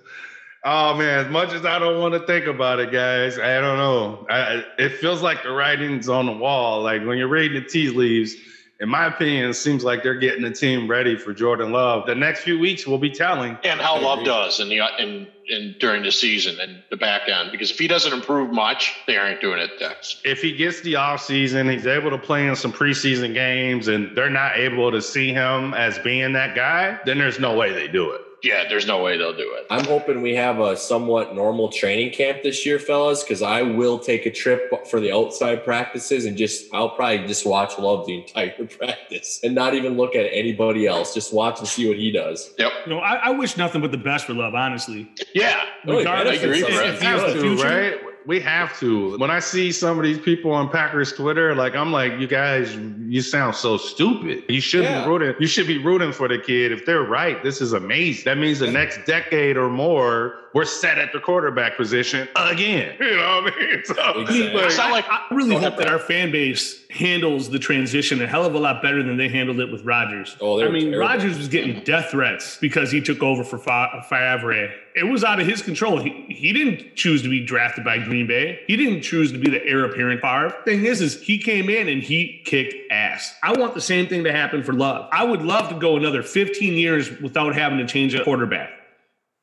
Oh 0.65 0.95
man, 0.95 1.25
as 1.25 1.31
much 1.31 1.53
as 1.53 1.65
I 1.65 1.77
don't 1.77 1.99
want 1.99 2.13
to 2.13 2.25
think 2.25 2.47
about 2.47 2.79
it, 2.79 2.91
guys, 2.91 3.37
I 3.37 3.59
don't 3.59 3.77
know. 3.77 4.25
I, 4.29 4.63
it 4.79 4.93
feels 4.93 5.21
like 5.21 5.43
the 5.43 5.51
writing's 5.51 6.09
on 6.09 6.25
the 6.25 6.31
wall. 6.31 6.81
Like 6.81 7.05
when 7.05 7.17
you're 7.17 7.27
reading 7.27 7.61
the 7.61 7.67
tea 7.69 7.89
leaves, 7.89 8.35
in 8.83 8.89
my 8.89 9.05
opinion, 9.05 9.49
it 9.49 9.53
seems 9.53 9.85
like 9.85 10.03
they're 10.03 10.13
getting 10.13 10.41
the 10.41 10.51
team 10.51 10.89
ready 10.89 11.15
for 11.15 11.33
Jordan 11.33 11.71
Love. 11.71 12.05
The 12.05 12.15
next 12.15 12.41
few 12.41 12.59
weeks 12.59 12.85
will 12.85 12.97
be 12.97 13.09
telling. 13.09 13.57
And 13.63 13.79
how 13.79 13.97
Love 13.97 14.25
does 14.25 14.59
in 14.59 14.67
the 14.67 14.81
in, 14.99 15.25
in 15.47 15.75
during 15.79 16.03
the 16.03 16.11
season 16.11 16.59
and 16.59 16.83
the 16.89 16.97
back 16.97 17.29
end. 17.29 17.53
Because 17.53 17.71
if 17.71 17.79
he 17.79 17.87
doesn't 17.87 18.11
improve 18.11 18.51
much, 18.51 18.93
they 19.07 19.15
aren't 19.15 19.39
doing 19.39 19.59
it 19.59 19.71
next. 19.79 20.19
If 20.25 20.41
he 20.41 20.51
gets 20.51 20.81
the 20.81 20.95
offseason, 20.95 21.71
he's 21.71 21.87
able 21.87 22.09
to 22.09 22.17
play 22.17 22.45
in 22.45 22.57
some 22.57 22.73
preseason 22.73 23.33
games, 23.33 23.87
and 23.87 24.17
they're 24.17 24.29
not 24.29 24.57
able 24.57 24.91
to 24.91 25.01
see 25.01 25.31
him 25.31 25.73
as 25.75 25.97
being 25.99 26.33
that 26.33 26.53
guy, 26.53 26.99
then 27.05 27.17
there's 27.17 27.39
no 27.39 27.55
way 27.55 27.71
they 27.71 27.87
do 27.87 28.11
it. 28.11 28.19
Yeah, 28.43 28.65
there's 28.67 28.85
no 28.85 29.01
way 29.01 29.17
they'll 29.17 29.35
do 29.35 29.53
it. 29.55 29.65
I'm 29.69 29.85
hoping 29.85 30.21
we 30.21 30.35
have 30.35 30.59
a 30.59 30.75
somewhat 30.75 31.33
normal 31.33 31.69
training 31.69 32.11
camp 32.11 32.43
this 32.43 32.65
year, 32.65 32.77
fellas, 32.77 33.23
because 33.23 33.41
I 33.41 33.61
will 33.61 33.97
take 33.99 34.25
a 34.25 34.31
trip 34.31 34.85
for 34.87 34.99
the 34.99 35.13
outside 35.13 35.63
practices 35.63 36.25
and 36.25 36.35
just 36.37 36.65
I'll 36.73 36.89
probably 36.89 37.25
just 37.25 37.45
watch 37.45 37.79
Love 37.79 38.05
the 38.05 38.19
entire 38.21 38.65
practice 38.77 39.39
and 39.43 39.55
not 39.55 39.73
even 39.75 39.95
look 39.95 40.13
at 40.15 40.25
anybody 40.31 40.85
else. 40.87 41.13
Just 41.13 41.33
watch 41.33 41.59
and 41.59 41.67
see 41.67 41.87
what 41.87 41.97
he 41.97 42.11
does. 42.11 42.53
Yep. 42.59 42.71
You 42.85 42.93
know, 42.93 42.99
I, 42.99 43.13
I 43.15 43.29
wish 43.31 43.55
nothing 43.55 43.79
but 43.81 43.91
the 43.91 43.97
best 43.97 44.25
for 44.25 44.33
Love, 44.33 44.53
honestly. 44.55 45.09
Yeah. 45.33 45.63
Oh, 45.87 45.91
he 45.93 45.97
Regardless 45.99 46.39
benefits 46.41 46.63
I 46.63 46.67
agree. 46.67 46.87
us. 46.89 46.95
if 46.95 47.01
We 47.01 47.07
he 47.07 47.13
was 47.13 47.21
have 47.23 47.33
the 47.33 47.33
to, 47.35 47.41
future, 47.55 47.67
right? 47.69 48.02
We 48.25 48.39
have 48.39 48.77
to. 48.79 49.17
When 49.17 49.29
I 49.29 49.39
see 49.39 49.71
some 49.71 49.97
of 49.97 50.03
these 50.03 50.19
people 50.19 50.51
on 50.51 50.69
Packers 50.69 51.11
Twitter, 51.13 51.53
like 51.55 51.75
I'm 51.75 51.91
like, 51.91 52.13
you 52.19 52.27
guys, 52.27 52.75
you 52.75 53.21
sound 53.21 53.55
so 53.55 53.77
stupid. 53.77 54.43
You 54.47 54.61
should 54.61 54.83
Yeah. 54.83 55.03
be 55.03 55.09
rooting. 55.09 55.35
You 55.39 55.47
should 55.47 55.67
be 55.67 55.77
rooting 55.77 56.11
for 56.13 56.27
the 56.27 56.37
kid. 56.39 56.71
If 56.71 56.85
they're 56.85 57.01
right, 57.03 57.43
this 57.43 57.59
is 57.61 57.73
amazing. 57.73 58.23
That 58.25 58.37
means 58.37 58.59
the 58.59 58.71
next 58.71 59.05
decade 59.05 59.57
or 59.57 59.69
more, 59.69 60.35
we're 60.53 60.65
set 60.65 60.97
at 60.99 61.11
the 61.11 61.19
quarterback 61.19 61.77
position 61.77 62.27
again. 62.35 62.95
You 62.99 63.15
know 63.17 63.41
what 63.43 63.53
I 63.53 63.59
mean? 63.59 63.83
So, 63.85 63.93
Exactly. 64.21 64.53
like, 64.53 64.65
It's 64.65 64.77
not 64.77 64.91
like 64.91 65.05
I 65.09 65.25
really 65.31 65.55
hope 65.55 65.77
that 65.77 65.87
our 65.89 65.99
fan 65.99 66.31
base 66.31 66.85
handles 66.89 67.49
the 67.49 67.57
transition 67.59 68.21
a 68.21 68.27
hell 68.27 68.45
of 68.45 68.53
a 68.53 68.59
lot 68.59 68.81
better 68.81 69.01
than 69.03 69.17
they 69.17 69.27
handled 69.27 69.59
it 69.59 69.71
with 69.71 69.83
Rodgers. 69.83 70.37
Oh, 70.39 70.59
they 70.59 70.65
I 70.65 70.69
mean, 70.69 70.91
terrible. 70.91 70.99
Rodgers 70.99 71.37
was 71.37 71.47
getting 71.47 71.83
death 71.83 72.11
threats 72.11 72.57
because 72.61 72.91
he 72.91 73.01
took 73.01 73.21
over 73.23 73.43
for 73.43 73.57
Fa- 73.57 74.05
Favre. 74.09 74.71
It 74.95 75.03
was 75.09 75.23
out 75.23 75.39
of 75.39 75.47
his 75.47 75.61
control. 75.63 75.99
He, 75.99 76.11
he 76.29 76.53
didn't 76.53 76.95
choose 76.95 77.23
to 77.23 77.29
be 77.29 77.43
drafted 77.43 77.83
by 77.83 77.97
Green 77.97 78.27
Bay. 78.27 78.59
He 78.67 78.77
didn't 78.77 79.01
choose 79.01 79.31
to 79.31 79.39
be 79.39 79.49
the 79.49 79.65
heir 79.65 79.83
apparent 79.85 80.21
Favre. 80.21 80.55
Thing 80.65 80.85
is, 80.85 81.01
is 81.01 81.19
he 81.19 81.39
came 81.39 81.67
in 81.69 81.89
and 81.89 82.01
he 82.03 82.41
kicked 82.45 82.75
ass. 82.91 83.33
I 83.41 83.53
want 83.53 83.73
the 83.73 83.81
same 83.81 84.07
thing 84.07 84.23
to 84.25 84.31
happen 84.31 84.63
for 84.63 84.73
Love. 84.73 85.09
I 85.11 85.23
would 85.23 85.41
love 85.41 85.69
to 85.69 85.75
go 85.75 85.97
another 85.97 86.21
15 86.21 86.73
years 86.73 87.09
without 87.21 87.55
having 87.55 87.79
to 87.79 87.87
change 87.87 88.13
a 88.13 88.23
quarterback. 88.23 88.69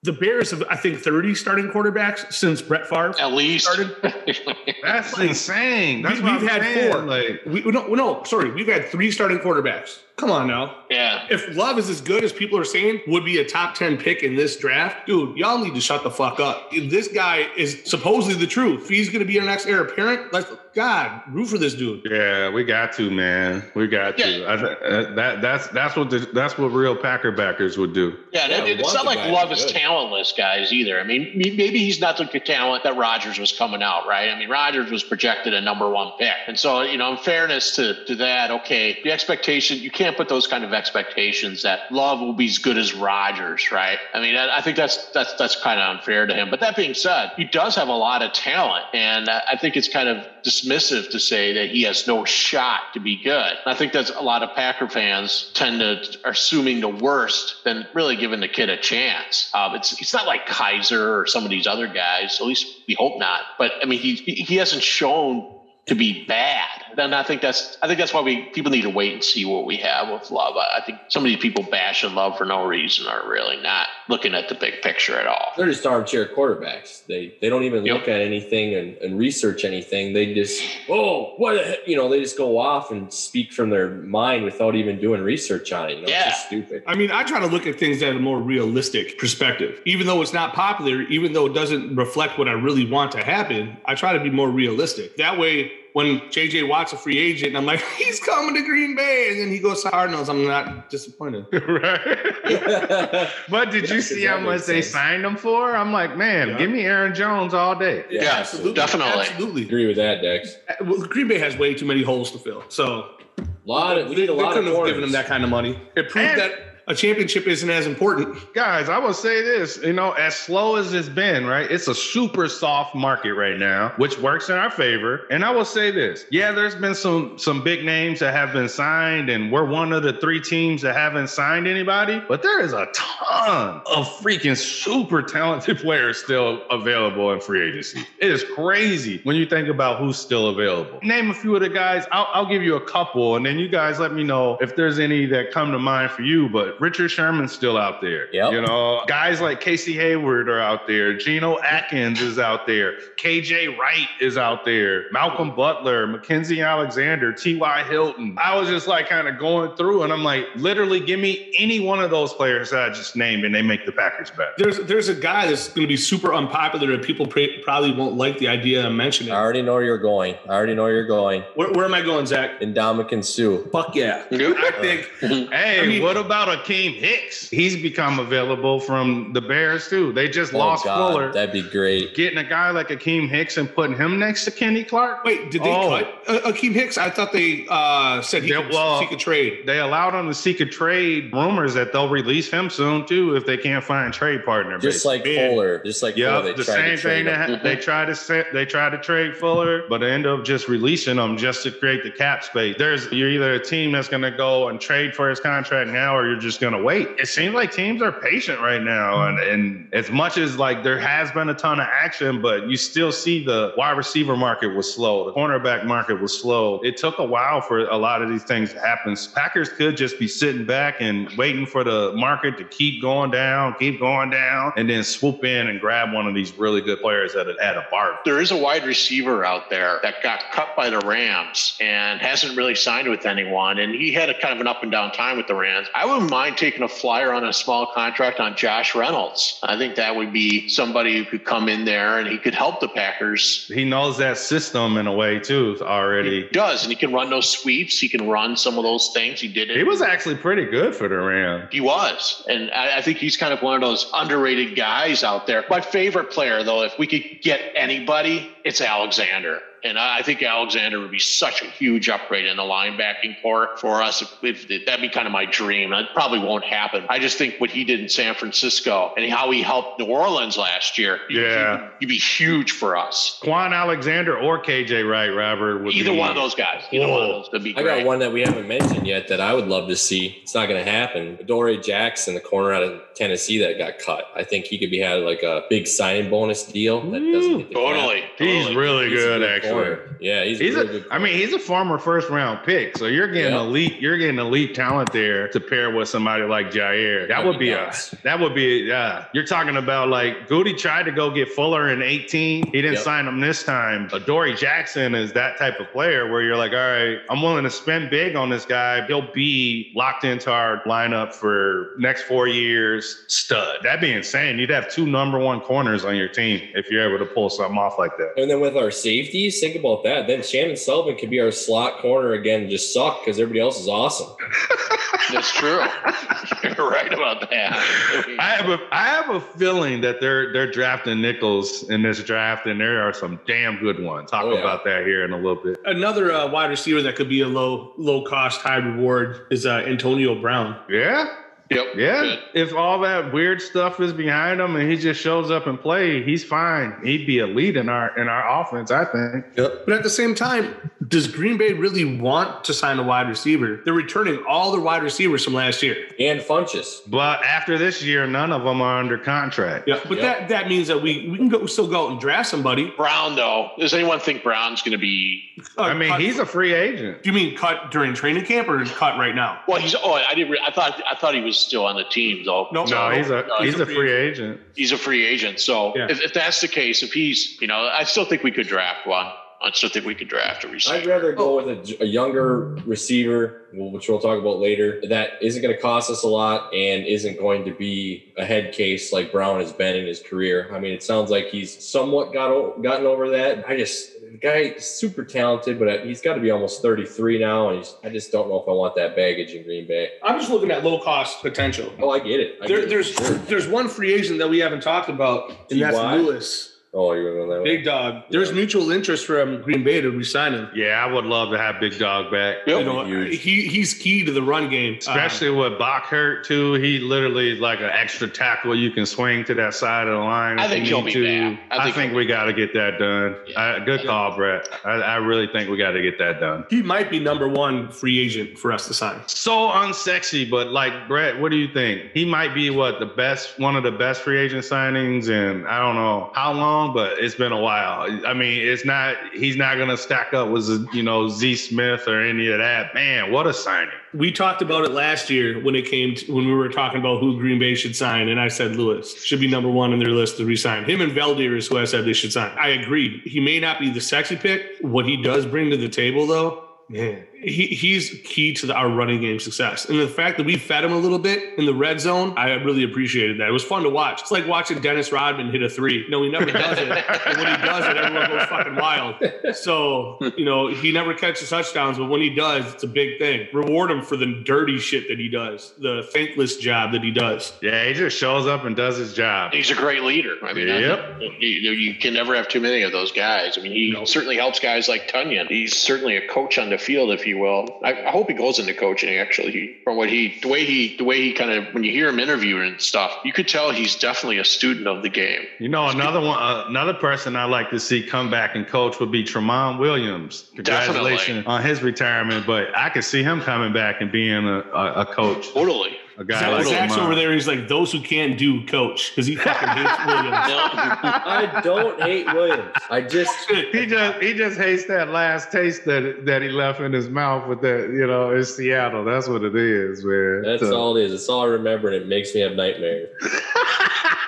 The 0.03 0.13
Bears 0.15 0.51
have, 0.53 0.63
I 0.71 0.77
think, 0.77 0.99
30 0.99 1.35
starting 1.35 1.67
quarterbacks 1.69 2.33
since 2.33 2.63
Brett 2.63 2.87
Favre 2.87 3.15
at 3.21 3.33
least 3.33 3.67
started. 3.67 3.95
that's 4.83 5.19
insane. 5.19 6.01
That's 6.01 6.17
We- 6.21 6.23
what 6.25 6.41
we've 6.41 6.51
I'm 6.51 6.61
had 6.61 6.63
saying. 6.63 6.93
four. 6.93 7.03
Like, 7.03 7.43
We, 7.45 7.61
no, 7.71 7.87
no, 7.89 8.23
sorry. 8.25 8.51
We've 8.51 8.67
had 8.67 8.87
three 8.87 9.11
starting 9.11 9.39
quarterbacks. 9.41 9.99
Come 10.21 10.31
on 10.31 10.47
now. 10.47 10.77
yeah. 10.91 11.27
If 11.31 11.57
Love 11.57 11.79
is 11.79 11.89
as 11.89 12.01
good 12.03 12.23
as 12.23 12.31
people 12.33 12.59
are 12.59 12.65
saying, 12.65 13.01
would 13.07 13.25
be 13.25 13.39
a 13.39 13.45
top 13.45 13.75
10 13.75 13.97
pick 13.97 14.23
in 14.23 14.37
this 14.37 14.57
draft, 14.59 15.07
dude, 15.07 15.37
y'all 15.37 15.59
need 15.59 15.75
to 15.75 15.81
shut 15.81 16.03
the 16.03 16.11
fuck 16.11 16.39
up. 16.41 16.71
This 16.73 17.09
guy 17.09 17.49
is 17.57 17.81
supposedly 17.85 18.35
the 18.39 18.47
truth, 18.47 18.83
if 18.83 18.89
he's 18.91 19.09
going 19.09 19.21
to 19.21 19.25
be 19.25 19.41
our 19.41 19.47
next 19.47 19.65
heir 19.67 19.83
apparent, 19.83 20.31
let's, 20.33 20.51
God, 20.75 21.23
root 21.33 21.47
for 21.47 21.59
this 21.59 21.75
dude. 21.75 22.07
Yeah, 22.09 22.51
we 22.51 22.63
got 22.65 22.93
to, 22.93 23.11
man. 23.11 23.65
We 23.75 23.89
got 23.89 24.17
to. 24.19 24.29
Yeah. 24.29 24.45
I, 24.47 24.55
uh, 24.55 25.15
that 25.17 25.43
that's 25.43 25.67
that's 25.69 25.97
what 25.97 26.11
the, 26.11 26.21
that's 26.33 26.57
what 26.59 26.69
real 26.69 26.95
Packer 26.95 27.33
backers 27.33 27.77
would 27.77 27.93
do. 27.93 28.17
Yeah, 28.33 28.47
Yeah, 28.47 28.65
it- 28.65 28.79
it's 28.79 28.95
not 28.95 29.05
like 29.05 29.19
Love 29.33 29.51
is 29.51 29.65
good. 29.65 29.73
talentless, 29.75 30.33
guys, 30.37 30.73
either. 30.73 31.01
I 31.01 31.03
mean, 31.05 31.33
maybe 31.35 31.79
he's 31.81 31.99
not 32.01 32.19
the 32.19 32.27
talent 32.39 32.85
that 32.85 32.97
Rodgers 32.97 33.39
was 33.39 33.51
coming 33.51 33.83
out, 33.83 34.07
right? 34.07 34.31
I 34.31 34.39
mean, 34.39 34.49
Rodgers 34.49 34.91
was 34.93 35.03
projected 35.03 35.55
a 35.55 35.61
number 35.61 35.89
one 35.91 36.13
pick. 36.21 36.35
And 36.47 36.57
so, 36.59 36.83
you 36.83 36.99
know, 36.99 37.13
in 37.13 37.17
fairness 37.19 37.75
to, 37.77 38.05
to 38.05 38.15
that, 38.17 38.51
okay, 38.53 39.01
the 39.03 39.11
expectation, 39.11 39.79
you 39.79 39.91
can't 39.91 40.10
put 40.13 40.29
those 40.29 40.47
kind 40.47 40.65
of 40.65 40.73
expectations 40.73 41.63
that 41.63 41.91
Love 41.91 42.21
will 42.21 42.33
be 42.33 42.47
as 42.47 42.59
good 42.59 42.79
as 42.79 42.95
Rodgers, 42.95 43.71
right? 43.73 43.99
I 44.15 44.21
mean, 44.21 44.37
I, 44.37 44.59
I 44.59 44.63
think 44.63 44.77
that's 44.77 45.07
that's 45.11 45.35
that's 45.35 45.61
kind 45.61 45.81
of 45.81 45.97
unfair 45.97 46.27
to 46.27 46.35
him. 46.35 46.51
But 46.51 46.61
that 46.61 46.77
being 46.77 46.95
said, 46.95 47.33
he 47.37 47.45
does 47.45 47.77
have 47.77 47.89
a 47.89 47.97
lot 47.97 48.23
of 48.23 48.33
talent. 48.33 48.85
And 48.95 49.29
I 49.29 49.43
I 49.53 49.57
think 49.57 49.77
it's 49.77 49.89
kind 49.89 50.09
of 50.09 50.27
dismissive 50.43 51.11
to 51.11 51.21
say 51.21 51.53
that 51.55 51.71
he 51.71 51.83
has 51.83 52.07
no 52.07 52.25
shot 52.25 52.81
to 52.95 53.01
be 53.01 53.23
good. 53.23 53.55
I 53.67 53.75
think 53.75 53.93
that's 53.93 54.11
a 54.11 54.23
lot 54.23 54.43
of 54.43 54.55
Packer 54.55 54.89
fans 54.89 55.51
tend 55.55 55.81
to 55.81 56.19
are 56.25 56.33
assuming 56.33 56.81
the 56.81 56.89
worst 56.89 57.57
than 57.65 57.87
really 57.95 58.17
giving 58.17 58.41
the 58.41 58.49
kid 58.49 58.69
a 58.71 58.77
chance. 58.77 59.51
Um, 59.55 59.75
it's 59.75 60.01
it's 60.01 60.15
not 60.15 60.27
like 60.27 60.47
Kaiser 60.47 61.19
or 61.19 61.27
some 61.27 61.45
of 61.45 61.51
these 61.51 61.67
other 61.67 61.87
guys. 61.87 62.41
At 62.41 62.47
least 62.47 62.67
we 62.89 62.95
hope 62.95 63.19
not. 63.19 63.43
But 63.59 63.73
I 63.83 63.87
mean, 63.87 64.01
he 64.01 64.15
he 64.15 64.57
hasn't 64.57 64.83
shown 64.83 65.60
to 65.91 65.95
be 65.97 66.25
bad. 66.27 66.69
Then 66.97 67.13
I 67.15 67.23
think 67.25 67.41
that's 67.43 67.77
I 67.83 67.87
think 67.89 67.99
that's 67.99 68.13
why 68.15 68.21
we 68.21 68.43
people 68.51 68.71
need 68.71 68.83
to 68.83 68.91
wait 68.91 69.13
and 69.13 69.23
see 69.23 69.45
what 69.45 69.65
we 69.67 69.77
have 69.79 70.09
with 70.09 70.31
Love. 70.31 70.57
I, 70.57 70.79
I 70.79 70.85
think 70.85 70.99
some 71.09 71.25
of 71.25 71.29
these 71.29 71.39
people 71.39 71.65
bashing 71.65 72.15
Love 72.15 72.39
for 72.39 72.45
no 72.45 72.65
reason 72.65 73.07
are 73.07 73.29
really 73.29 73.61
not 73.61 73.87
looking 74.09 74.35
at 74.35 74.49
the 74.49 74.55
big 74.55 74.83
picture 74.83 75.19
at 75.19 75.27
all. 75.27 75.53
They're 75.57 75.67
just 75.67 75.85
armchair 75.87 76.27
quarterbacks. 76.27 77.05
They 77.07 77.35
they 77.41 77.49
don't 77.49 77.65
even 77.65 77.85
Yep. 77.85 77.95
look 77.97 78.09
at 78.09 78.21
anything 78.21 78.75
and, 78.75 78.97
and 78.99 79.19
research 79.19 79.65
anything. 79.65 80.13
They 80.13 80.33
just 80.35 80.63
oh 80.89 81.35
what 81.39 81.55
the 81.55 81.63
heck? 81.65 81.79
you 81.89 81.97
know 81.97 82.09
they 82.09 82.21
just 82.21 82.37
go 82.39 82.59
off 82.59 82.91
and 82.93 83.13
speak 83.13 83.53
from 83.53 83.71
their 83.71 83.89
mind 83.91 84.45
without 84.45 84.75
even 84.77 85.01
doing 85.01 85.23
research 85.23 85.73
on 85.73 85.91
it. 85.91 85.97
You 85.99 86.03
know, 86.03 86.09
Yeah. 86.09 86.29
It's 86.29 86.37
just 86.37 86.47
stupid. 86.47 86.83
I 86.87 86.95
mean, 86.97 87.11
I 87.11 87.25
try 87.25 87.41
to 87.41 87.47
look 87.47 87.67
at 87.67 87.79
things 87.79 88.01
at 88.03 88.15
a 88.15 88.19
more 88.21 88.41
realistic 88.41 89.19
perspective. 89.19 89.81
Even 89.87 90.07
though 90.07 90.23
it's 90.23 90.33
not 90.33 90.55
popular, 90.55 91.03
even 91.03 91.33
though 91.33 91.47
it 91.47 91.55
doesn't 91.55 91.97
reflect 91.97 92.39
what 92.39 92.49
I 92.49 92.53
really 92.53 92.89
want 92.89 93.11
to 93.13 93.25
happen, 93.25 93.77
I 93.85 93.95
try 93.97 94.13
to 94.13 94.21
be 94.21 94.31
more 94.31 94.51
realistic. 94.51 95.17
That 95.17 95.39
way, 95.39 95.73
when 95.93 96.21
JJ 96.31 96.69
Watt's 96.69 96.93
a 96.93 96.97
free 96.97 97.19
agent, 97.19 97.49
and 97.49 97.59
I'm 97.59 97.67
like, 97.67 97.81
he's 97.97 98.21
coming 98.21 98.55
to 98.55 98.63
Green 98.63 98.95
Bay, 98.97 99.29
and 99.31 99.41
then 99.41 99.49
he 99.51 99.59
goes 99.59 99.83
to 99.83 99.91
Cardinals, 99.91 100.29
I'm 100.29 100.45
not 100.47 100.89
disappointed. 100.91 101.47
right. 101.53 103.29
But 103.49 103.71
did 103.71 103.89
you 103.91 104.01
see 104.01 104.25
how 104.25 104.39
much 104.41 104.63
they 104.67 104.83
sense. 104.83 104.93
signed 104.93 105.25
him 105.25 105.37
for? 105.37 105.75
I'm 105.75 105.93
like, 105.93 106.17
man, 106.17 106.49
Yeah. 106.51 106.59
give 106.59 106.71
me 106.71 106.83
Aaron 106.85 107.15
Jones 107.15 107.55
all 107.55 107.75
day. 107.77 108.05
yeah, 108.11 108.23
Yeah, 108.23 108.33
absolutely. 108.35 108.75
definitely. 108.75 109.21
Absolutely. 109.23 109.63
Agree 109.63 109.87
with 109.87 109.97
that, 109.97 110.23
Dex. 110.23 110.57
Well, 110.81 110.99
Green 111.03 111.29
Bay 111.29 111.39
has 111.39 111.57
way 111.57 111.75
too 111.75 111.87
many 111.87 112.03
holes 112.03 112.31
to 112.33 112.39
fill. 112.39 112.65
So 112.69 113.11
A 113.39 113.45
lot 113.65 113.99
of 113.99 114.09
we 114.09 114.15
need 114.17 114.29
a 114.31 114.35
lot 114.35 114.49
of 114.49 114.53
couldn't 114.55 114.67
have 114.67 114.75
corners. 114.75 114.93
given 114.93 115.05
him 115.05 115.13
that 115.13 115.27
kind 115.27 115.45
of 115.45 115.51
money. 115.51 115.81
It 115.97 116.09
proved 116.11 116.29
And- 116.29 116.41
that 116.41 116.70
a 116.91 116.95
championship 116.95 117.47
isn't 117.47 117.71
as 117.71 117.87
important. 117.87 118.37
Guys, 118.53 118.89
I 118.89 118.99
will 118.99 119.15
say 119.15 119.43
this, 119.43 119.79
you 119.79 119.93
know, 119.93 120.11
as 120.13 120.35
slow 120.35 120.75
as 120.75 120.93
it's 120.93 121.09
been, 121.09 121.47
right? 121.47 121.71
It's 121.71 121.87
a 121.87 121.95
super 121.95 122.49
soft 122.49 122.97
market 122.97 123.35
right 123.35 123.57
now, 123.57 123.93
which 123.97 124.19
works 124.19 124.49
in 124.49 124.57
our 124.57 124.71
favor. 124.71 125.29
And 125.31 125.45
I 125.45 125.53
will 125.53 125.65
say 125.65 125.93
this. 125.93 126.27
Yeah, 126.31 126.51
there's 126.51 126.75
been 126.75 126.97
some 126.97 127.39
some 127.39 127.63
big 127.63 127.85
names 127.85 128.19
that 128.19 128.35
have 128.35 128.53
been 128.53 128.69
signed 128.69 129.31
and 129.31 129.53
we're 129.53 129.67
one 129.67 129.93
of 129.93 130.03
the 130.03 130.15
three 130.15 130.41
teams 130.41 130.83
that 130.83 130.97
haven't 130.97 131.29
signed 131.29 131.69
anybody, 131.69 132.21
but 132.27 132.43
there 132.43 132.61
is 132.61 132.73
a 132.73 132.89
ton 132.93 133.83
of 133.87 134.09
freaking 134.21 134.57
super 134.57 135.23
talented 135.23 135.79
players 135.81 136.19
still 136.19 136.67
available 136.71 137.33
in 137.33 137.41
free 137.41 137.69
agency. 137.69 138.05
It 138.19 138.33
is 138.33 138.43
crazy 138.57 139.21
when 139.23 139.37
you 139.37 139.47
think 139.47 139.69
about 139.69 140.01
who's 140.01 140.19
still 140.19 140.49
available. 140.49 140.99
Name 141.05 141.31
a 141.31 141.35
few 141.35 141.55
of 141.55 141.61
the 141.61 141.69
guys. 141.69 142.07
I'll, 142.11 142.29
I'll 142.33 142.47
give 142.47 142.65
you 142.65 142.75
a 142.75 142.85
couple 142.85 143.37
and 143.37 143.47
then 143.47 143.61
you 143.61 143.69
guys 143.69 144.01
let 144.01 144.13
me 144.13 144.25
know 144.25 144.59
if 144.61 144.75
there's 144.75 144.99
any 144.99 145.27
that 145.27 145.53
come 145.53 145.71
to 145.71 145.79
mind 145.79 146.11
for 146.11 146.23
you, 146.23 146.49
but 146.49 146.80
Richard 146.81 147.11
Sherman's 147.11 147.53
still 147.53 147.77
out 147.77 148.01
there. 148.01 148.33
Yep. 148.35 148.53
You 148.53 148.63
know, 148.63 149.03
guys 149.07 149.41
like 149.41 149.61
Casey 149.61 149.93
Hayward 149.95 150.49
are 150.49 150.61
out 150.61 150.87
there. 150.87 151.17
Geno 151.17 151.59
Atkins 151.61 152.21
is 152.21 152.39
out 152.39 152.67
there. 152.67 152.95
KJ 153.17 153.77
Wright 153.79 154.09
is 154.21 154.37
out 154.39 154.65
there. 154.65 155.11
Malcolm 155.13 155.55
Butler, 155.55 156.07
Mackenzie 156.07 156.63
Alexander, 156.63 157.33
T.Y. 157.33 157.85
Hilton. 157.85 158.37
I 158.43 158.57
was 158.57 158.69
just 158.69 158.87
like 158.89 159.09
kind 159.09 159.29
of 159.29 159.39
going 159.39 159.77
through 159.77 160.03
and 160.03 160.13
I'm 160.13 160.25
like, 160.25 160.47
literally 160.57 161.01
give 161.01 161.21
me 161.21 161.53
any 161.59 161.81
one 161.81 162.01
of 162.01 162.11
those 162.11 162.33
players 162.33 162.71
that 162.71 162.83
I 162.83 162.89
just 162.93 163.15
named 163.17 163.45
and 163.45 163.55
they 163.55 163.63
make 163.63 163.85
the 163.87 163.93
Packers 163.93 164.31
better. 164.31 164.53
There's 164.57 164.79
there's 164.87 165.09
a 165.09 165.15
guy 165.15 165.47
that's 165.47 165.69
going 165.69 165.83
to 165.83 165.89
be 165.89 165.97
super 165.97 166.33
unpopular 166.35 166.93
and 166.93 167.03
people 167.03 167.27
pra- 167.27 167.47
probably 167.63 167.93
won't 167.93 168.17
like 168.17 168.39
the 168.39 168.49
idea 168.49 168.87
of 168.87 168.93
mentioning. 168.95 169.33
I 169.33 169.37
already 169.37 169.63
know 169.63 169.75
where 169.75 169.85
you're 169.85 169.99
going. 169.99 170.37
I 170.49 170.55
already 170.55 170.75
know 170.75 170.85
where 170.85 170.93
you're 170.95 171.07
going. 171.07 171.43
Where, 171.55 171.71
where 171.73 171.85
am 171.85 171.95
I 171.95 172.01
going, 172.03 172.27
Zach? 172.27 172.61
Ndamukong 172.61 173.25
Suh. 173.25 173.69
Fuck 173.71 173.95
yeah. 173.95 174.25
Yep. 174.31 174.57
I 174.59 174.71
think 174.81 175.11
Hey, 175.53 175.81
I 175.83 175.87
mean- 175.87 176.03
what 176.03 176.17
about 176.17 176.49
a 176.49 176.63
Akiem 176.71 176.95
Hicks. 176.95 177.49
He's 177.51 177.77
become 177.81 178.19
available 178.19 178.79
from 178.81 179.33
the 179.33 179.41
Bears 179.41 179.89
too. 179.89 180.13
They 180.13 180.29
just 180.29 180.55
Oh, 180.55 180.59
lost 180.59 180.85
God, 180.85 180.97
Fuller. 181.13 181.33
That'd 181.33 181.53
be 181.53 181.63
great. 181.69 182.15
Getting 182.15 182.39
a 182.39 182.45
guy 182.45 182.71
like 182.71 182.89
Akiem 182.89 183.29
Hicks 183.29 183.57
and 183.57 183.73
putting 183.75 183.97
him 183.97 184.19
next 184.19 184.45
to 184.45 184.51
Kenny 184.51 184.85
Clark. 184.85 185.25
Wait, 185.25 185.51
did 185.51 185.63
they 185.63 185.69
Oh. 185.71 185.89
cut 185.89 186.23
uh, 186.29 186.51
Akiem 186.53 186.73
Hicks? 186.73 186.97
I 186.97 187.11
thought 187.11 187.33
they 187.33 187.67
uh, 187.69 188.23
said 188.23 188.45
he 188.45 188.51
Yeah, 188.51 188.63
could 188.63 188.73
well- 188.73 189.01
seek 189.01 189.13
a 189.13 189.17
trade. 189.17 189.65
They 189.67 189.81
allowed 189.81 190.15
him 190.15 190.29
to 190.29 190.35
seek 190.35 190.61
a 190.61 190.67
trade. 190.67 191.33
Rumors 191.33 191.75
that 191.75 191.93
they'll 191.93 192.09
release 192.09 192.51
him 192.51 192.71
soon 192.71 193.05
too 193.07 193.35
if 193.37 193.47
they 193.47 193.57
can't 193.57 193.83
find 193.85 194.09
a 194.09 194.17
trade 194.17 194.45
partner. 194.45 194.79
Just 194.79 195.05
basically. 195.05 195.37
like 195.37 195.51
Fuller. 195.51 195.79
Just 195.85 196.03
like 196.03 196.17
Yeah, 196.17 196.41
the 196.41 196.55
tried 196.55 196.65
same 196.65 196.85
to 196.85 196.97
trade 196.97 197.25
thing 197.25 197.25
that 197.27 197.63
they 197.63 197.77
tried 197.77 198.07
to 198.07 198.15
set, 198.15 198.53
they 198.53 198.65
tried 198.65 198.91
to 198.91 198.99
trade 198.99 199.37
Fuller, 199.37 199.85
but 199.89 199.99
they 199.99 200.11
end 200.11 200.27
up 200.27 200.45
just 200.45 200.69
releasing 200.69 201.17
him 201.19 201.37
just 201.37 201.63
to 201.65 201.71
create 201.71 202.03
the 202.03 202.11
cap 202.11 202.45
space. 202.45 202.77
There's 202.79 203.11
you're 203.13 203.29
either 203.29 203.55
a 203.55 203.59
team 203.65 203.93
that's 203.93 204.09
going 204.09 204.23
to 204.23 204.31
go 204.31 204.69
and 204.69 204.81
trade 204.81 205.15
for 205.15 205.29
his 205.29 205.41
contract 205.41 205.91
now, 205.91 206.17
or 206.17 206.27
you're 206.27 206.39
just 206.39 206.50
going 206.59 206.73
to 206.73 206.83
wait. 206.83 207.09
It 207.19 207.27
seems 207.27 207.55
like 207.55 207.73
teams 207.73 208.03
are 208.03 208.13
patient 208.13 208.61
right 208.61 208.83
now, 208.83 209.27
and 209.27 209.39
and 209.39 209.89
as 209.93 210.11
much 210.11 210.39
as 210.39 210.57
like 210.57 210.83
there 210.83 210.99
has 210.99 211.31
been 211.33 211.49
a 211.49 211.55
ton 211.55 211.81
of 211.81 211.87
action, 211.87 212.41
but 212.41 212.69
you 212.69 212.77
still 212.77 213.13
see 213.13 213.45
the 213.45 213.73
wide 213.77 213.97
receiver 213.97 214.37
market 214.37 214.75
was 214.75 214.93
slow, 214.93 215.25
the 215.27 215.33
cornerback 215.33 215.87
market 215.87 216.21
was 216.21 216.39
slow. 216.39 216.81
It 216.83 216.97
took 216.97 217.19
a 217.19 217.25
while 217.25 217.61
for 217.61 217.81
a 217.87 217.97
lot 217.97 218.23
of 218.23 218.29
these 218.29 218.45
things 218.45 218.73
to 218.73 218.81
happen. 218.81 219.17
Packers 219.35 219.69
could 219.69 219.97
just 219.97 220.19
be 220.19 220.29
sitting 220.29 220.65
back 220.65 221.01
and 221.01 221.29
waiting 221.37 221.67
for 221.67 221.85
the 221.85 222.13
market 222.15 222.57
to 222.59 222.65
keep 222.65 223.03
going 223.03 223.31
down, 223.31 223.75
keep 223.79 223.99
going 223.99 224.31
down, 224.31 224.73
and 224.77 224.89
then 224.89 225.03
swoop 225.03 225.45
in 225.45 225.69
and 225.69 225.81
grab 225.81 226.13
one 226.13 226.27
of 226.27 226.35
these 226.35 226.57
really 226.59 226.81
good 226.81 227.01
players 227.01 227.35
at 227.35 227.49
a, 227.49 227.57
at 227.63 227.77
a 227.77 227.87
bar. 227.91 228.19
There 228.25 228.41
is 228.41 228.51
a 228.51 228.57
wide 228.57 228.85
receiver 228.85 229.45
out 229.45 229.71
there 229.71 229.99
that 230.03 230.23
got 230.23 230.41
cut 230.53 230.77
by 230.77 230.91
the 230.91 230.99
Rams 231.01 231.77
and 231.81 232.21
hasn't 232.21 232.57
really 232.57 232.75
signed 232.75 233.09
with 233.09 233.27
anyone. 233.27 233.79
And 233.79 233.95
he 233.95 234.13
had 234.13 234.31
a 234.31 234.39
kind 234.39 234.55
of 234.55 234.61
an 234.61 234.67
up 234.67 234.83
and 234.83 234.93
down 234.93 235.13
time 235.13 235.37
with 235.37 235.47
the 235.47 235.55
Rams. 235.55 235.89
I 235.95 236.07
wouldn't 236.07 236.31
mind 236.31 236.40
taking 236.49 236.83
a 236.83 236.89
flyer 236.89 237.33
on 237.33 237.45
a 237.45 237.53
small 237.53 237.87
contract 237.93 238.41
on 238.41 238.57
Josh 238.57 238.95
Reynolds. 238.95 239.59
I 239.63 239.77
think 239.77 239.97
that 239.97 240.17
would 240.17 240.33
be 240.33 240.69
somebody 240.69 241.19
who 241.19 241.25
could 241.25 241.45
come 241.45 241.69
in 241.69 241.85
there 241.85 242.19
and 242.19 242.29
he 242.29 242.39
could 242.39 242.55
help 242.55 242.81
the 242.81 242.89
Packers. 242.89 243.71
He 243.73 243.85
knows 243.85 244.17
that 244.19 244.39
system 244.39 244.97
in 244.97 245.07
a 245.07 245.13
way 245.13 245.39
too 245.39 245.77
already. 245.83 246.43
He 246.43 246.49
does, 246.49 246.83
and 246.83 246.91
he 246.91 246.97
can 246.97 247.13
run 247.13 247.31
those 247.31 247.49
sweeps. 247.49 247.99
He 247.99 248.09
can 248.09 248.29
run 248.29 248.57
some 248.57 248.79
of 248.79 248.85
those 248.85 249.11
things. 249.13 249.41
He 249.41 249.49
did 249.49 249.71
it. 249.71 249.77
He 249.77 249.85
was 249.85 250.01
actually 250.01 250.37
pretty 250.37 250.65
good 250.65 250.95
for 250.95 251.09
the 251.09 251.19
Rams. 251.19 251.69
He 251.71 251.81
was. 251.81 252.45
And 252.49 252.71
I, 252.71 252.99
I 252.99 253.03
think 253.03 253.19
he's 253.19 253.37
kind 253.37 253.53
of 253.53 253.61
one 253.63 253.75
of 253.75 253.81
those 253.81 254.11
underrated 254.15 254.77
guys 254.77 255.23
out 255.23 255.47
there. 255.47 255.65
My 255.69 255.81
favorite 255.81 256.31
player, 256.31 256.63
though, 256.63 256.83
if 256.83 256.99
we 256.99 257.07
could 257.07 257.43
get 257.43 257.61
anybody, 257.75 258.51
it's 258.65 258.81
Alexander. 258.81 259.61
And 259.85 259.99
I 259.99 260.19
I 260.19 260.23
think 260.23 260.43
Alexander 260.43 261.01
would 261.01 261.11
be 261.11 261.19
such 261.19 261.63
a 261.63 261.65
huge 261.67 262.09
upgrade 262.11 262.45
in 262.45 262.57
the 262.57 262.63
linebacking 262.63 263.41
core 263.41 263.71
for 263.79 264.03
us. 264.03 264.21
If, 264.43 264.69
if, 264.71 264.85
that'd 264.87 265.01
be 265.01 265.09
kind 265.09 265.27
of 265.27 265.33
my 265.33 265.47
dream. 265.47 265.91
That 265.91 266.13
probably 266.13 266.39
won't 266.41 266.65
happen. 266.65 267.07
I 267.09 267.19
just 267.19 267.39
think 267.39 267.55
what 267.59 267.71
he 267.71 267.85
did 267.85 268.01
in 268.01 268.09
San 268.09 268.35
Francisco 268.35 269.15
and 269.17 269.31
how 269.31 269.51
he 269.51 269.63
helped 269.63 269.99
New 269.99 270.07
Orleans 270.07 270.57
last 270.59 270.99
year, 270.99 271.21
Yeah. 271.31 271.79
he'd, 271.79 271.91
he'd 272.01 272.07
be 272.09 272.19
huge 272.19 272.73
for 272.73 272.97
us. 272.97 273.41
Kwon 273.43 273.73
Alexander 273.73 274.37
or 274.39 274.63
KJ 274.63 275.09
Wright, 275.11 275.29
Robert. 275.35 275.83
Would 275.85 275.95
Either 275.95 276.11
be- 276.13 276.19
one 276.19 276.29
of 276.29 276.37
those 276.37 276.55
guys. 276.55 276.83
Either 276.93 277.09
one 277.09 277.23
of 277.23 277.29
those. 277.29 277.47
That'd 277.47 277.65
be 277.65 277.73
great. 277.73 277.83
I 277.83 277.89
great. 277.89 277.99
got 278.01 278.07
one 278.07 278.19
that 278.19 278.33
we 278.33 278.43
haven't 278.43 278.69
mentioned 278.69 279.07
yet 279.07 279.29
that 279.29 279.41
I 279.41 279.55
would 279.55 279.69
love 279.69 279.89
to 279.89 279.97
see. 279.97 280.39
It's 280.43 280.55
not 280.55 280.69
going 280.69 280.85
to 280.85 280.91
happen. 280.91 281.39
Dory 281.47 281.79
Jackson, 281.79 282.35
the 282.35 282.41
corner 282.41 282.73
out 282.73 282.83
of 282.83 283.01
Tennessee 283.15 283.59
that 283.61 283.79
got 283.79 283.99
cut. 283.99 284.27
I 284.35 284.45
think 284.45 284.67
he 284.67 284.79
could 284.79 284.91
be 284.91 284.99
had 284.99 285.21
like 285.23 285.43
a 285.43 285.63
big 285.71 285.87
signing 285.87 286.29
bonus 286.31 286.65
deal 286.65 287.01
that 287.11 287.21
doesn't 287.21 287.59
hit 287.59 287.69
the 287.69 287.75
cap. 287.75 287.83
Totally. 287.83 288.25
He's 288.39 288.65
totally. 288.67 288.77
really 288.77 289.09
He's 289.11 289.19
good, 289.21 289.39
good 289.41 289.49
actually. 289.51 289.70
Corner. 289.71 290.17
Yeah, 290.21 290.45
he's, 290.45 290.59
He's 290.59 290.77
a, 290.77 290.85
really 290.85 291.01
a, 291.01 291.05
I 291.15 291.19
mean, 291.19 291.35
he's 291.35 291.53
a 291.53 291.59
former 291.59 291.99
first 291.99 292.29
round 292.29 292.65
pick, 292.65 292.97
so 292.99 293.07
you're 293.07 293.29
getting 293.29 293.53
Yeah. 293.55 293.61
elite. 293.61 294.01
You're 294.01 294.19
getting 294.19 294.39
elite 294.39 294.75
talent 294.75 295.13
there 295.13 295.49
to 295.49 295.61
pair 295.61 295.91
with 295.91 296.09
somebody 296.09 296.45
like 296.45 296.71
Jair. 296.71 297.23
That 297.23 297.29
That'd 297.29 297.47
would 297.47 297.59
be 297.59 297.67
be 297.67 297.75
nice. 297.75 298.13
a. 298.13 298.23
That 298.23 298.39
would 298.41 298.55
be 298.55 298.85
yeah. 298.87 299.27
You're 299.33 299.47
talking 299.47 299.77
about 299.77 300.09
like 300.09 300.49
Gutey 300.49 300.77
tried 300.77 301.05
to 301.05 301.13
go 301.13 301.31
get 301.31 301.49
Fuller 301.51 301.89
in 301.91 302.03
18. 302.03 302.67
He 302.67 302.71
didn't 302.83 302.95
Yep. 302.95 303.03
sign 303.03 303.27
him 303.27 303.41
this 303.41 303.63
time. 303.63 304.09
But 304.11 304.27
Dory 304.27 304.55
Jackson 304.55 305.15
is 305.15 305.33
that 305.33 305.57
type 305.59 305.81
of 305.81 305.91
player 305.93 306.31
where 306.31 306.43
you're 306.43 306.57
like, 306.57 306.73
all 306.73 306.79
right, 306.79 307.19
I'm 307.31 307.41
willing 307.43 307.65
to 307.65 307.71
spend 307.71 308.11
big 308.11 308.37
on 308.37 308.51
this 308.51 308.65
guy. 308.67 309.07
He'll 309.07 309.31
be 309.33 309.93
locked 309.95 310.25
into 310.25 310.51
our 310.51 310.83
lineup 310.85 311.33
for 311.35 311.91
next 311.99 312.23
four 312.23 312.47
years. 312.49 313.25
Stud. 313.29 313.79
That'd 313.83 314.01
be 314.01 314.13
insane. 314.13 314.59
You'd 314.59 314.71
have 314.71 314.91
two 314.91 315.07
number 315.07 315.39
one 315.39 315.61
corners 315.61 316.05
on 316.05 316.17
your 316.17 316.29
team 316.29 316.61
if 316.75 316.91
you're 316.91 317.07
able 317.09 317.25
to 317.25 317.33
pull 317.33 317.49
something 317.51 317.79
off 317.79 317.99
like 317.99 318.17
that. 318.19 318.33
And 318.37 318.51
then 318.51 318.61
with 318.61 318.77
our 318.77 318.91
safeties, 318.91 319.60
think 319.61 319.77
about 319.77 320.03
that. 320.05 320.27
Then 320.27 320.43
Chandon 320.43 320.77
Sullivan 320.77 321.17
could 321.17 321.31
be 321.31 321.41
our 321.41 321.51
slot 321.53 321.99
corner 321.99 322.33
again 322.33 322.63
and 322.63 322.71
just 322.71 322.93
suck 322.93 323.21
because 323.21 323.39
everybody 323.39 323.61
else 323.61 323.79
is 323.81 323.89
awesome. 323.89 324.35
That's 325.33 325.53
true. 325.53 325.81
You're 326.65 326.91
right 326.91 327.13
about 327.13 327.49
that. 327.51 328.37
I 328.39 328.55
have 328.57 328.69
a 328.69 328.79
I 328.91 329.05
have 329.07 329.31
a 329.31 329.41
feeling 329.41 330.01
that 330.01 330.21
they're 330.21 330.53
they're 330.53 330.71
drafting 330.71 331.21
nickels 331.21 331.89
in 331.91 332.03
this 332.03 332.23
draft, 332.23 332.67
and 332.67 332.81
there 332.81 333.01
are 333.07 333.13
some 333.13 333.39
damn 333.47 333.79
good 333.79 334.03
ones. 334.03 334.31
Talk 334.31 334.45
Oh, 334.45 334.53
yeah. 334.55 334.61
about 334.61 334.85
that 334.85 335.05
here 335.07 335.25
in 335.25 335.33
a 335.33 335.37
little 335.37 335.63
bit. 335.63 335.79
Another 335.85 336.33
uh, 336.33 336.51
wide 336.51 336.71
receiver 336.71 337.03
that 337.03 337.15
could 337.17 337.29
be 337.29 337.43
a 337.43 337.49
low 337.49 337.93
low 337.97 338.23
cost, 338.25 338.61
high 338.61 338.77
reward 338.79 339.47
is 339.51 339.67
uh, 339.67 339.85
Antonio 339.87 340.41
Brown. 340.41 340.81
Yeah, 340.89 341.33
Yep. 341.71 341.87
yeah. 341.97 342.21
Good. 342.23 342.39
If 342.55 342.75
all 342.75 342.99
that 343.01 343.33
weird 343.33 343.63
stuff 343.63 344.01
is 344.01 344.13
behind 344.13 344.61
him 344.61 344.75
and 344.75 344.91
he 344.91 344.97
just 344.97 345.21
shows 345.21 345.51
up 345.53 345.67
and 345.69 345.81
play, 345.81 346.23
he's 346.23 346.43
fine. 346.45 346.95
He'd 347.05 347.27
be 347.27 347.39
a 347.39 347.47
lead 347.47 347.77
in 347.77 347.89
our 347.89 348.17
in 348.19 348.29
our 348.29 348.61
offense, 348.61 348.91
I 348.91 349.05
think. 349.05 349.45
Yep. 349.57 349.85
But 349.87 349.95
at 349.95 350.03
the 350.03 350.11
same 350.11 350.35
time, 350.35 350.91
does 351.07 351.29
Green 351.29 351.57
Bay 351.59 351.73
really 351.73 352.19
want 352.19 352.65
to 352.65 352.75
sign 352.75 352.99
a 352.99 353.03
wide 353.05 353.29
receiver? 353.29 353.81
They're 353.85 353.95
returning 353.95 354.43
all 354.49 354.73
their 354.73 354.81
wide 354.81 355.03
receivers 355.05 355.45
from 355.45 355.55
last 355.55 355.81
year. 355.83 355.97
And 356.19 356.41
Funchess. 356.41 357.01
But 357.09 357.45
after 357.45 357.79
this 357.79 358.03
year, 358.03 358.27
none 358.27 358.51
of 358.53 358.65
them 358.65 358.83
are 358.83 358.99
under 358.99 359.17
contract. 359.19 359.87
Yeah, 359.87 360.01
but 360.09 360.19
Yep. 360.19 360.21
that 360.23 360.49
that 360.49 360.69
means 360.69 360.89
that 360.89 361.01
we 361.01 361.29
we 361.31 361.37
can 361.37 361.49
go 361.49 361.67
still 361.67 361.87
go 361.87 362.07
out 362.07 362.11
and 362.13 362.21
draft 362.21 362.49
somebody. 362.49 362.91
Brown, 362.97 363.37
though, 363.37 363.71
does 363.79 363.95
anyone 363.95 364.19
think 364.19 364.43
Brown's 364.43 364.83
going 364.83 364.93
to 364.93 364.99
be? 364.99 365.45
Uh, 365.79 365.83
I 365.83 365.95
mean, 365.95 366.09
cut- 366.09 366.21
he's 366.21 366.39
a 366.41 366.47
free 366.47 366.73
agent. 366.75 367.23
Do 367.23 367.29
you 367.31 367.35
mean 367.35 367.57
cut 367.57 367.91
during 367.93 368.13
training 368.15 368.45
camp 368.45 368.69
or 368.69 368.85
cut 368.87 369.19
right 369.19 369.35
now? 369.37 369.61
Well, 369.69 369.81
he's. 369.81 369.95
Oh, 369.95 370.15
I 370.15 370.35
didn't. 370.35 370.51
Re- 370.51 370.61
I 370.67 370.73
thought. 370.73 371.01
I 371.09 371.15
thought 371.15 371.35
he 371.35 371.41
was 371.43 371.60
still 371.61 371.87
on 371.87 371.97
the 371.97 372.05
team, 372.05 372.45
though. 372.45 372.69
No, 372.73 372.85
No, 372.85 373.11
he's 373.11 373.31
a 373.31 373.39
uh, 373.39 373.47
no, 373.47 373.65
he's 373.65 373.79
a 373.79 373.87
free 373.87 374.13
agent. 374.13 374.61
He's 374.75 374.93
a 374.93 374.99
free 374.99 375.27
agent. 375.27 375.61
So 375.61 375.97
Yeah. 375.97 376.07
if, 376.11 376.21
if 376.21 376.33
that's 376.33 376.61
the 376.61 376.69
case, 376.69 377.03
if 377.03 377.13
he's, 377.13 377.61
you 377.61 377.67
know, 377.67 377.89
I 377.93 378.05
still 378.05 378.25
think 378.25 378.43
we 378.43 378.51
could 378.51 378.67
draft 378.67 379.07
one. 379.07 379.27
I 379.63 379.71
still 379.73 379.91
think 379.91 380.07
we 380.07 380.15
could 380.15 380.29
draft 380.29 380.65
a 380.65 380.69
receiver. 380.69 380.97
I'd 380.97 381.07
rather 381.07 381.33
go 381.35 381.61
oh. 381.61 381.63
with 381.63 381.91
a, 381.91 382.05
a 382.05 382.07
younger 382.07 382.77
receiver, 382.87 383.67
which 383.75 384.09
we'll 384.09 384.19
talk 384.19 384.39
about 384.39 384.59
later, 384.59 385.03
that 385.11 385.33
isn't 385.43 385.61
going 385.61 385.75
to 385.75 385.81
cost 385.81 386.11
us 386.11 386.23
a 386.23 386.29
lot 386.29 386.73
and 386.73 387.05
isn't 387.05 387.39
going 387.39 387.67
to 387.67 387.75
be 387.75 388.33
a 388.39 388.45
head 388.45 388.73
case 388.73 389.13
like 389.13 389.31
Brown 389.31 389.61
has 389.61 389.71
been 389.71 389.97
in 389.97 390.07
his 390.07 390.23
career. 390.23 390.71
I 390.75 390.79
mean, 390.79 390.95
it 390.95 391.03
sounds 391.03 391.31
like 391.31 391.49
he's 391.49 391.87
somewhat 391.87 392.33
got 392.33 392.51
o- 392.51 392.75
gotten 392.81 393.05
over 393.05 393.29
that. 393.29 393.69
I 393.69 393.77
just, 393.77 394.13
the 394.31 394.39
guy 394.39 394.57
is 394.77 394.85
super 394.89 395.25
talented, 395.25 395.79
but 395.79 396.07
he's 396.07 396.21
got 396.21 396.35
to 396.35 396.41
be 396.41 396.51
almost 396.51 396.83
33 396.83 397.39
now. 397.39 397.69
And 397.71 397.79
he's, 397.79 397.95
I 398.05 398.09
just 398.11 398.31
don't 398.31 398.49
know 398.49 398.61
if 398.61 398.69
I 398.69 398.73
want 398.73 398.95
that 398.97 399.17
baggage 399.17 399.51
in 399.53 399.65
Green 399.65 399.87
Bay. 399.87 400.11
I'm 400.23 400.39
just 400.39 400.51
looking 400.51 400.71
at 400.71 400.85
low 400.85 401.01
cost 401.01 401.43
potential. 401.43 401.93
Oh, 402.01 402.11
I 402.11 402.21
get 402.21 402.41
it. 402.41 402.59
I 402.63 402.69
There, 402.69 402.77
get 402.77 402.85
it. 402.87 402.91
there's 402.91 403.09
Sure. 403.13 403.31
there's 403.31 403.67
one 403.69 403.89
free 403.89 404.13
agent 404.15 404.39
that 404.39 404.49
we 404.49 404.59
haven't 404.59 404.83
talked 404.83 405.09
about, 405.09 405.51
and 405.71 405.81
that's 405.83 405.97
Lewis. 405.97 406.70
Oh, 406.93 407.13
you're 407.13 407.37
going 407.37 407.49
that 407.51 407.63
way. 407.63 407.77
Big 407.77 407.85
dog. 407.85 408.25
There's 408.31 408.53
mutual 408.53 408.91
interest 408.91 409.25
from 409.25 409.63
Green 409.63 409.85
Bay 409.85 410.01
to 410.01 410.11
resign 410.11 410.55
him. 410.55 410.69
Yeah, 410.75 411.05
I 411.05 411.13
would 411.13 411.25
love 411.25 411.51
to 411.51 411.59
have 411.59 411.79
Big 411.79 411.97
Dog 412.01 412.33
back. 412.33 412.57
Yep. 412.67 412.79
You 412.81 412.85
know, 412.85 413.05
he 413.05 413.69
he's 413.69 413.95
key 413.95 414.25
to 414.25 414.33
the 414.33 414.43
run 414.43 414.69
game. 414.69 414.97
Especially 414.99 415.49
uh, 415.49 415.55
with 415.55 415.79
Bach 415.79 416.07
hurt 416.07 416.45
too. 416.45 416.73
He 416.75 416.99
literally 416.99 417.53
is 417.53 417.61
like 417.61 417.79
an 417.79 417.91
extra 417.93 418.27
tackle 418.27 418.75
you 418.75 418.91
can 418.91 419.07
swing 419.07 419.45
to 419.45 419.55
that 419.55 419.75
side 419.75 420.09
of 420.09 420.15
the 420.15 420.25
line. 420.25 420.59
I 420.59 420.65
if 420.65 420.71
think 420.71 420.87
you 420.87 420.97
he'll 420.97 421.05
need 421.05 421.15
be 421.15 421.27
to. 421.27 421.51
back. 421.57 421.61
I 421.71 421.77
I 421.79 421.83
think 421.85 421.95
think, 421.97 422.15
we 422.15 422.27
got 422.27 422.45
to 422.47 422.53
get 422.53 422.75
that 422.75 422.99
done. 422.99 423.37
Yeah. 423.47 423.61
I, 423.81 423.85
good 423.85 424.05
call, 424.05 424.35
Brett. 424.35 424.69
I, 424.85 424.91
I 424.95 425.17
really 425.19 425.47
think 425.47 425.71
we 425.71 425.77
got 425.77 425.93
to 425.93 426.03
get 426.03 426.19
that 426.19 426.41
done. 426.41 426.65
he 426.71 426.83
might 426.83 427.09
be 427.09 427.21
number 427.21 427.49
one 427.49 427.89
free 427.93 428.19
agent 428.19 428.59
for 428.59 428.73
us 428.73 428.89
to 428.89 428.95
sign. 428.95 429.21
So 429.29 429.69
unsexy, 429.69 430.51
but 430.51 430.69
like 430.73 431.07
Brett, 431.07 431.41
what 431.41 431.53
do 431.53 431.57
you 431.57 431.73
think? 431.73 432.11
He 432.15 432.25
might 432.25 432.53
be 432.53 432.71
what 432.71 432.99
the 432.99 433.07
best, 433.07 433.61
one 433.61 433.77
of 433.77 433.85
the 433.85 433.93
best 433.93 434.23
free 434.23 434.39
agent 434.41 434.65
signings, 434.65 435.29
and 435.31 435.69
I 435.69 435.79
don't 435.79 435.95
know 435.95 436.31
how 436.35 436.53
long, 436.53 436.80
but 436.89 437.19
it's 437.19 437.35
been 437.35 437.53
a 437.53 437.61
while. 437.61 438.07
I 438.27 438.35
mean, 438.35 438.67
it's 438.67 438.85
not. 438.85 439.17
He's 439.33 439.57
not 439.57 439.79
gonna 439.79 439.97
stack 439.97 440.35
up 440.35 440.49
with 440.49 440.69
you 440.93 441.03
know 441.03 441.29
Z 441.29 441.57
Smith 441.57 442.09
or 442.09 442.21
any 442.21 442.49
of 442.49 442.59
that. 442.59 442.95
Man, 442.95 443.31
what 443.31 443.47
a 443.47 443.53
signing! 443.55 443.95
We 444.13 444.33
talked 444.33 444.63
about 444.63 444.85
it 444.85 444.91
last 444.91 445.31
year 445.31 445.63
when 445.63 445.75
it 445.75 445.87
came 445.87 446.15
to 446.17 446.33
when 446.33 446.47
we 446.47 446.55
were 446.55 446.69
talking 446.69 446.99
about 446.99 447.21
who 447.21 447.39
Green 447.39 447.59
Bay 447.59 447.75
should 447.75 447.95
sign, 447.95 448.29
and 448.29 448.41
I 448.41 448.49
said 448.49 448.77
Lewis 448.77 449.23
should 449.23 449.41
be 449.41 449.49
number 449.49 449.71
one 449.71 449.93
in 449.93 449.99
their 449.99 450.11
list 450.11 450.39
to 450.39 450.45
resign. 450.45 450.85
Him 450.85 451.01
and 451.01 451.13
Veldier 451.13 451.57
is 451.57 451.69
who 451.69 451.79
I 451.79 451.85
said 451.85 452.05
they 452.05 452.13
should 452.13 452.33
sign. 452.33 452.57
I 452.59 452.69
agreed. 452.71 453.23
He 453.25 453.41
may 453.41 453.61
not 453.61 453.79
be 453.79 453.91
the 453.91 454.01
sexy 454.01 454.37
pick. 454.37 454.79
What 454.81 455.07
he 455.07 455.23
does 455.23 455.47
bring 455.47 455.71
to 455.71 455.77
the 455.77 455.89
table, 455.89 456.27
though, 456.27 456.69
man, 456.89 457.27
he, 457.43 457.67
he's 457.67 458.21
key 458.25 458.53
to 458.55 458.67
the, 458.67 458.75
our 458.75 458.89
running 458.89 459.21
game 459.21 459.39
success. 459.39 459.87
And 459.89 459.99
the 459.99 460.09
fact 460.09 460.37
that 460.39 460.47
we 460.47 460.57
fed 460.57 460.85
him 460.85 460.93
a 460.93 460.97
little 460.99 461.19
bit 461.19 461.59
in 461.59 461.67
the 461.67 461.75
red 461.75 462.01
zone, 462.01 462.35
I 462.37 462.51
really 462.55 462.85
appreciated 462.85 463.41
that. 463.41 463.49
It 463.49 463.53
was 463.53 463.65
fun 463.65 463.83
to 463.85 463.91
watch. 463.91 464.21
It's 464.23 464.31
like 464.31 464.47
watching 464.47 464.81
Dennis 464.81 465.13
Rodman 465.13 465.51
hit 465.51 465.63
a 465.63 465.69
three. 465.69 466.05
No, 466.09 466.23
he 466.23 466.31
never 466.31 466.47
does 466.47 466.79
it. 466.79 466.89
and 466.91 467.37
when 467.39 467.47
he 467.61 467.67
does 467.67 467.87
it, 467.87 467.97
everyone 467.97 468.29
goes 468.31 468.47
fucking 468.49 468.77
wild. 468.77 469.17
So, 469.55 470.19
you 470.37 470.45
know, 470.45 470.69
he 470.69 470.93
never 470.93 471.15
catches 471.15 471.49
touchdowns, 471.49 471.99
but 471.99 472.07
when 472.09 472.21
he 472.21 472.35
does, 472.35 472.73
it's 472.75 472.83
a 472.85 472.89
big 472.89 473.19
thing. 473.19 473.49
Reward 473.53 473.91
him 473.91 474.03
for 474.03 474.17
the 474.17 474.43
dirty 474.45 474.79
shit 474.79 475.09
that 475.09 475.19
he 475.19 475.29
does, 475.29 475.73
the 475.79 476.09
thankless 476.13 476.57
job 476.57 476.93
that 476.93 477.03
he 477.03 477.11
does. 477.11 477.53
Yeah, 477.63 477.85
he 477.87 477.95
just 477.95 478.17
shows 478.17 478.47
up 478.47 478.65
and 478.65 478.77
does 478.77 478.97
his 478.97 479.13
job. 479.15 479.53
He's 479.53 479.71
a 479.71 479.75
great 479.75 480.03
leader. 480.03 480.37
I 480.43 480.53
mean, 480.53 480.69
Yep. 480.69 480.99
I- 481.21 481.37
you, 481.41 481.73
you 481.73 481.95
can 481.95 482.15
never 482.15 482.35
have 482.35 482.49
too 482.49 482.61
many 482.61 482.83
of 482.83 482.93
those 482.93 483.13
guys. 483.13 483.57
I 483.59 483.63
mean, 483.63 483.73
he 483.73 483.97
certainly 484.07 484.37
helps 484.37 484.61
guys 484.61 484.89
like 484.89 485.11
Runyan. 485.13 485.49
He's 485.49 485.77
certainly 485.77 486.17
a 486.17 486.27
coach 486.29 486.59
on 486.59 486.71
the 486.71 486.79
field, 486.79 487.11
if 487.13 487.27
you 487.27 487.30
will. 487.35 487.81
I, 487.83 488.05
I 488.05 488.11
hope 488.11 488.29
he 488.29 488.35
goes 488.35 488.59
into 488.59 488.75
coaching. 488.75 489.17
Actually, 489.17 489.77
from 489.85 489.97
what 489.97 490.09
he, 490.09 490.39
the 490.41 490.49
way 490.49 490.65
he, 490.65 490.97
the 490.97 491.05
way 491.05 491.23
he 491.23 491.33
kind 491.33 491.51
of, 491.51 491.73
when 491.75 491.85
you 491.85 491.93
hear 491.93 492.09
him 492.09 492.19
interview 492.19 492.61
and 492.61 492.81
stuff, 492.81 493.13
you 493.25 493.33
could 493.33 493.49
tell 493.49 493.71
he's 493.71 493.97
definitely 493.97 494.39
a 494.39 494.45
student 494.45 494.87
of 494.87 495.03
the 495.03 495.09
game. 495.09 495.43
You 495.59 495.69
know, 495.69 495.89
another 495.89 496.21
one, 496.21 496.39
uh, 496.41 496.65
another 496.69 496.95
person 496.95 497.37
I 497.37 497.45
like 497.45 497.71
to 497.71 497.81
see 497.81 498.03
come 498.03 498.31
back 498.31 498.55
and 498.55 498.67
coach 498.67 498.99
would 499.01 499.11
be 499.11 499.25
Tramon 499.25 499.79
Williams. 499.79 500.51
Congratulations 500.55 501.45
Definitely. 501.45 501.53
on 501.53 501.63
his 501.63 501.83
retirement, 501.83 502.47
but 502.47 502.77
I 502.77 502.91
could 502.91 503.05
see 503.05 503.23
him 503.23 503.41
coming 503.41 503.73
back 503.73 504.01
and 504.01 504.11
being 504.11 504.47
a, 504.47 504.61
a, 504.61 504.93
a 505.03 505.07
coach, 505.07 505.53
Totally. 505.53 505.97
A 506.21 506.25
guy 506.25 506.39
Zach, 506.39 506.51
like 506.53 506.67
Zach's 506.67 506.95
Tramon. 506.95 506.99
over 507.05 507.15
there. 507.15 507.33
He's 507.33 507.49
like, 507.49 507.67
those 507.67 507.91
who 507.91 508.01
can't 508.03 508.37
do 508.39 508.63
coach 508.67 509.11
because 509.11 509.27
he 509.27 509.37
fucking 509.37 509.69
hates 509.71 509.99
Williams. 510.07 510.37
I 510.37 511.61
don't 511.65 511.99
hate 512.03 512.27
Williams. 512.35 512.75
I 512.91 513.01
just 513.01 513.35
He 513.73 513.87
just 513.87 514.21
he 514.23 514.35
just 514.35 514.59
hates 514.59 514.85
that 514.85 515.09
last 515.09 515.51
taste 515.51 515.87
that 515.87 516.27
that 516.27 516.43
he 516.43 516.51
left 516.51 516.79
in 516.81 516.93
his 516.93 517.09
mouth 517.09 517.49
with 517.49 517.63
that 517.63 517.89
you 517.89 518.07
know 518.07 518.33
in 518.37 518.45
Seattle. 518.45 519.03
That's 519.03 519.29
what 519.29 519.43
it 519.45 519.57
is, 519.57 520.05
man. 520.05 520.43
that's 520.43 520.61
So- 520.63 520.79
all 520.79 520.97
it 520.99 521.05
is. 521.05 521.15
It's 521.15 521.29
all 521.31 521.41
I 521.41 521.47
remember, 521.47 521.89
and 521.89 521.97
it 521.97 522.07
makes 522.07 522.35
me 522.35 522.43
have 522.43 522.53
nightmares. 522.53 523.09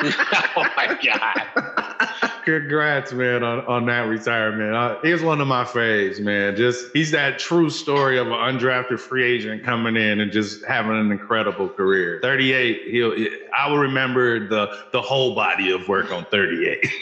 oh 0.05 0.66
my 0.76 0.99
god. 1.05 2.09
Congrats, 2.45 3.12
man, 3.12 3.43
on, 3.43 3.64
on 3.66 3.86
that 3.86 4.09
retirement. 4.09 4.74
Uh, 4.74 4.99
he's 5.03 5.22
one 5.22 5.40
of 5.40 5.47
my 5.49 5.64
faves, 5.64 6.20
man. 6.20 6.57
Just 6.57 6.93
he's 6.93 7.11
that 7.12 7.38
true 7.38 7.70
story 7.70 8.18
of 8.18 8.26
an 8.26 8.32
undrafted 8.32 8.99
free 8.99 9.24
agent 9.24 9.64
coming 9.64 9.97
in 9.97 10.20
and 10.20 10.32
just 10.32 10.64
having 10.64 10.97
an 10.97 11.12
incredible 11.12 11.68
career. 11.68 12.18
38, 12.22 12.82
he'll 12.88 13.14
I 13.57 13.68
will 13.68 13.78
remember 13.78 14.49
the 14.49 14.76
the 14.93 15.01
whole 15.01 15.34
body 15.34 15.70
of 15.70 15.86
work 15.88 16.11
on 16.12 16.24
38. 16.26 16.86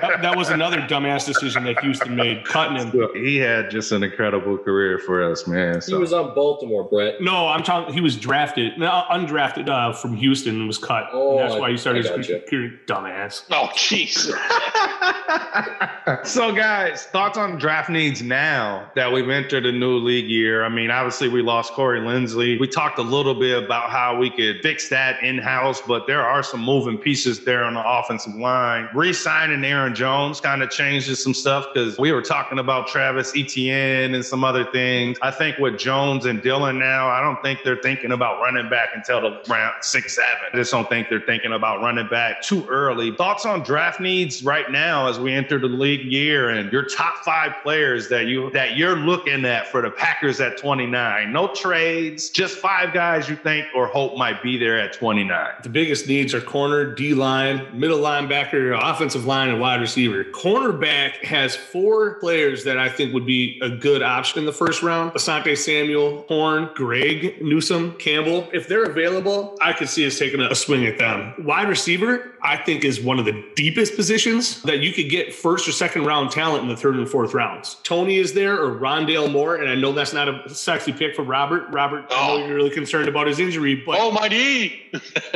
That, 0.00 0.22
that 0.22 0.36
was 0.36 0.50
another 0.50 0.78
dumbass 0.82 1.26
decision 1.26 1.64
that 1.64 1.80
Houston 1.80 2.14
made, 2.14 2.44
cutting 2.44 2.76
him. 2.76 2.92
So 2.92 3.12
he 3.14 3.36
had 3.36 3.70
just 3.70 3.92
an 3.92 4.02
incredible 4.02 4.58
career 4.58 4.98
for 4.98 5.22
us, 5.22 5.46
man. 5.46 5.80
He 5.86 5.94
was 5.94 6.12
on 6.12 6.34
Baltimore, 6.34 6.84
Brett. 6.84 7.20
No, 7.20 7.48
I'm 7.48 7.62
talking. 7.62 7.94
He 7.94 8.00
was 8.00 8.16
drafted, 8.16 8.78
no, 8.78 9.04
undrafted 9.10 9.68
uh, 9.68 9.92
from 9.92 10.14
Houston 10.16 10.56
and 10.56 10.66
was 10.66 10.78
cut. 10.78 11.08
Oh, 11.12 11.38
and 11.38 11.48
that's 11.48 11.60
why 11.60 11.70
he 11.70 11.76
started 11.76 12.06
I 12.06 12.16
his 12.16 12.26
gotcha. 12.28 12.46
career. 12.46 12.80
Dumbass. 12.86 13.44
Oh, 13.50 13.68
jeez. 13.74 14.30
so, 16.24 16.52
guys, 16.52 17.06
thoughts 17.06 17.36
on 17.36 17.58
draft 17.58 17.90
needs 17.90 18.22
now 18.22 18.90
that 18.94 19.12
we've 19.12 19.28
entered 19.28 19.66
a 19.66 19.72
new 19.72 19.96
league 19.96 20.28
year? 20.28 20.64
I 20.64 20.68
mean, 20.68 20.90
obviously, 20.90 21.28
we 21.28 21.42
lost 21.42 21.72
Corey 21.72 22.00
Linsley. 22.00 22.58
We 22.58 22.68
talked 22.68 22.98
a 22.98 23.02
little 23.02 23.34
bit 23.34 23.62
about 23.62 23.90
how 23.90 24.16
we 24.16 24.30
could 24.30 24.60
fix 24.62 24.88
that 24.90 25.22
in 25.22 25.38
house, 25.38 25.80
but 25.86 26.06
there 26.06 26.22
are 26.22 26.42
some 26.42 26.60
moving 26.60 26.98
pieces 26.98 27.44
there 27.44 27.64
on 27.64 27.74
the 27.74 27.82
offensive 27.84 28.34
line. 28.34 28.88
Re 28.94 29.12
signing 29.12 29.64
Aaron 29.64 29.94
Jones 29.94 30.40
kind 30.40 30.62
of 30.62 30.70
changes 30.70 31.22
some 31.22 31.34
stuff 31.34 31.66
because 31.72 31.98
we 31.98 32.12
were 32.12 32.22
talking 32.22 32.58
about 32.58 32.86
Travis 32.86 33.32
Etienne 33.36 34.14
and 34.14 34.24
some 34.24 34.44
other 34.44 34.64
things. 34.70 35.18
I 35.22 35.30
think 35.30 35.58
with 35.58 35.78
Jones 35.78 36.26
and 36.26 36.42
Dillon 36.42 36.78
now, 36.78 37.08
I 37.08 37.20
don't 37.20 37.40
think 37.42 37.60
they're 37.64 37.82
thinking 37.82 38.12
about 38.12 38.40
running 38.40 38.68
back 38.68 38.90
until 38.94 39.20
the 39.20 39.42
round 39.48 39.74
six, 39.82 40.14
seven. 40.14 40.30
I 40.52 40.56
just 40.56 40.70
don't 40.70 40.88
think 40.88 41.08
they're 41.08 41.20
thinking 41.20 41.52
about 41.52 41.80
running 41.80 42.08
back 42.08 42.42
too 42.42 42.66
early. 42.68 43.12
Thoughts 43.12 43.44
on 43.44 43.62
draft 43.62 44.00
needs 44.00 44.44
right 44.44 44.55
now 44.70 45.08
as 45.08 45.18
we 45.18 45.32
enter 45.32 45.58
the 45.58 45.66
league 45.66 46.04
year 46.04 46.50
and 46.50 46.72
your 46.72 46.84
top 46.84 47.16
five 47.24 47.52
players 47.62 48.08
that 48.08 48.26
you 48.26 48.50
that 48.50 48.76
you're 48.76 48.96
looking 48.96 49.44
at 49.44 49.68
for 49.68 49.82
the 49.82 49.90
Packers 49.90 50.40
at 50.40 50.56
29. 50.58 51.32
No 51.32 51.54
trades, 51.54 52.30
just 52.30 52.58
five 52.58 52.92
guys 52.92 53.28
you 53.28 53.36
think 53.36 53.66
or 53.74 53.86
hope 53.86 54.16
might 54.16 54.42
be 54.42 54.56
there 54.56 54.78
at 54.78 54.92
29. 54.92 55.54
The 55.62 55.68
biggest 55.68 56.08
needs 56.08 56.34
are 56.34 56.40
corner, 56.40 56.94
D 56.94 57.14
line, 57.14 57.78
middle 57.78 57.98
linebacker, 57.98 58.78
offensive 58.80 59.26
line, 59.26 59.48
and 59.48 59.60
wide 59.60 59.80
receiver. 59.80 60.24
Cornerback 60.24 61.24
has 61.24 61.54
four 61.54 62.14
players 62.20 62.64
that 62.64 62.78
I 62.78 62.88
think 62.88 63.12
would 63.12 63.26
be 63.26 63.58
a 63.62 63.68
good 63.68 64.02
option 64.02 64.40
in 64.40 64.46
the 64.46 64.52
first 64.52 64.82
round 64.82 65.12
Asante 65.12 65.56
Samuel, 65.56 66.24
Horn, 66.28 66.70
Greg, 66.74 67.42
Newsome, 67.42 67.92
Campbell. 67.98 68.48
If 68.52 68.68
they're 68.68 68.84
available, 68.84 69.56
I 69.60 69.72
could 69.72 69.88
see 69.88 70.06
us 70.06 70.18
taking 70.18 70.40
a 70.40 70.54
swing 70.54 70.86
at 70.86 70.98
them. 70.98 71.34
Wide 71.44 71.68
receiver, 71.68 72.34
I 72.42 72.56
think, 72.56 72.84
is 72.84 73.00
one 73.00 73.18
of 73.18 73.24
the 73.24 73.44
deepest 73.54 73.96
positions 73.96 74.45
that 74.62 74.80
you 74.80 74.92
could 74.92 75.08
get 75.10 75.34
first 75.34 75.68
or 75.68 75.72
second 75.72 76.04
round 76.04 76.30
talent 76.30 76.62
in 76.62 76.68
the 76.68 76.76
third 76.76 76.96
and 76.96 77.08
fourth 77.08 77.34
rounds. 77.34 77.76
Toney 77.82 78.16
is 78.18 78.32
there 78.34 78.60
or 78.60 78.78
Rondale 78.78 79.30
Moore, 79.30 79.56
and 79.56 79.68
I 79.68 79.74
know 79.74 79.92
that's 79.92 80.12
not 80.12 80.28
a 80.28 80.48
sexy 80.52 80.92
pick 80.92 81.14
for 81.14 81.22
Robert. 81.22 81.68
Robert, 81.70 82.06
I 82.10 82.26
know 82.26 82.42
Oh. 82.42 82.46
you're 82.46 82.54
really 82.56 82.70
concerned 82.70 83.08
about 83.08 83.26
his 83.26 83.38
injury, 83.38 83.74
but. 83.76 83.96
oh, 84.00 84.10
my 84.10 84.28
knee. 84.28 84.82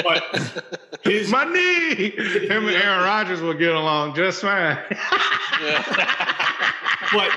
But 0.02 0.22
his 1.04 1.30
My 1.30 1.44
knee! 1.44 2.10
Him 2.10 2.66
and 2.68 2.76
Aaron 2.76 3.04
Rodgers 3.04 3.40
will 3.40 3.54
get 3.54 3.74
along 3.74 4.14
just 4.14 4.40
fine. 4.42 4.78
but 7.12 7.30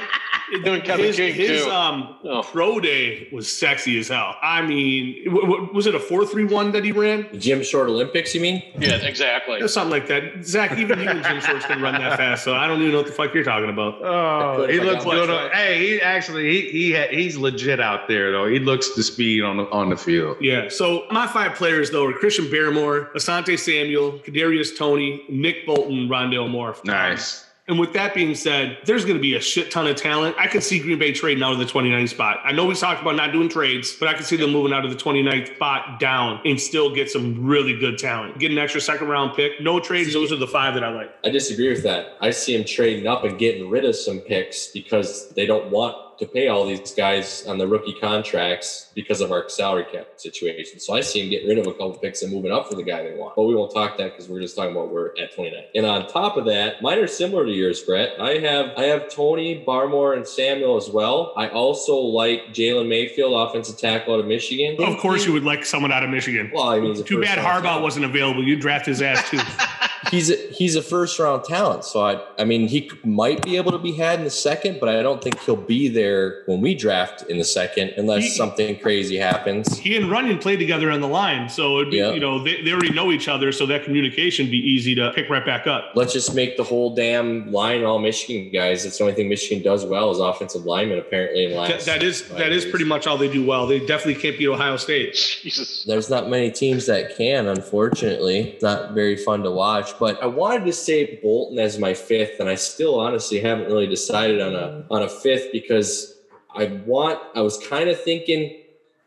Doing 0.62 0.82
Kevin 0.82 1.06
his, 1.06 1.16
King, 1.16 1.34
his 1.34 1.64
too. 1.66 1.72
um 1.72 2.16
Oh. 2.26 2.42
pro 2.44 2.80
day 2.80 3.28
was 3.32 3.52
sexy 3.52 3.98
as 4.00 4.08
hell. 4.08 4.36
I 4.42 4.62
mean, 4.62 5.24
w- 5.26 5.46
w- 5.48 5.70
was 5.74 5.88
it 5.88 5.96
a 5.96 6.00
four 6.00 6.26
three 6.26 6.46
one 6.46 6.72
that 6.74 6.84
he 6.86 6.92
ran? 6.92 7.28
The 7.32 7.38
Jim 7.38 7.64
Short 7.64 7.90
Olympics, 7.90 8.34
you 8.36 8.42
mean? 8.42 8.62
yeah, 8.80 8.96
exactly. 8.96 9.62
Or 9.62 9.68
something 9.68 9.92
like 9.92 10.08
that. 10.08 10.46
Zach, 10.46 10.78
even 10.78 11.00
you 11.00 11.10
and 11.10 11.24
Jim 11.24 11.42
Shorts 11.42 11.66
can 11.66 11.82
run 11.82 11.96
that 11.96 12.18
fast, 12.18 12.44
so 12.44 12.54
I 12.56 12.68
don't 12.68 12.80
even 12.82 12.92
know 12.92 12.98
what 13.00 13.08
the 13.08 13.14
fuck 13.14 13.34
you're 13.34 13.44
talking 13.44 13.70
about. 13.70 13.96
Oh, 14.02 14.68
he 14.68 14.80
looks 14.80 15.04
got 15.04 15.08
my 15.08 15.16
good. 15.16 15.30
On, 15.30 15.52
hey, 15.52 15.88
he 15.88 16.02
actually 16.02 16.52
he 16.52 16.70
he 16.70 16.92
had, 16.92 17.10
he's 17.12 17.36
legit 17.38 17.80
out 17.80 18.08
there 18.08 18.32
though. 18.32 18.48
He 18.48 18.60
looks 18.60 18.94
the 18.96 19.04
speed 19.04 19.44
on 19.44 19.58
the 19.58 19.64
on 19.72 19.90
the 19.90 19.98
field. 19.98 20.38
Yeah. 20.40 20.70
So 20.70 21.06
my 21.12 21.28
five 21.28 21.56
players 21.56 21.90
though 21.92 22.06
are 22.06 22.14
Christian 22.14 22.46
Barmore, 22.46 23.12
Asante 23.14 23.58
Samuel, 23.58 24.20
Kadarius 24.20 24.78
Toney, 24.78 25.24
Nick 25.30 25.66
Bolton, 25.66 26.08
Rondale 26.08 26.50
Moore. 26.50 26.76
Nice. 26.86 27.46
And 27.68 27.80
with 27.80 27.94
that 27.94 28.14
being 28.14 28.36
said, 28.36 28.78
there's 28.86 29.06
going 29.06 29.16
to 29.16 29.22
be 29.22 29.36
a 29.36 29.40
shit 29.40 29.72
ton 29.72 29.88
of 29.88 29.96
talent. 29.96 30.36
I 30.38 30.48
could 30.48 30.64
see 30.64 30.80
Green 30.80 31.00
Bay 31.00 31.14
trading 31.14 31.42
out 31.44 31.54
of 31.54 31.60
the 31.60 31.66
29th 31.66 32.10
spot. 32.10 32.42
I 32.44 32.52
know 32.52 32.66
we 32.66 32.76
talked 32.76 33.02
about 33.02 33.16
not 33.16 33.32
doing 33.32 33.48
trades, 33.48 33.96
but 33.98 34.10
I 34.10 34.14
could 34.16 34.26
see 34.26 34.36
them 34.36 34.52
moving 34.52 34.74
out 34.74 34.84
of 34.84 34.92
the 34.92 34.98
29th 34.98 35.56
spot 35.56 35.98
down 35.98 36.42
and 36.44 36.60
still 36.60 36.94
get 36.94 37.10
some 37.10 37.46
really 37.46 37.78
good 37.80 37.98
talent. 37.98 38.38
Get 38.38 38.52
an 38.52 38.58
extra 38.58 38.82
second 38.82 39.08
round 39.08 39.36
pick. 39.36 39.62
No 39.62 39.80
trades. 39.80 40.12
Those 40.12 40.34
are 40.34 40.38
the 40.38 40.48
five 40.48 40.74
that 40.74 40.84
I 40.84 40.90
like. 40.90 41.14
I 41.24 41.30
disagree 41.30 41.70
with 41.70 41.84
that. 41.84 42.18
I 42.20 42.32
see 42.32 42.58
them 42.58 42.66
trading 42.66 43.08
up 43.08 43.24
and 43.24 43.40
getting 43.40 43.70
rid 43.70 43.86
of 43.86 43.96
some 43.96 44.20
picks 44.20 44.68
because 44.68 45.30
they 45.30 45.46
don't 45.46 45.72
want 45.72 45.96
to 46.26 46.32
pay 46.32 46.48
all 46.48 46.66
these 46.66 46.94
guys 46.94 47.46
on 47.48 47.58
the 47.58 47.68
rookie 47.68 47.96
contracts 48.00 48.92
because 48.96 49.22
of 49.22 49.32
our 49.32 49.50
salary 49.50 49.86
cap 49.92 50.08
situation. 50.18 50.80
So 50.80 50.94
I 50.96 51.02
see 51.02 51.22
him 51.22 51.30
getting 51.30 51.50
rid 51.50 51.58
of 51.58 51.68
a 51.68 51.72
couple 51.72 51.96
picks 51.96 52.22
and 52.22 52.32
moving 52.32 52.52
up 52.52 52.70
for 52.70 52.76
the 52.76 52.84
guy 52.84 53.04
they 53.04 53.16
want. 53.16 53.36
But 53.36 53.44
we 53.44 53.56
won't 53.56 53.74
talk 53.74 53.98
that 53.98 54.12
because 54.12 54.30
we're 54.30 54.40
just 54.40 54.56
talking 54.56 54.72
about 54.72 54.92
we're 54.92 55.10
at 55.22 55.36
29. 55.36 55.64
And 55.76 55.86
on 55.86 56.08
top 56.08 56.38
of 56.38 56.46
that, 56.46 56.82
mine 56.82 57.00
are 57.00 57.08
similar 57.08 57.46
to 57.46 57.52
yours, 57.52 57.82
Brett. 57.82 58.20
I 58.20 58.38
have 58.38 58.72
I 58.78 58.84
have 58.84 59.10
Toney, 59.10 59.64
Barmore, 59.66 60.16
and 60.16 60.26
Samuel 60.26 60.78
as 60.78 60.90
well. 60.90 61.34
I 61.36 61.50
also 61.50 61.96
like 61.98 62.48
Jalen 62.54 62.88
Mayfield, 62.88 63.50
offensive 63.50 63.78
tackle 63.78 64.14
out 64.14 64.20
of 64.22 64.28
Michigan. 64.28 64.78
Of 64.80 64.98
course, 64.98 65.26
you 65.26 65.34
would 65.34 65.44
like 65.44 65.66
someone 65.66 65.92
out 65.92 66.04
of 66.04 66.10
Michigan. 66.10 66.52
Well, 66.54 66.70
I 66.70 66.80
mean, 66.80 67.04
Too 67.04 67.22
bad 67.22 67.38
Harbaugh 67.38 67.82
wasn't 67.82 68.06
available. 68.06 68.44
You 68.44 68.56
draft 68.56 68.86
his 68.86 69.02
ass 69.02 69.30
too. 69.30 69.40
he's 70.12 70.30
a, 70.30 70.36
he's 70.54 70.76
a 70.76 70.82
first 70.82 71.18
round 71.20 71.44
talent. 71.44 71.84
So 71.86 72.02
I 72.02 72.22
I 72.40 72.44
mean 72.46 72.68
he 72.68 72.90
might 73.04 73.42
be 73.44 73.58
able 73.58 73.72
to 73.72 73.78
be 73.78 73.92
had 73.94 74.20
in 74.20 74.26
the 74.26 74.30
second, 74.32 74.80
but 74.80 74.90
I 74.90 75.02
don't 75.02 75.22
think 75.22 75.40
he'll 75.42 75.56
be 75.56 75.88
there 75.88 76.44
when 76.46 76.62
we 76.62 76.76
draft 76.76 77.24
in 77.30 77.38
the 77.38 77.44
second 77.44 77.94
unless 77.98 78.24
He- 78.24 78.30
something 78.30 78.78
crazy 78.80 79.18
happens. 79.18 79.78
he 79.78 79.96
and 79.98 80.10
Runyon 80.10 80.40
played 80.40 80.60
together 80.60 80.90
on 80.92 81.02
the 81.02 81.08
line, 81.08 81.50
so 81.50 81.80
it'd 81.80 81.92
be, 81.92 81.98
Yeah. 81.98 82.12
you 82.14 82.20
know 82.20 82.44
they, 82.44 82.62
they 82.62 82.72
already 82.72 82.92
know 82.94 83.12
each 83.12 83.28
other, 83.28 83.52
so 83.52 83.66
that 83.68 83.84
communication 83.84 84.50
be 84.50 84.58
easy 84.58 84.96
to 84.96 85.12
pick 85.16 85.30
right 85.30 85.46
back 85.46 85.68
up. 85.68 85.92
Let's 85.96 86.14
just 86.14 86.34
make 86.36 86.58
the 86.58 86.64
whole 86.64 86.96
damn 86.96 87.52
line 87.52 87.84
all 87.84 88.00
Michigan 88.00 88.52
guys. 88.52 88.84
That's 88.84 88.98
the 88.98 89.04
only 89.04 89.16
thing 89.16 89.30
Michigan 89.30 89.64
does 89.64 89.86
well 89.86 90.12
is 90.12 90.20
offensive 90.20 90.66
linemen 90.66 91.00
apparently 91.00 91.46
in 91.46 91.52
the 91.52 91.68
That, 91.68 91.82
that 91.82 92.04
is 92.04 92.22
five 92.22 92.38
that 92.40 92.52
is 92.52 92.64
years. 92.64 92.72
pretty 92.72 92.86
much 92.86 93.08
all 93.08 93.18
they 93.18 93.32
do 93.32 93.46
well. 93.46 93.68
They 93.68 93.80
definitely 93.80 94.16
can't 94.22 94.38
beat 94.38 94.48
Ohio 94.48 94.78
State. 94.78 95.14
Jesus. 95.14 95.84
There's 95.86 96.10
not 96.10 96.30
many 96.30 96.52
teams 96.52 96.86
that 96.88 97.18
can, 97.18 97.48
unfortunately. 97.48 98.40
It's 98.54 98.64
not 98.64 98.94
very 98.94 99.16
fun 99.16 99.44
to 99.44 99.52
watch. 99.52 99.98
But 100.00 100.22
I 100.22 100.28
wanted 100.44 100.66
to 100.66 100.74
say 100.74 101.20
Bolton 101.22 101.58
as 101.58 101.80
my 101.80 101.94
fifth, 101.94 102.42
and 102.42 102.50
I 102.50 102.56
still 102.56 103.00
honestly 103.00 103.40
haven't 103.40 103.68
really 103.68 103.88
decided 103.88 104.42
on 104.42 104.54
a 104.54 104.68
mm. 104.68 104.86
on 104.92 105.04
a 105.04 105.10
fifth 105.10 105.54
because 105.54 106.18
I 106.54 106.66
want 106.86 107.20
I 107.34 107.42
was 107.42 107.58
kind 107.66 107.90
of 107.90 108.02
thinking 108.02 108.63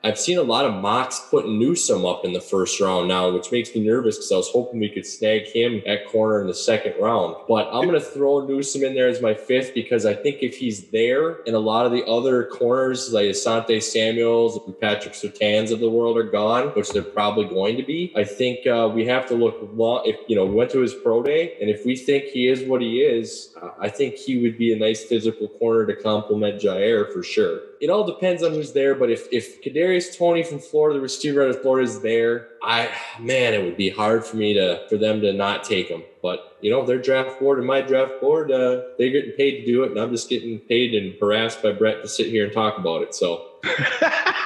I've 0.06 0.20
seen 0.20 0.38
a 0.38 0.42
lot 0.42 0.64
of 0.64 0.80
mocks 0.80 1.20
putting 1.30 1.58
Newsome 1.58 2.06
up 2.06 2.24
in 2.24 2.32
the 2.32 2.40
first 2.40 2.80
round 2.80 3.08
now, 3.08 3.28
which 3.32 3.50
makes 3.50 3.74
me 3.74 3.84
nervous 3.84 4.16
because 4.16 4.30
I 4.30 4.36
was 4.36 4.48
hoping 4.50 4.78
we 4.78 4.88
could 4.88 5.04
snag 5.04 5.48
him 5.48 5.82
at 5.84 6.06
corner 6.06 6.40
in 6.40 6.46
the 6.46 6.54
second 6.54 6.94
round. 7.00 7.34
But 7.48 7.66
I'm 7.72 7.88
going 7.88 7.98
to 7.98 8.00
throw 8.00 8.46
Newsome 8.46 8.84
in 8.84 8.94
there 8.94 9.08
as 9.08 9.20
my 9.20 9.34
fifth 9.34 9.74
because 9.74 10.06
I 10.06 10.14
think 10.14 10.42
if 10.42 10.58
he's 10.58 10.90
there 10.90 11.42
and 11.44 11.56
a 11.56 11.58
lot 11.58 11.86
of 11.86 11.92
the 11.92 12.04
other 12.04 12.44
corners 12.44 13.12
like 13.12 13.26
Asante 13.26 13.82
Samuels 13.82 14.60
and 14.64 14.80
Patrick 14.80 15.14
Surtains 15.14 15.72
of 15.72 15.80
the 15.80 15.90
world 15.90 16.16
are 16.16 16.30
gone, 16.30 16.68
which 16.68 16.90
they're 16.90 17.02
probably 17.02 17.46
going 17.46 17.76
to 17.76 17.82
be, 17.82 18.12
I 18.14 18.22
think 18.22 18.64
uh, 18.64 18.88
we 18.94 19.06
have 19.06 19.26
to 19.26 19.34
look 19.34 19.56
long. 19.74 20.02
If 20.04 20.20
you 20.28 20.36
know, 20.36 20.46
we 20.46 20.54
went 20.54 20.70
to 20.70 20.82
his 20.82 20.94
pro 20.94 21.20
day, 21.20 21.56
and 21.60 21.68
if 21.68 21.84
we 21.84 21.96
think 21.96 22.26
he 22.26 22.46
is 22.46 22.62
what 22.62 22.80
he 22.80 23.00
is, 23.00 23.54
uh, 23.60 23.70
I 23.80 23.88
think 23.88 24.14
he 24.14 24.40
would 24.40 24.56
be 24.56 24.72
a 24.72 24.78
nice 24.78 25.04
physical 25.04 25.48
corner 25.48 25.84
to 25.86 25.96
complement 26.00 26.62
Jair 26.62 27.12
for 27.12 27.24
sure. 27.24 27.60
It 27.80 27.90
all 27.90 28.04
depends 28.04 28.42
on 28.42 28.52
who's 28.52 28.72
there, 28.72 28.94
but 28.94 29.10
if 29.10 29.28
if 29.32 29.62
Kadarius 29.62 30.16
Toney 30.16 30.42
from 30.42 30.58
Florida, 30.58 30.98
the 30.98 31.02
receiver 31.02 31.42
out 31.42 31.50
of 31.50 31.62
Florida, 31.62 31.88
is 31.88 32.00
there, 32.00 32.48
I 32.62 32.90
man, 33.20 33.54
it 33.54 33.64
would 33.64 33.76
be 33.76 33.90
hard 33.90 34.24
for 34.24 34.36
me 34.36 34.54
to 34.54 34.86
for 34.88 34.96
them 34.96 35.20
to 35.20 35.32
not 35.32 35.64
take 35.64 35.88
him. 35.88 36.02
But 36.22 36.56
you 36.60 36.70
know, 36.70 36.84
their 36.84 37.00
draft 37.00 37.38
board 37.38 37.58
and 37.58 37.66
my 37.66 37.80
draft 37.80 38.20
board, 38.20 38.50
uh, 38.50 38.82
they're 38.98 39.10
getting 39.10 39.32
paid 39.32 39.60
to 39.60 39.66
do 39.66 39.84
it, 39.84 39.90
and 39.90 40.00
I'm 40.00 40.10
just 40.10 40.28
getting 40.28 40.58
paid 40.58 40.94
and 40.94 41.14
harassed 41.20 41.62
by 41.62 41.72
Brett 41.72 42.02
to 42.02 42.08
sit 42.08 42.28
here 42.28 42.44
and 42.44 42.52
talk 42.52 42.78
about 42.78 43.02
it. 43.02 43.14
So 43.14 43.50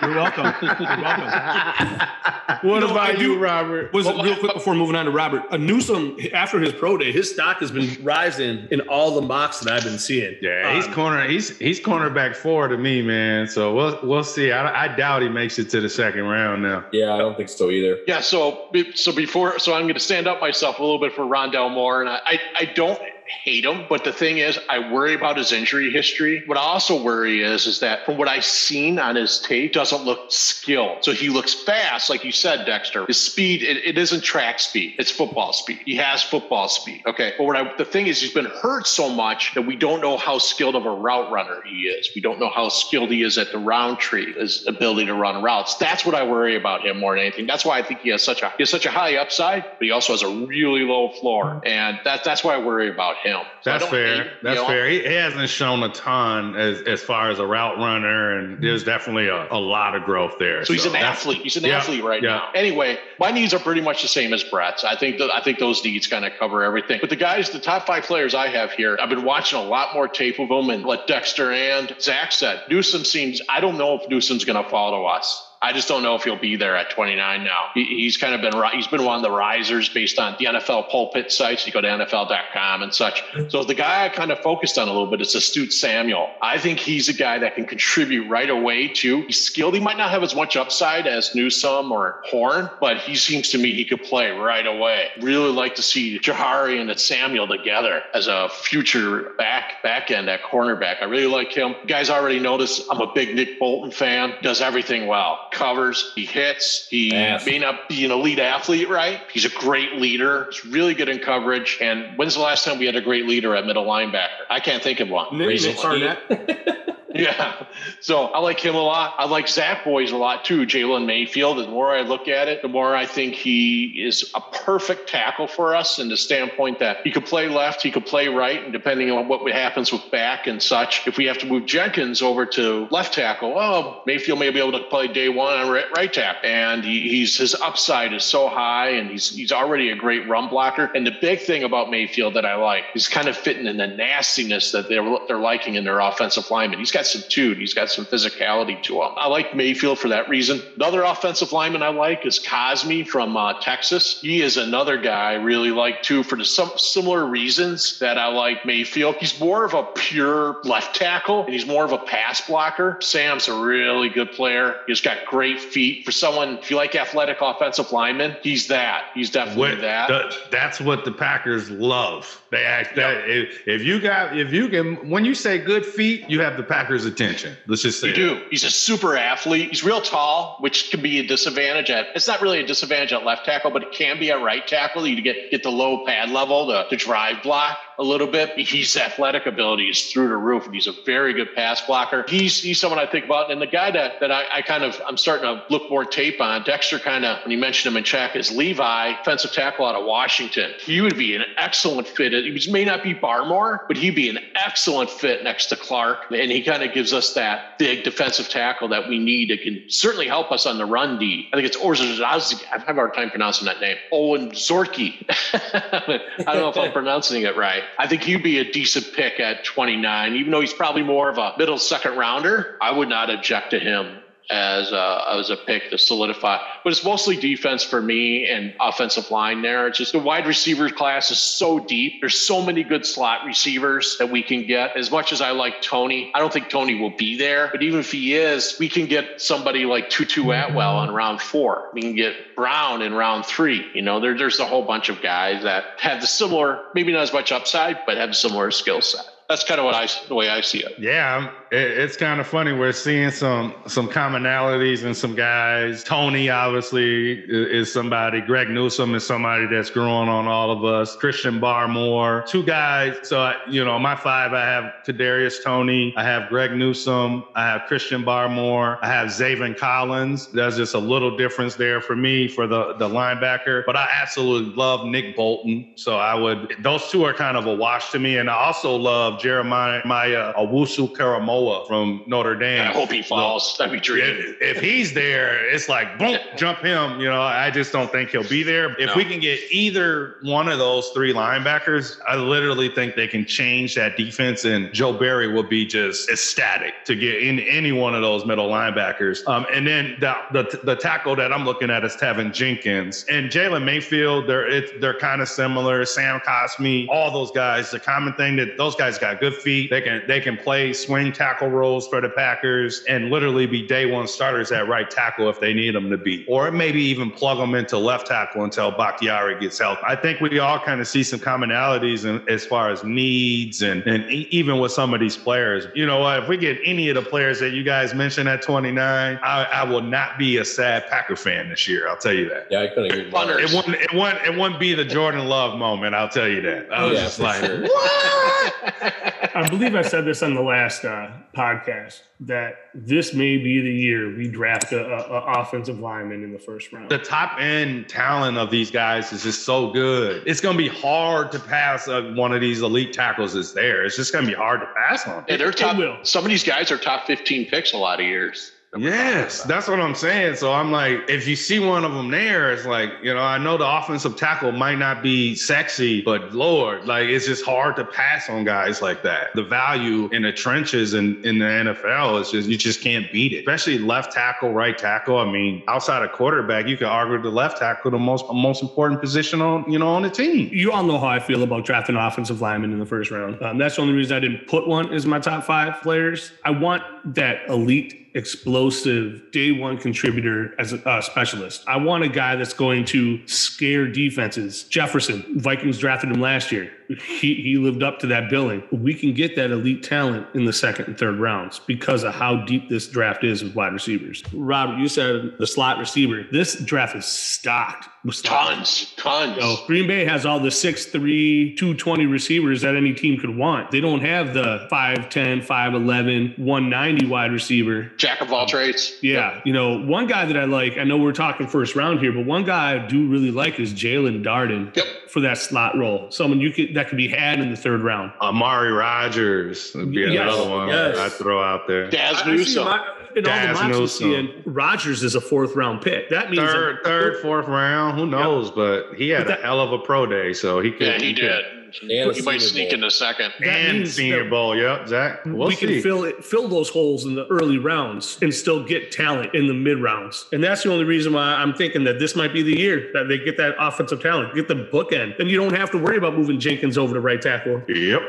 You're 0.02 0.14
welcome. 0.14 0.52
You're 0.62 1.00
welcome. 1.02 2.00
What 2.62 2.74
You 2.74 2.88
know, 2.88 2.90
about 2.90 3.10
I 3.10 3.12
you, 3.12 3.18
do- 3.18 3.38
Robert? 3.38 3.92
Was 3.94 4.06
real 4.06 4.36
quick 4.36 4.52
before 4.52 4.74
moving 4.74 4.94
on 4.96 5.06
to 5.06 5.10
Robert? 5.10 5.44
A 5.50 5.56
Newsome 5.56 6.18
after 6.34 6.58
his 6.60 6.72
pro 6.74 6.98
day, 6.98 7.10
his 7.10 7.30
stock 7.32 7.58
has 7.60 7.70
been 7.70 7.96
rising 8.04 8.66
in 8.70 8.80
all 8.82 9.14
the 9.14 9.22
mocks 9.22 9.60
that 9.60 9.72
I've 9.72 9.84
been 9.84 9.98
seeing. 9.98 10.36
Yeah, 10.42 10.74
he's 10.74 10.86
Um, 10.86 10.92
corner. 10.92 11.26
He's 11.26 11.56
he's 11.58 11.80
cornerback 11.80 12.36
four 12.36 12.68
to 12.68 12.76
me, 12.76 13.00
man. 13.02 13.46
So 13.46 13.74
we'll 13.74 13.98
we'll 14.02 14.24
see. 14.24 14.52
I, 14.52 14.84
I 14.84 14.88
doubt 14.94 15.22
he 15.22 15.28
makes 15.30 15.58
it 15.58 15.70
to 15.70 15.80
the 15.80 15.88
second 15.88 16.24
round 16.24 16.62
now. 16.62 16.84
yeah, 16.92 17.14
I 17.14 17.18
don't 17.18 17.36
think 17.36 17.48
so 17.48 17.70
either. 17.70 17.98
Yeah, 18.06 18.20
so 18.20 18.68
so 18.94 19.12
before 19.12 19.58
so 19.58 19.72
I'm 19.72 19.82
going 19.82 19.94
to 19.94 20.00
stand 20.00 20.26
up 20.26 20.40
myself 20.42 20.80
a 20.80 20.82
little 20.82 21.00
bit 21.00 21.14
for 21.14 21.22
Rondale 21.22 21.70
Moore, 21.72 22.00
and 22.02 22.10
I, 22.10 22.18
I 22.26 22.38
I 22.58 22.64
don't 22.74 23.00
hate 23.44 23.64
him, 23.64 23.86
but 23.88 24.04
the 24.04 24.12
thing 24.12 24.38
is, 24.38 24.58
I 24.68 24.92
worry 24.92 25.14
about 25.14 25.38
his 25.38 25.52
injury 25.52 25.90
history. 25.90 26.42
What 26.46 26.58
I 26.58 26.62
also 26.62 27.02
worry 27.02 27.42
is 27.42 27.66
is 27.66 27.80
that 27.80 28.04
from 28.04 28.16
what 28.16 28.28
I've 28.28 28.44
seen 28.44 28.98
on 28.98 29.16
his 29.16 29.40
tape, 29.40 29.72
doesn't 29.72 30.04
look 30.04 30.30
skilled. 30.30 31.04
So 31.04 31.12
he 31.12 31.28
looks 31.28 31.54
fast, 31.54 32.10
like 32.10 32.24
you 32.24 32.32
said, 32.32 32.64
Dexter. 32.66 33.06
His 33.06 33.20
speed, 33.20 33.62
it, 33.62 33.78
it 33.78 33.98
isn't 33.98 34.22
track 34.22 34.60
speed; 34.60 34.94
it's 34.98 35.10
football 35.10 35.52
speed. 35.52 35.80
He 35.84 35.96
has 35.96 36.22
football 36.22 36.68
speed. 36.68 37.02
Okay, 37.06 37.34
but 37.38 37.44
what 37.44 37.56
I 37.56 37.76
the 37.76 37.84
thing 37.84 38.06
is, 38.06 38.20
he's 38.20 38.32
been 38.32 38.50
hurt 38.62 38.86
so 38.86 39.08
much 39.08 39.54
that 39.54 39.62
we 39.62 39.76
don't 39.76 40.00
know 40.00 40.16
how 40.16 40.38
skilled 40.38 40.74
of 40.74 40.86
a 40.86 40.90
route 40.90 41.30
runner 41.30 41.62
he 41.64 41.82
is. 41.82 42.10
We 42.14 42.20
don't 42.20 42.40
know 42.40 42.50
how 42.50 42.68
skilled 42.68 43.10
he 43.10 43.22
is 43.22 43.38
at 43.38 43.52
the 43.52 43.58
round 43.58 43.98
tree, 43.98 44.32
his 44.32 44.66
ability 44.66 45.06
to 45.06 45.14
run 45.14 45.42
routes. 45.42 45.76
That's 45.76 46.04
what 46.04 46.14
I 46.14 46.24
worry 46.24 46.56
about 46.56 46.84
him 46.84 46.98
more 46.98 47.14
than 47.14 47.26
anything. 47.26 47.46
That's 47.46 47.64
why 47.64 47.78
I 47.78 47.82
think 47.82 48.00
he 48.00 48.10
has 48.10 48.22
such 48.22 48.42
a 48.42 48.50
he 48.50 48.62
has 48.62 48.70
such 48.70 48.86
a 48.86 48.90
high 48.90 49.16
upside, 49.16 49.62
but 49.62 49.82
he 49.82 49.90
also 49.90 50.12
has 50.12 50.22
a 50.22 50.28
really 50.28 50.82
low 50.82 51.10
floor, 51.10 51.62
and 51.64 51.98
that 52.04 52.24
that's 52.24 52.42
why 52.42 52.54
I 52.54 52.58
worry 52.58 52.90
about 52.90 53.16
him. 53.16 53.19
So 53.24 53.70
That's 53.70 53.84
fair. 53.86 54.16
hate- 54.16 54.26
you 54.26 54.32
That's 54.42 54.60
know, 54.60 54.66
fair. 54.66 54.88
He, 54.88 55.00
he 55.00 55.14
hasn't 55.14 55.48
shown 55.48 55.82
a 55.82 55.88
ton 55.90 56.56
as 56.56 56.82
as 56.82 57.02
far 57.02 57.30
as 57.30 57.38
a 57.38 57.46
route 57.46 57.78
runner, 57.78 58.38
and 58.38 58.62
there's 58.62 58.84
definitely 58.84 59.28
a, 59.28 59.46
a 59.50 59.58
lot 59.58 59.94
of 59.94 60.04
growth 60.04 60.34
there. 60.38 60.64
So 60.64 60.72
he's 60.72 60.86
an 60.86 60.96
athlete. 60.96 61.42
He's 61.42 61.56
an 61.56 61.64
yeah, 61.64 61.78
athlete 61.78 62.04
right 62.04 62.22
yeah. 62.22 62.30
now. 62.30 62.50
Anyway, 62.54 62.98
my 63.18 63.30
needs 63.30 63.52
are 63.54 63.58
pretty 63.58 63.80
much 63.80 64.02
the 64.02 64.08
same 64.08 64.32
as 64.32 64.42
Brett's. 64.44 64.84
I 64.84 64.96
think 64.96 65.18
that 65.18 65.30
I 65.34 65.42
think 65.42 65.58
those 65.58 65.84
needs 65.84 66.06
kind 66.06 66.24
of 66.24 66.32
cover 66.38 66.62
everything. 66.62 66.98
But 67.00 67.10
the 67.10 67.16
guys, 67.16 67.50
the 67.50 67.60
top 67.60 67.86
five 67.86 68.04
players 68.04 68.34
I 68.34 68.48
have 68.48 68.72
here, 68.72 68.98
I've 69.00 69.10
been 69.10 69.24
watching 69.24 69.58
a 69.58 69.62
lot 69.62 69.94
more 69.94 70.08
tape 70.08 70.38
of 70.38 70.48
them, 70.48 70.70
and 70.70 70.84
what 70.84 71.06
Dexter 71.06 71.52
and 71.52 71.94
Zach 72.00 72.32
said, 72.32 72.62
Newsome 72.68 73.04
seems. 73.04 73.40
I 73.48 73.60
don't 73.60 73.78
know 73.78 73.94
if 74.00 74.08
Newsome's 74.08 74.44
going 74.44 74.62
to 74.62 74.68
fall 74.68 74.90
to 74.92 75.06
us. 75.06 75.46
I 75.62 75.74
just 75.74 75.88
don't 75.88 76.02
know 76.02 76.14
if 76.14 76.24
he'll 76.24 76.38
be 76.38 76.56
there 76.56 76.74
at 76.74 76.88
29 76.88 77.44
now. 77.44 77.66
He, 77.74 77.84
he's 77.84 78.16
kind 78.16 78.34
of 78.34 78.40
been 78.40 78.54
he's 78.72 78.86
been 78.86 79.04
one 79.04 79.16
of 79.16 79.22
the 79.22 79.30
risers 79.30 79.90
based 79.90 80.18
on 80.18 80.34
the 80.38 80.46
NFL 80.46 80.88
pulpit 80.88 81.30
sites. 81.30 81.66
You 81.66 81.72
go 81.72 81.82
to 81.82 81.88
NFL.com 81.88 82.82
and 82.82 82.94
such. 82.94 83.22
So 83.48 83.62
the 83.62 83.74
guy 83.74 84.06
I 84.06 84.08
kind 84.08 84.32
of 84.32 84.38
focused 84.38 84.78
on 84.78 84.88
a 84.88 84.90
little 84.90 85.10
bit 85.10 85.20
is 85.20 85.34
Asante 85.34 85.70
Samuel. 85.70 86.30
I 86.40 86.58
think 86.58 86.78
he's 86.78 87.10
a 87.10 87.12
guy 87.12 87.38
that 87.38 87.56
can 87.56 87.66
contribute 87.66 88.26
right 88.28 88.48
away 88.48 88.88
too. 88.88 89.22
He's 89.26 89.44
skilled. 89.44 89.74
He 89.74 89.80
might 89.80 89.98
not 89.98 90.10
have 90.10 90.22
as 90.22 90.34
much 90.34 90.56
upside 90.56 91.06
as 91.06 91.34
Newsome 91.34 91.92
or 91.92 92.22
Horn, 92.24 92.70
but 92.80 92.96
he 92.96 93.14
seems 93.14 93.50
to 93.50 93.58
me 93.58 93.72
he 93.74 93.84
could 93.84 94.02
play 94.02 94.30
right 94.30 94.66
away. 94.66 95.08
Really 95.20 95.52
like 95.52 95.74
to 95.74 95.82
see 95.82 96.18
Jahari 96.18 96.80
and 96.80 96.98
Samuel 96.98 97.46
together 97.46 98.02
as 98.14 98.28
a 98.28 98.48
future 98.48 99.34
back 99.36 99.82
back 99.82 100.10
end 100.10 100.30
at 100.30 100.42
cornerback. 100.42 101.02
I 101.02 101.04
really 101.04 101.26
like 101.26 101.52
him. 101.52 101.74
You 101.82 101.86
guys 101.86 102.08
already 102.08 102.40
noticed 102.40 102.84
I'm 102.90 103.00
a 103.02 103.12
big 103.12 103.34
Nick 103.34 103.58
Bolton 103.58 103.90
fan. 103.90 104.34
Does 104.42 104.62
everything 104.62 105.06
well. 105.06 105.49
Covers, 105.52 106.12
he 106.14 106.24
hits. 106.24 106.86
He 106.88 107.10
Fast. 107.10 107.46
may 107.46 107.58
not 107.58 107.88
be 107.88 108.04
an 108.04 108.10
elite 108.10 108.38
athlete, 108.38 108.88
right? 108.88 109.20
He's 109.32 109.44
a 109.44 109.50
great 109.50 109.94
leader. 109.94 110.48
He's 110.50 110.64
really 110.64 110.94
good 110.94 111.08
in 111.08 111.18
coverage. 111.18 111.78
And 111.80 112.16
when's 112.16 112.34
the 112.34 112.40
last 112.40 112.64
time 112.64 112.78
we 112.78 112.86
had 112.86 112.96
a 112.96 113.00
great 113.00 113.26
leader 113.26 113.54
at 113.54 113.66
middle 113.66 113.86
linebacker? 113.86 114.46
I 114.48 114.60
can't 114.60 114.82
think 114.82 115.00
of 115.00 115.08
one. 115.08 115.36
Nick, 115.36 115.60
Nick. 115.62 115.76
Barnett. 115.76 116.86
Yeah. 117.12 117.66
So 118.00 118.26
I 118.26 118.38
like 118.38 118.60
him 118.60 118.74
a 118.74 118.80
lot. 118.80 119.14
I 119.18 119.26
like 119.26 119.48
Zach 119.48 119.84
Boys 119.84 120.12
a 120.12 120.16
lot 120.16 120.44
too. 120.44 120.64
Jalen 120.64 121.06
Mayfield. 121.06 121.58
The 121.58 121.66
more 121.66 121.94
I 121.94 122.02
look 122.02 122.28
at 122.28 122.48
it, 122.48 122.62
the 122.62 122.68
more 122.68 122.94
I 122.94 123.04
think 123.04 123.34
he 123.34 124.04
is 124.04 124.30
a 124.34 124.40
perfect 124.40 125.08
tackle 125.08 125.48
for 125.48 125.74
us 125.74 125.98
in 125.98 126.08
the 126.08 126.16
standpoint 126.16 126.78
that 126.78 126.98
he 127.02 127.10
could 127.10 127.24
play 127.26 127.48
left, 127.48 127.82
he 127.82 127.90
could 127.90 128.06
play 128.06 128.28
right, 128.28 128.62
and 128.62 128.72
depending 128.72 129.10
on 129.10 129.26
what 129.26 129.50
happens 129.50 129.92
with 129.92 130.08
back 130.10 130.46
and 130.46 130.62
such, 130.62 131.06
if 131.06 131.16
we 131.16 131.24
have 131.24 131.38
to 131.38 131.46
move 131.46 131.66
Jenkins 131.66 132.22
over 132.22 132.46
to 132.46 132.86
left 132.90 133.14
tackle, 133.14 133.58
oh, 133.58 134.02
Mayfield 134.06 134.38
may 134.38 134.50
be 134.50 134.60
able 134.60 134.78
to 134.78 134.84
play 134.84 135.08
day 135.08 135.28
one 135.28 135.39
on 135.40 135.70
right, 135.70 136.12
tackle. 136.12 136.48
And 136.48 136.84
he, 136.84 137.08
he's 137.08 137.36
his 137.36 137.54
upside 137.54 138.12
is 138.12 138.24
so 138.24 138.48
high, 138.48 138.90
and 138.90 139.10
he's 139.10 139.30
he's 139.30 139.52
already 139.52 139.90
a 139.90 139.96
great 139.96 140.28
run 140.28 140.48
blocker. 140.48 140.90
And 140.94 141.06
the 141.06 141.14
big 141.20 141.40
thing 141.40 141.64
about 141.64 141.90
Mayfield 141.90 142.34
that 142.34 142.44
I 142.44 142.54
like 142.56 142.84
is 142.94 143.08
kind 143.08 143.28
of 143.28 143.36
fitting 143.36 143.66
in 143.66 143.76
the 143.76 143.86
nastiness 143.86 144.72
that 144.72 144.88
they're 144.88 145.04
they're 145.26 145.38
liking 145.38 145.74
in 145.74 145.84
their 145.84 146.00
offensive 146.00 146.50
lineman. 146.50 146.78
He's 146.78 146.92
got 146.92 147.06
some 147.06 147.22
dude. 147.28 147.58
He's 147.58 147.74
got 147.74 147.90
some 147.90 148.04
physicality 148.04 148.82
to 148.84 149.02
him. 149.02 149.12
I 149.16 149.28
like 149.28 149.54
Mayfield 149.54 149.98
for 149.98 150.08
that 150.08 150.28
reason. 150.28 150.62
Another 150.76 151.02
offensive 151.02 151.52
lineman 151.52 151.82
I 151.82 151.88
like 151.88 152.26
is 152.26 152.38
Cosmi 152.38 153.06
from 153.06 153.36
uh, 153.36 153.60
Texas. 153.60 154.20
He 154.20 154.42
is 154.42 154.56
another 154.56 154.96
guy 155.00 155.30
I 155.30 155.34
really 155.34 155.70
like 155.70 156.02
too 156.02 156.22
for 156.22 156.36
the 156.36 156.44
some 156.44 156.70
similar 156.76 157.26
reasons 157.26 157.98
that 157.98 158.18
I 158.18 158.26
like 158.28 158.64
Mayfield. 158.66 159.16
He's 159.16 159.38
more 159.38 159.64
of 159.64 159.74
a 159.74 159.84
pure 159.94 160.60
left 160.64 160.96
tackle 160.96 161.44
and 161.44 161.52
he's 161.52 161.66
more 161.66 161.84
of 161.84 161.92
a 161.92 161.98
pass 161.98 162.40
blocker. 162.40 162.98
Sam's 163.00 163.48
a 163.48 163.54
really 163.54 164.08
good 164.08 164.32
player. 164.32 164.76
He's 164.86 165.00
got 165.00 165.24
great 165.30 165.60
feet. 165.60 166.04
For 166.04 166.12
someone, 166.12 166.58
if 166.58 166.70
you 166.70 166.76
like 166.76 166.94
athletic 166.94 167.38
offensive 167.40 167.92
linemen, 167.92 168.36
he's 168.42 168.66
that. 168.68 169.04
He's 169.14 169.30
definitely 169.30 169.70
What, 169.70 169.80
that. 169.80 170.08
the- 170.08 170.36
that's 170.50 170.80
what 170.80 171.04
the 171.04 171.12
Packers 171.12 171.70
love. 171.70 172.42
They 172.50 172.64
act 172.64 172.96
that 172.96 173.28
if, 173.30 173.66
if 173.68 173.82
you 173.82 174.00
got 174.00 174.36
if 174.36 174.52
you 174.52 174.68
can 174.68 175.08
when 175.08 175.24
you 175.24 175.34
say 175.36 175.58
good 175.58 175.86
feet, 175.86 176.28
you 176.28 176.40
have 176.40 176.56
the 176.56 176.64
Packers' 176.64 177.04
attention. 177.04 177.56
Let's 177.68 177.82
just 177.82 178.00
say 178.00 178.08
You 178.08 178.12
that. 178.14 178.18
do. 178.18 178.46
He's 178.50 178.64
a 178.64 178.70
super 178.70 179.16
athlete. 179.16 179.68
He's 179.68 179.84
real 179.84 180.00
tall, 180.00 180.56
which 180.58 180.90
can 180.90 181.00
be 181.00 181.20
a 181.20 181.22
disadvantage 181.26 181.90
at. 181.90 182.08
It's 182.16 182.26
not 182.26 182.40
really 182.42 182.58
a 182.58 182.66
disadvantage 182.66 183.12
at 183.12 183.24
left 183.24 183.44
tackle, 183.46 183.70
but 183.70 183.84
it 183.84 183.92
can 183.92 184.18
be 184.18 184.32
at 184.32 184.42
right 184.42 184.66
tackle. 184.66 185.06
You 185.06 185.22
get 185.22 185.52
get 185.52 185.62
the 185.62 185.70
low 185.70 186.04
pad 186.04 186.30
level 186.30 186.66
to, 186.66 186.86
to 186.90 186.96
drive 186.96 187.40
block 187.44 187.78
a 188.00 188.02
little 188.02 188.26
bit. 188.26 188.50
His 188.58 188.96
athletic 188.96 189.46
ability 189.46 189.84
is 189.88 190.10
through 190.10 190.28
the 190.28 190.36
roof, 190.36 190.64
and 190.66 190.74
he's 190.74 190.88
a 190.88 190.92
very 191.06 191.32
good 191.32 191.54
pass 191.54 191.80
blocker. 191.86 192.24
He's 192.28 192.60
he's 192.60 192.80
someone 192.80 192.98
I 192.98 193.06
think 193.06 193.26
about, 193.26 193.52
and 193.52 193.62
the 193.62 193.66
guy 193.68 193.92
that 193.92 194.18
that 194.18 194.32
I, 194.32 194.44
I 194.56 194.62
kind 194.62 194.82
of 194.82 195.00
I'm 195.06 195.16
starting 195.20 195.44
to 195.44 195.62
look 195.70 195.90
more 195.90 196.04
tape 196.04 196.40
on. 196.40 196.64
Dexter 196.64 196.98
kind 196.98 197.24
of 197.24 197.42
when 197.42 197.50
you 197.50 197.58
mentioned 197.58 197.92
him 197.92 197.96
in 197.96 198.04
check 198.04 198.36
is 198.36 198.50
Levi, 198.50 199.16
defensive 199.18 199.52
tackle 199.52 199.86
out 199.86 199.94
of 199.94 200.04
Washington. 200.04 200.72
He 200.80 201.00
would 201.00 201.16
be 201.16 201.34
an 201.34 201.44
excellent 201.56 202.08
fit. 202.08 202.32
He 202.32 202.70
may 202.70 202.84
not 202.84 203.02
be 203.02 203.14
Barmore, 203.14 203.86
but 203.88 203.96
he'd 203.96 204.14
be 204.14 204.28
an 204.28 204.38
excellent 204.54 205.10
fit 205.10 205.44
next 205.44 205.66
to 205.66 205.76
Clark, 205.76 206.26
and 206.30 206.50
he 206.50 206.62
kind 206.62 206.82
of 206.82 206.92
gives 206.92 207.12
us 207.12 207.34
that 207.34 207.78
big 207.78 208.04
defensive 208.04 208.48
tackle 208.48 208.88
that 208.88 209.08
we 209.08 209.18
need. 209.18 209.50
It 209.50 209.62
can 209.62 209.84
certainly 209.88 210.26
help 210.26 210.52
us 210.52 210.66
on 210.66 210.78
the 210.78 210.86
run 210.86 211.18
D. 211.18 211.48
I 211.52 211.56
think 211.56 211.66
it's 211.66 211.76
Orzazowski. 211.76 212.64
I 212.72 212.78
have 212.78 212.88
a 212.88 212.94
hard 212.94 213.14
time 213.14 213.30
pronouncing 213.30 213.66
that 213.66 213.80
name. 213.80 213.96
Owen 214.12 214.50
Zorki. 214.50 215.26
I 215.52 216.20
don't 216.44 216.56
know 216.56 216.68
if 216.68 216.76
I'm 216.76 216.92
pronouncing 216.92 217.42
it 217.42 217.56
right. 217.56 217.82
I 217.98 218.06
think 218.06 218.22
he'd 218.22 218.42
be 218.42 218.58
a 218.58 218.70
decent 218.70 219.12
pick 219.14 219.40
at 219.40 219.64
29, 219.64 220.34
even 220.34 220.52
though 220.52 220.60
he's 220.60 220.72
probably 220.72 221.02
more 221.02 221.28
of 221.28 221.38
a 221.38 221.54
middle 221.58 221.78
second 221.78 222.16
rounder. 222.16 222.78
I 222.80 222.92
would 222.92 223.08
not 223.08 223.30
object 223.30 223.70
to 223.70 223.78
him 223.78 224.19
as 224.50 224.92
a, 224.92 225.24
as 225.32 225.50
a 225.50 225.56
pick 225.56 225.90
to 225.90 225.98
solidify. 225.98 226.58
But 226.82 226.92
it's 226.92 227.04
mostly 227.04 227.36
defense 227.36 227.84
for 227.84 228.02
me 228.02 228.48
and 228.48 228.74
offensive 228.80 229.30
line 229.30 229.62
there. 229.62 229.86
It's 229.86 229.98
just 229.98 230.12
the 230.12 230.18
wide 230.18 230.46
receiver 230.46 230.90
class 230.90 231.30
is 231.30 231.38
so 231.38 231.78
deep. 231.78 232.20
There's 232.20 232.38
so 232.38 232.62
many 232.64 232.82
good 232.82 233.06
slot 233.06 233.44
receivers 233.46 234.16
that 234.18 234.30
we 234.30 234.42
can 234.42 234.66
get. 234.66 234.96
As 234.96 235.10
much 235.10 235.32
as 235.32 235.40
I 235.40 235.50
like 235.52 235.82
Toney, 235.82 236.32
I 236.34 236.38
don't 236.40 236.52
think 236.52 236.68
Toney 236.68 237.00
will 237.00 237.16
be 237.16 237.36
there. 237.36 237.68
But 237.72 237.82
even 237.82 238.00
if 238.00 238.10
he 238.10 238.34
is, 238.34 238.76
we 238.78 238.88
can 238.88 239.06
get 239.06 239.40
somebody 239.40 239.84
like 239.84 240.10
Tutu 240.10 240.50
Atwell 240.50 241.02
in 241.04 241.10
round 241.10 241.40
four. 241.40 241.90
We 241.94 242.02
can 242.02 242.14
get 242.14 242.56
Brown 242.56 243.02
in 243.02 243.14
round 243.14 243.46
three. 243.46 243.86
You 243.94 244.02
know, 244.02 244.20
there, 244.20 244.36
there's 244.36 244.58
a 244.58 244.66
whole 244.66 244.84
bunch 244.84 245.08
of 245.08 245.22
guys 245.22 245.62
that 245.62 245.84
have 245.98 246.20
the 246.20 246.26
similar, 246.26 246.84
maybe 246.94 247.12
not 247.12 247.22
as 247.22 247.32
much 247.32 247.52
upside, 247.52 247.98
but 248.06 248.16
have 248.16 248.30
a 248.30 248.34
similar 248.34 248.70
skill 248.70 249.00
set. 249.00 249.24
that's 249.48 249.64
kind 249.64 249.80
of 249.80 249.84
what 249.84 249.94
I 249.94 250.08
the 250.28 250.34
way 250.34 250.48
I 250.48 250.60
see 250.60 250.78
it. 250.78 250.94
Yeah, 250.98 251.50
it, 251.70 251.98
it's 251.98 252.16
kind 252.16 252.40
of 252.40 252.46
funny. 252.46 252.72
We're 252.72 252.92
seeing 252.92 253.30
some 253.30 253.74
some 253.86 254.08
commonalities 254.08 255.04
in 255.04 255.14
some 255.14 255.34
guys. 255.34 256.02
Toney 256.02 256.50
obviously 256.50 257.40
is, 257.40 257.88
is 257.88 257.92
somebody. 257.92 258.40
Greg 258.40 258.68
Newsome 258.68 259.14
is 259.14 259.24
somebody 259.24 259.66
that's 259.66 259.90
growing 259.90 260.28
on 260.28 260.46
all 260.46 260.70
of 260.70 260.84
us. 260.84 261.16
Christian 261.16 261.60
Barmore, 261.60 262.46
two 262.46 262.62
guys. 262.64 263.16
So 263.22 263.54
you 263.68 263.84
know, 263.84 263.98
my 263.98 264.16
five. 264.16 264.52
I 264.52 264.64
have 264.64 264.92
Kadarius 265.06 265.62
Toney. 265.62 266.12
I 266.16 266.24
have 266.24 266.48
Greg 266.48 266.72
Newsome. 266.72 267.44
I 267.54 267.66
have 267.66 267.82
Christian 267.86 268.24
Barmore. 268.24 268.98
I 269.02 269.08
have 269.08 269.28
Zaven 269.28 269.76
Collins. 269.76 270.48
There's 270.48 270.76
just 270.76 270.94
a 270.94 270.98
little 270.98 271.36
difference 271.36 271.76
there 271.76 272.00
for 272.00 272.16
me 272.16 272.48
for 272.48 272.66
the 272.66 272.94
the 272.94 273.08
linebacker. 273.08 273.84
But 273.86 273.96
I 273.96 274.08
absolutely 274.12 274.74
love 274.74 275.06
Nick 275.06 275.36
Bolton. 275.36 275.92
So 275.94 276.16
I 276.16 276.34
would. 276.34 276.74
Those 276.80 277.08
two 277.10 277.24
are 277.24 277.34
kind 277.34 277.56
of 277.56 277.66
a 277.66 277.74
wash 277.74 278.10
to 278.10 278.18
me. 278.18 278.38
And 278.38 278.50
I 278.50 278.54
also 278.54 278.96
love 278.96 279.40
Jeremiah 279.40 280.00
Maya 280.04 280.52
Owusu 280.54 281.14
Koramoah 281.60 281.86
from 281.86 282.22
Notre 282.26 282.54
Dame. 282.54 282.82
I 282.82 282.92
hope 282.92 283.10
he 283.10 283.22
falls. 283.22 283.76
That'd 283.78 283.92
be 283.92 284.00
dream. 284.00 284.24
If, 284.60 284.76
if 284.76 284.80
he's 284.82 285.12
there, 285.12 285.68
it's 285.70 285.88
like 285.88 286.18
boom, 286.18 286.38
jump 286.56 286.78
him. 286.80 287.20
You 287.20 287.28
know, 287.28 287.40
I 287.42 287.70
just 287.70 287.92
don't 287.92 288.10
think 288.10 288.30
he'll 288.30 288.48
be 288.48 288.62
there. 288.62 288.92
If 288.98 289.08
No. 289.10 289.14
we 289.16 289.24
can 289.24 289.40
get 289.40 289.60
either 289.70 290.36
one 290.42 290.68
of 290.68 290.78
those 290.78 291.10
three 291.10 291.32
linebackers, 291.32 292.18
I 292.26 292.36
literally 292.36 292.88
think 292.88 293.16
they 293.16 293.26
can 293.28 293.44
change 293.44 293.94
that 293.94 294.16
defense, 294.16 294.64
and 294.64 294.92
Joe 294.92 295.12
Barry 295.12 295.52
will 295.52 295.62
be 295.62 295.86
just 295.86 296.30
ecstatic 296.30 297.04
to 297.04 297.14
get 297.14 297.42
in 297.42 297.60
any 297.60 297.92
one 297.92 298.14
of 298.14 298.22
those 298.22 298.44
middle 298.46 298.68
linebackers. 298.68 299.46
Um, 299.48 299.66
and 299.72 299.86
then 299.86 300.16
the, 300.20 300.34
the 300.52 300.80
the 300.84 300.96
tackle 300.96 301.36
that 301.36 301.52
I'm 301.52 301.64
looking 301.64 301.90
at 301.90 302.04
is 302.04 302.16
Teven 302.16 302.52
Jenkins 302.52 303.24
and 303.30 303.50
Jalen 303.50 303.84
Mayfield. 303.84 304.46
They're 304.48 304.68
it's, 304.68 304.92
they're 305.00 305.18
kind 305.18 305.40
of 305.40 305.48
similar. 305.48 306.04
Sam 306.04 306.40
Cosmi, 306.40 307.06
all 307.08 307.30
those 307.30 307.50
guys. 307.50 307.90
The 307.90 308.00
common 308.00 308.32
thing 308.34 308.56
that 308.56 308.76
those 308.76 308.94
guys 308.96 309.18
got 309.18 309.40
good 309.40 309.54
feet. 309.54 309.90
They 309.90 310.00
can 310.00 310.22
they 310.26 310.40
can 310.40 310.56
play 310.56 310.92
swing 310.92 311.32
tackle 311.32 311.49
roles 311.60 312.06
for 312.08 312.20
the 312.20 312.28
Packers 312.28 313.02
and 313.08 313.30
literally 313.30 313.66
be 313.66 313.86
day 313.86 314.06
one 314.06 314.26
starters 314.28 314.70
at 314.72 314.86
right 314.88 315.10
tackle 315.10 315.48
if 315.48 315.58
they 315.60 315.74
need 315.74 315.94
them 315.94 316.08
to 316.10 316.16
be, 316.16 316.44
or 316.46 316.70
maybe 316.70 317.02
even 317.02 317.30
plug 317.30 317.58
them 317.58 317.74
into 317.74 317.98
left 317.98 318.26
tackle 318.26 318.62
until 318.64 318.90
Bakhtiari 318.92 319.58
gets 319.60 319.78
healthy. 319.78 320.00
I 320.06 320.14
think 320.16 320.40
we 320.40 320.58
all 320.58 320.78
kind 320.78 321.00
of 321.00 321.08
see 321.08 321.22
some 321.22 321.40
commonalities 321.40 322.24
in, 322.24 322.46
as 322.48 322.64
far 322.64 322.90
as 322.90 323.02
needs 323.04 323.82
and 323.82 324.02
and 324.06 324.30
e- 324.30 324.46
even 324.50 324.78
with 324.78 324.92
some 324.92 325.12
of 325.14 325.20
these 325.20 325.36
players. 325.36 325.86
You 325.94 326.06
know 326.06 326.20
what? 326.20 326.42
If 326.44 326.48
we 326.48 326.56
get 326.56 326.78
any 326.84 327.08
of 327.08 327.16
the 327.16 327.22
players 327.22 327.58
that 327.60 327.70
you 327.70 327.82
guys 327.82 328.14
mentioned 328.14 328.48
at 328.48 328.62
29, 328.62 329.38
I, 329.42 329.64
I 329.64 329.84
will 329.84 330.02
not 330.02 330.38
be 330.38 330.58
a 330.58 330.64
sad 330.64 331.06
Packer 331.08 331.36
fan 331.36 331.68
this 331.68 331.86
year. 331.88 332.08
I'll 332.08 332.16
tell 332.16 332.32
you 332.32 332.48
that. 332.48 332.66
Yeah, 332.70 332.82
I 332.82 332.88
couldn't 332.88 333.10
agree 333.12 333.30
more. 333.30 333.40
Funners. 333.42 333.58
It 333.62 333.74
wouldn't. 333.74 333.94
It 333.96 334.12
wouldn't. 334.14 334.44
It 334.46 334.56
wouldn't 334.58 334.80
be 334.80 334.94
the 334.94 335.04
Jordan 335.04 335.46
Love 335.46 335.78
moment. 335.78 336.14
I'll 336.14 336.28
tell 336.28 336.48
you 336.48 336.60
that. 336.62 336.92
I 336.92 337.04
was 337.04 337.16
Yeah, 337.18 337.24
just 337.24 337.40
like, 337.40 337.64
sure. 337.64 337.86
I 339.54 339.68
believe 339.68 339.94
I 339.94 340.02
said 340.02 340.24
this 340.24 340.42
on 340.42 340.54
the 340.54 340.62
last 340.62 341.04
uh, 341.04 341.30
podcast 341.56 342.20
that 342.40 342.74
this 342.94 343.34
may 343.34 343.56
be 343.58 343.80
the 343.80 343.92
year 343.92 344.34
we 344.36 344.48
draft 344.48 344.92
a, 344.92 345.04
a, 345.04 345.18
a 345.18 345.60
offensive 345.60 345.98
lineman 345.98 346.42
in 346.42 346.52
the 346.52 346.58
first 346.58 346.92
round. 346.92 347.10
the 347.10 347.18
top 347.18 347.58
end 347.60 348.08
talent 348.08 348.56
of 348.56 348.70
these 348.70 348.90
guys 348.90 349.32
is 349.32 349.42
just 349.42 349.64
so 349.64 349.90
good. 349.92 350.42
It's 350.46 350.60
going 350.60 350.76
to 350.76 350.82
be 350.82 350.88
hard 350.88 351.52
to 351.52 351.58
pass 351.58 352.08
uh, 352.08 352.32
one 352.34 352.52
of 352.52 352.60
these 352.60 352.80
elite 352.82 353.12
tackles 353.12 353.54
that's 353.54 353.72
there. 353.72 354.04
It's 354.04 354.16
just 354.16 354.32
going 354.32 354.44
to 354.44 354.50
be 354.50 354.56
hard 354.56 354.80
to 354.80 354.86
pass 354.96 355.26
on. 355.26 355.44
Yeah, 355.48 355.56
they're 355.56 355.72
top. 355.72 355.96
will. 355.96 356.16
Some 356.22 356.44
of 356.44 356.50
these 356.50 356.64
guys 356.64 356.90
are 356.90 356.98
top 356.98 357.26
15 357.26 357.66
picks 357.66 357.92
a 357.92 357.98
lot 357.98 358.20
of 358.20 358.26
years. 358.26 358.72
Yes, 358.98 359.62
that's 359.62 359.86
what 359.86 360.00
I'm 360.00 360.16
saying. 360.16 360.56
So 360.56 360.72
I'm 360.72 360.90
like, 360.90 361.20
if 361.28 361.46
you 361.46 361.54
see 361.54 361.78
one 361.78 362.04
of 362.04 362.12
them 362.12 362.28
there, 362.28 362.72
it's 362.72 362.84
like, 362.84 363.10
you 363.22 363.32
know, 363.32 363.40
I 363.40 363.56
know 363.56 363.76
the 363.76 363.88
offensive 363.88 364.36
tackle 364.36 364.72
might 364.72 364.98
not 364.98 365.22
be 365.22 365.54
sexy, 365.54 366.20
but 366.22 366.52
Lord, 366.52 367.06
like 367.06 367.28
it's 367.28 367.46
just 367.46 367.64
hard 367.64 367.94
to 367.96 368.04
pass 368.04 368.50
on 368.50 368.64
guys 368.64 369.00
like 369.00 369.22
that. 369.22 369.54
The 369.54 369.62
value 369.62 370.28
in 370.32 370.42
the 370.42 370.52
trenches 370.52 371.14
in, 371.14 371.42
in 371.44 371.60
the 371.60 371.66
NFL 371.66 372.40
is 372.40 372.50
just, 372.50 372.68
you 372.68 372.76
just 372.76 373.00
can't 373.00 373.30
beat 373.30 373.52
it, 373.52 373.60
especially 373.60 373.98
left 373.98 374.32
tackle, 374.32 374.72
right 374.72 374.98
tackle. 374.98 375.38
I 375.38 375.50
mean, 375.50 375.84
outside 375.86 376.24
of 376.24 376.32
quarterback, 376.32 376.88
you 376.88 376.96
could 376.96 377.06
argue 377.06 377.40
the 377.40 377.48
left 377.48 377.78
tackle, 377.78 378.10
the 378.10 378.18
most, 378.18 378.44
most 378.52 378.82
important 378.82 379.20
position 379.20 379.62
on, 379.62 379.88
you 379.90 380.00
know, 380.00 380.08
on 380.08 380.22
the 380.22 380.30
team. 380.30 380.68
you 380.72 380.90
all 380.90 381.04
know 381.04 381.18
how 381.18 381.28
I 381.28 381.38
feel 381.38 381.62
about 381.62 381.84
drafting 381.84 382.16
an 382.16 382.22
offensive 382.22 382.60
lineman 382.60 382.92
in 382.92 382.98
the 382.98 383.06
first 383.06 383.30
round. 383.30 383.62
Um, 383.62 383.78
that's 383.78 383.96
the 383.96 384.02
only 384.02 384.14
reason 384.14 384.36
I 384.36 384.40
didn't 384.40 384.66
put 384.66 384.88
one 384.88 385.12
as 385.14 385.26
my 385.26 385.38
top 385.38 385.62
five 385.62 386.02
players. 386.02 386.50
I 386.64 386.70
want 386.70 387.04
that 387.36 387.68
elite, 387.68 388.19
explosive, 388.34 389.50
day 389.52 389.72
one 389.72 389.98
contributor 389.98 390.74
as 390.78 390.92
a 390.92 391.08
uh, 391.08 391.20
specialist. 391.20 391.84
I 391.88 391.96
want 391.96 392.24
a 392.24 392.28
guy 392.28 392.56
that's 392.56 392.74
going 392.74 393.04
to 393.06 393.46
scare 393.46 394.06
defenses. 394.06 394.84
Jefferson, 394.84 395.44
Vikings 395.58 395.98
drafted 395.98 396.30
him 396.30 396.40
last 396.40 396.70
year. 396.72 396.92
He, 397.18 397.54
he 397.54 397.76
lived 397.76 398.02
up 398.02 398.18
to 398.20 398.26
that 398.28 398.50
billing. 398.50 398.82
We 398.92 399.14
can 399.14 399.32
get 399.34 399.56
that 399.56 399.70
elite 399.70 400.02
talent 400.02 400.46
in 400.54 400.64
the 400.64 400.72
second 400.72 401.06
and 401.06 401.18
third 401.18 401.38
rounds 401.40 401.80
because 401.86 402.22
of 402.24 402.34
how 402.34 402.64
deep 402.64 402.88
this 402.88 403.08
draft 403.08 403.44
is 403.44 403.62
with 403.64 403.74
wide 403.74 403.92
receivers. 403.92 404.42
Robert, 404.52 404.98
you 404.98 405.08
said 405.08 405.52
the 405.58 405.66
slot 405.66 405.98
receiver. 405.98 406.44
This 406.52 406.76
draft 406.76 407.16
is 407.16 407.24
stocked 407.26 408.08
with 408.22 408.42
Tons, 408.42 409.14
tons. 409.16 409.56
so 409.58 409.76
Green 409.86 410.06
Bay 410.06 410.26
has 410.26 410.44
all 410.44 410.60
the 410.60 410.68
6'3, 410.68 411.74
220 411.76 412.26
receivers 412.26 412.82
that 412.82 412.94
any 412.94 413.14
team 413.14 413.40
could 413.40 413.56
want. 413.56 413.90
They 413.90 414.00
don't 414.00 414.20
have 414.20 414.52
the 414.52 414.86
5'10, 414.92 415.64
5'11, 415.64 416.58
190 416.58 417.26
wide 417.26 417.50
receiver. 417.52 418.10
Jack 418.18 418.42
of 418.42 418.52
all 418.52 418.66
trades. 418.66 419.16
Yeah. 419.22 419.60
You 419.64 419.72
know, 419.72 419.98
one 420.04 420.26
guy 420.26 420.44
that 420.44 420.56
I 420.56 420.64
like, 420.64 420.98
I 420.98 421.04
know 421.04 421.16
we're 421.16 421.32
talking 421.32 421.66
first 421.66 421.96
round 421.96 422.20
here, 422.20 422.32
but 422.32 422.44
one 422.44 422.64
guy 422.64 422.94
I 423.02 423.06
do 423.06 423.26
really 423.26 423.50
like 423.50 423.80
is 423.80 423.94
Jaelon 423.94 424.44
Darden 424.44 424.94
Yep. 424.94 425.06
for 425.30 425.40
that 425.40 425.56
slot 425.58 425.96
role. 425.96 426.30
Someone 426.30 426.60
you 426.60 426.72
could 426.72 426.92
that 427.00 427.08
could 427.08 427.16
be 427.16 427.28
had 427.28 427.60
in 427.60 427.70
the 427.70 427.76
third 427.76 428.02
round. 428.02 428.30
Amari 428.42 428.92
Rodgers 428.92 429.92
would 429.94 430.10
be 430.12 430.20
Yes, 430.20 430.32
another 430.54 430.68
one 430.70 430.88
yes. 430.88 431.16
I'd 431.16 431.32
throw 431.32 431.62
out 431.62 431.88
there. 431.88 432.10
Daz 432.10 432.42
I- 432.42 432.50
I 432.50 432.52
Newsome. 432.56 432.84
my- 432.84 433.06
in 433.36 433.46
all 433.46 433.52
Daz 433.54 433.78
the 433.80 433.88
mocks 433.88 434.12
seeing, 434.12 434.48
Rodgers 434.66 435.22
is 435.22 435.34
a 435.34 435.40
fourth 435.40 435.74
round 435.76 436.02
pick. 436.02 436.28
That 436.30 436.50
means 436.50 436.62
Third, 436.62 436.98
third, 437.04 437.36
fourth 437.38 437.68
round, 437.68 438.18
who 438.18 438.26
knows? 438.26 438.70
But 438.70 439.14
he 439.16 439.30
had 439.30 439.46
But 439.46 439.48
that- 439.48 439.60
a 439.60 439.62
hell 439.62 439.80
of 439.80 439.92
a 439.92 439.98
pro 439.98 440.26
day, 440.26 440.52
so 440.52 440.80
he 440.80 440.90
could. 440.90 441.06
Yeah, 441.06 441.18
he 441.18 441.32
could- 441.32 441.40
did. 441.40 441.64
And 442.02 442.10
a 442.10 442.32
He 442.34 442.42
might 442.42 442.60
sneak 442.62 442.90
Bowl. 442.90 442.98
in 442.98 443.04
a 443.04 443.10
second. 443.10 443.52
That 443.60 443.68
And 443.68 444.06
Senior 444.08 444.44
that- 444.44 444.50
Bowl, 444.50 444.76
yep, 444.76 445.08
Zach. 445.08 445.44
We'll 445.46 445.68
we 445.68 445.74
see. 445.74 445.86
can 445.86 446.02
fill 446.02 446.24
it, 446.24 446.44
fill 446.44 446.68
those 446.68 446.88
holes 446.88 447.24
in 447.24 447.34
the 447.34 447.46
early 447.46 447.78
rounds 447.78 448.38
and 448.42 448.54
still 448.54 448.82
get 448.84 449.10
talent 449.12 449.54
in 449.54 449.66
the 449.66 449.74
mid 449.74 449.98
rounds. 449.98 450.46
And 450.52 450.62
that's 450.62 450.82
the 450.82 450.92
only 450.92 451.04
reason 451.04 451.32
why 451.32 451.54
I'm 451.54 451.74
thinking 451.74 452.04
that 452.04 452.18
this 452.18 452.34
might 452.36 452.52
be 452.52 452.62
the 452.62 452.78
year 452.78 453.10
that 453.14 453.28
they 453.28 453.38
get 453.38 453.56
that 453.58 453.74
offensive 453.78 454.22
talent, 454.22 454.54
get 454.54 454.68
the 454.68 454.74
bookend. 454.92 455.36
Then 455.38 455.48
you 455.48 455.56
don't 455.56 455.74
have 455.76 455.90
to 455.92 455.98
worry 455.98 456.16
about 456.16 456.36
moving 456.36 456.58
Jenkins 456.60 456.96
over 456.98 457.14
to 457.14 457.20
right 457.20 457.40
tackle. 457.40 457.82
Yep. 457.88 458.22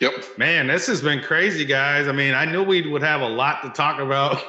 Yep. 0.00 0.38
Man, 0.38 0.68
this 0.68 0.86
has 0.86 1.02
been 1.02 1.20
crazy, 1.20 1.64
guys. 1.64 2.06
I 2.06 2.12
mean, 2.12 2.32
I 2.32 2.44
knew 2.44 2.62
we 2.62 2.88
would 2.88 3.02
have 3.02 3.20
a 3.20 3.26
lot 3.26 3.62
to 3.62 3.70
talk 3.70 3.98
about 3.98 4.40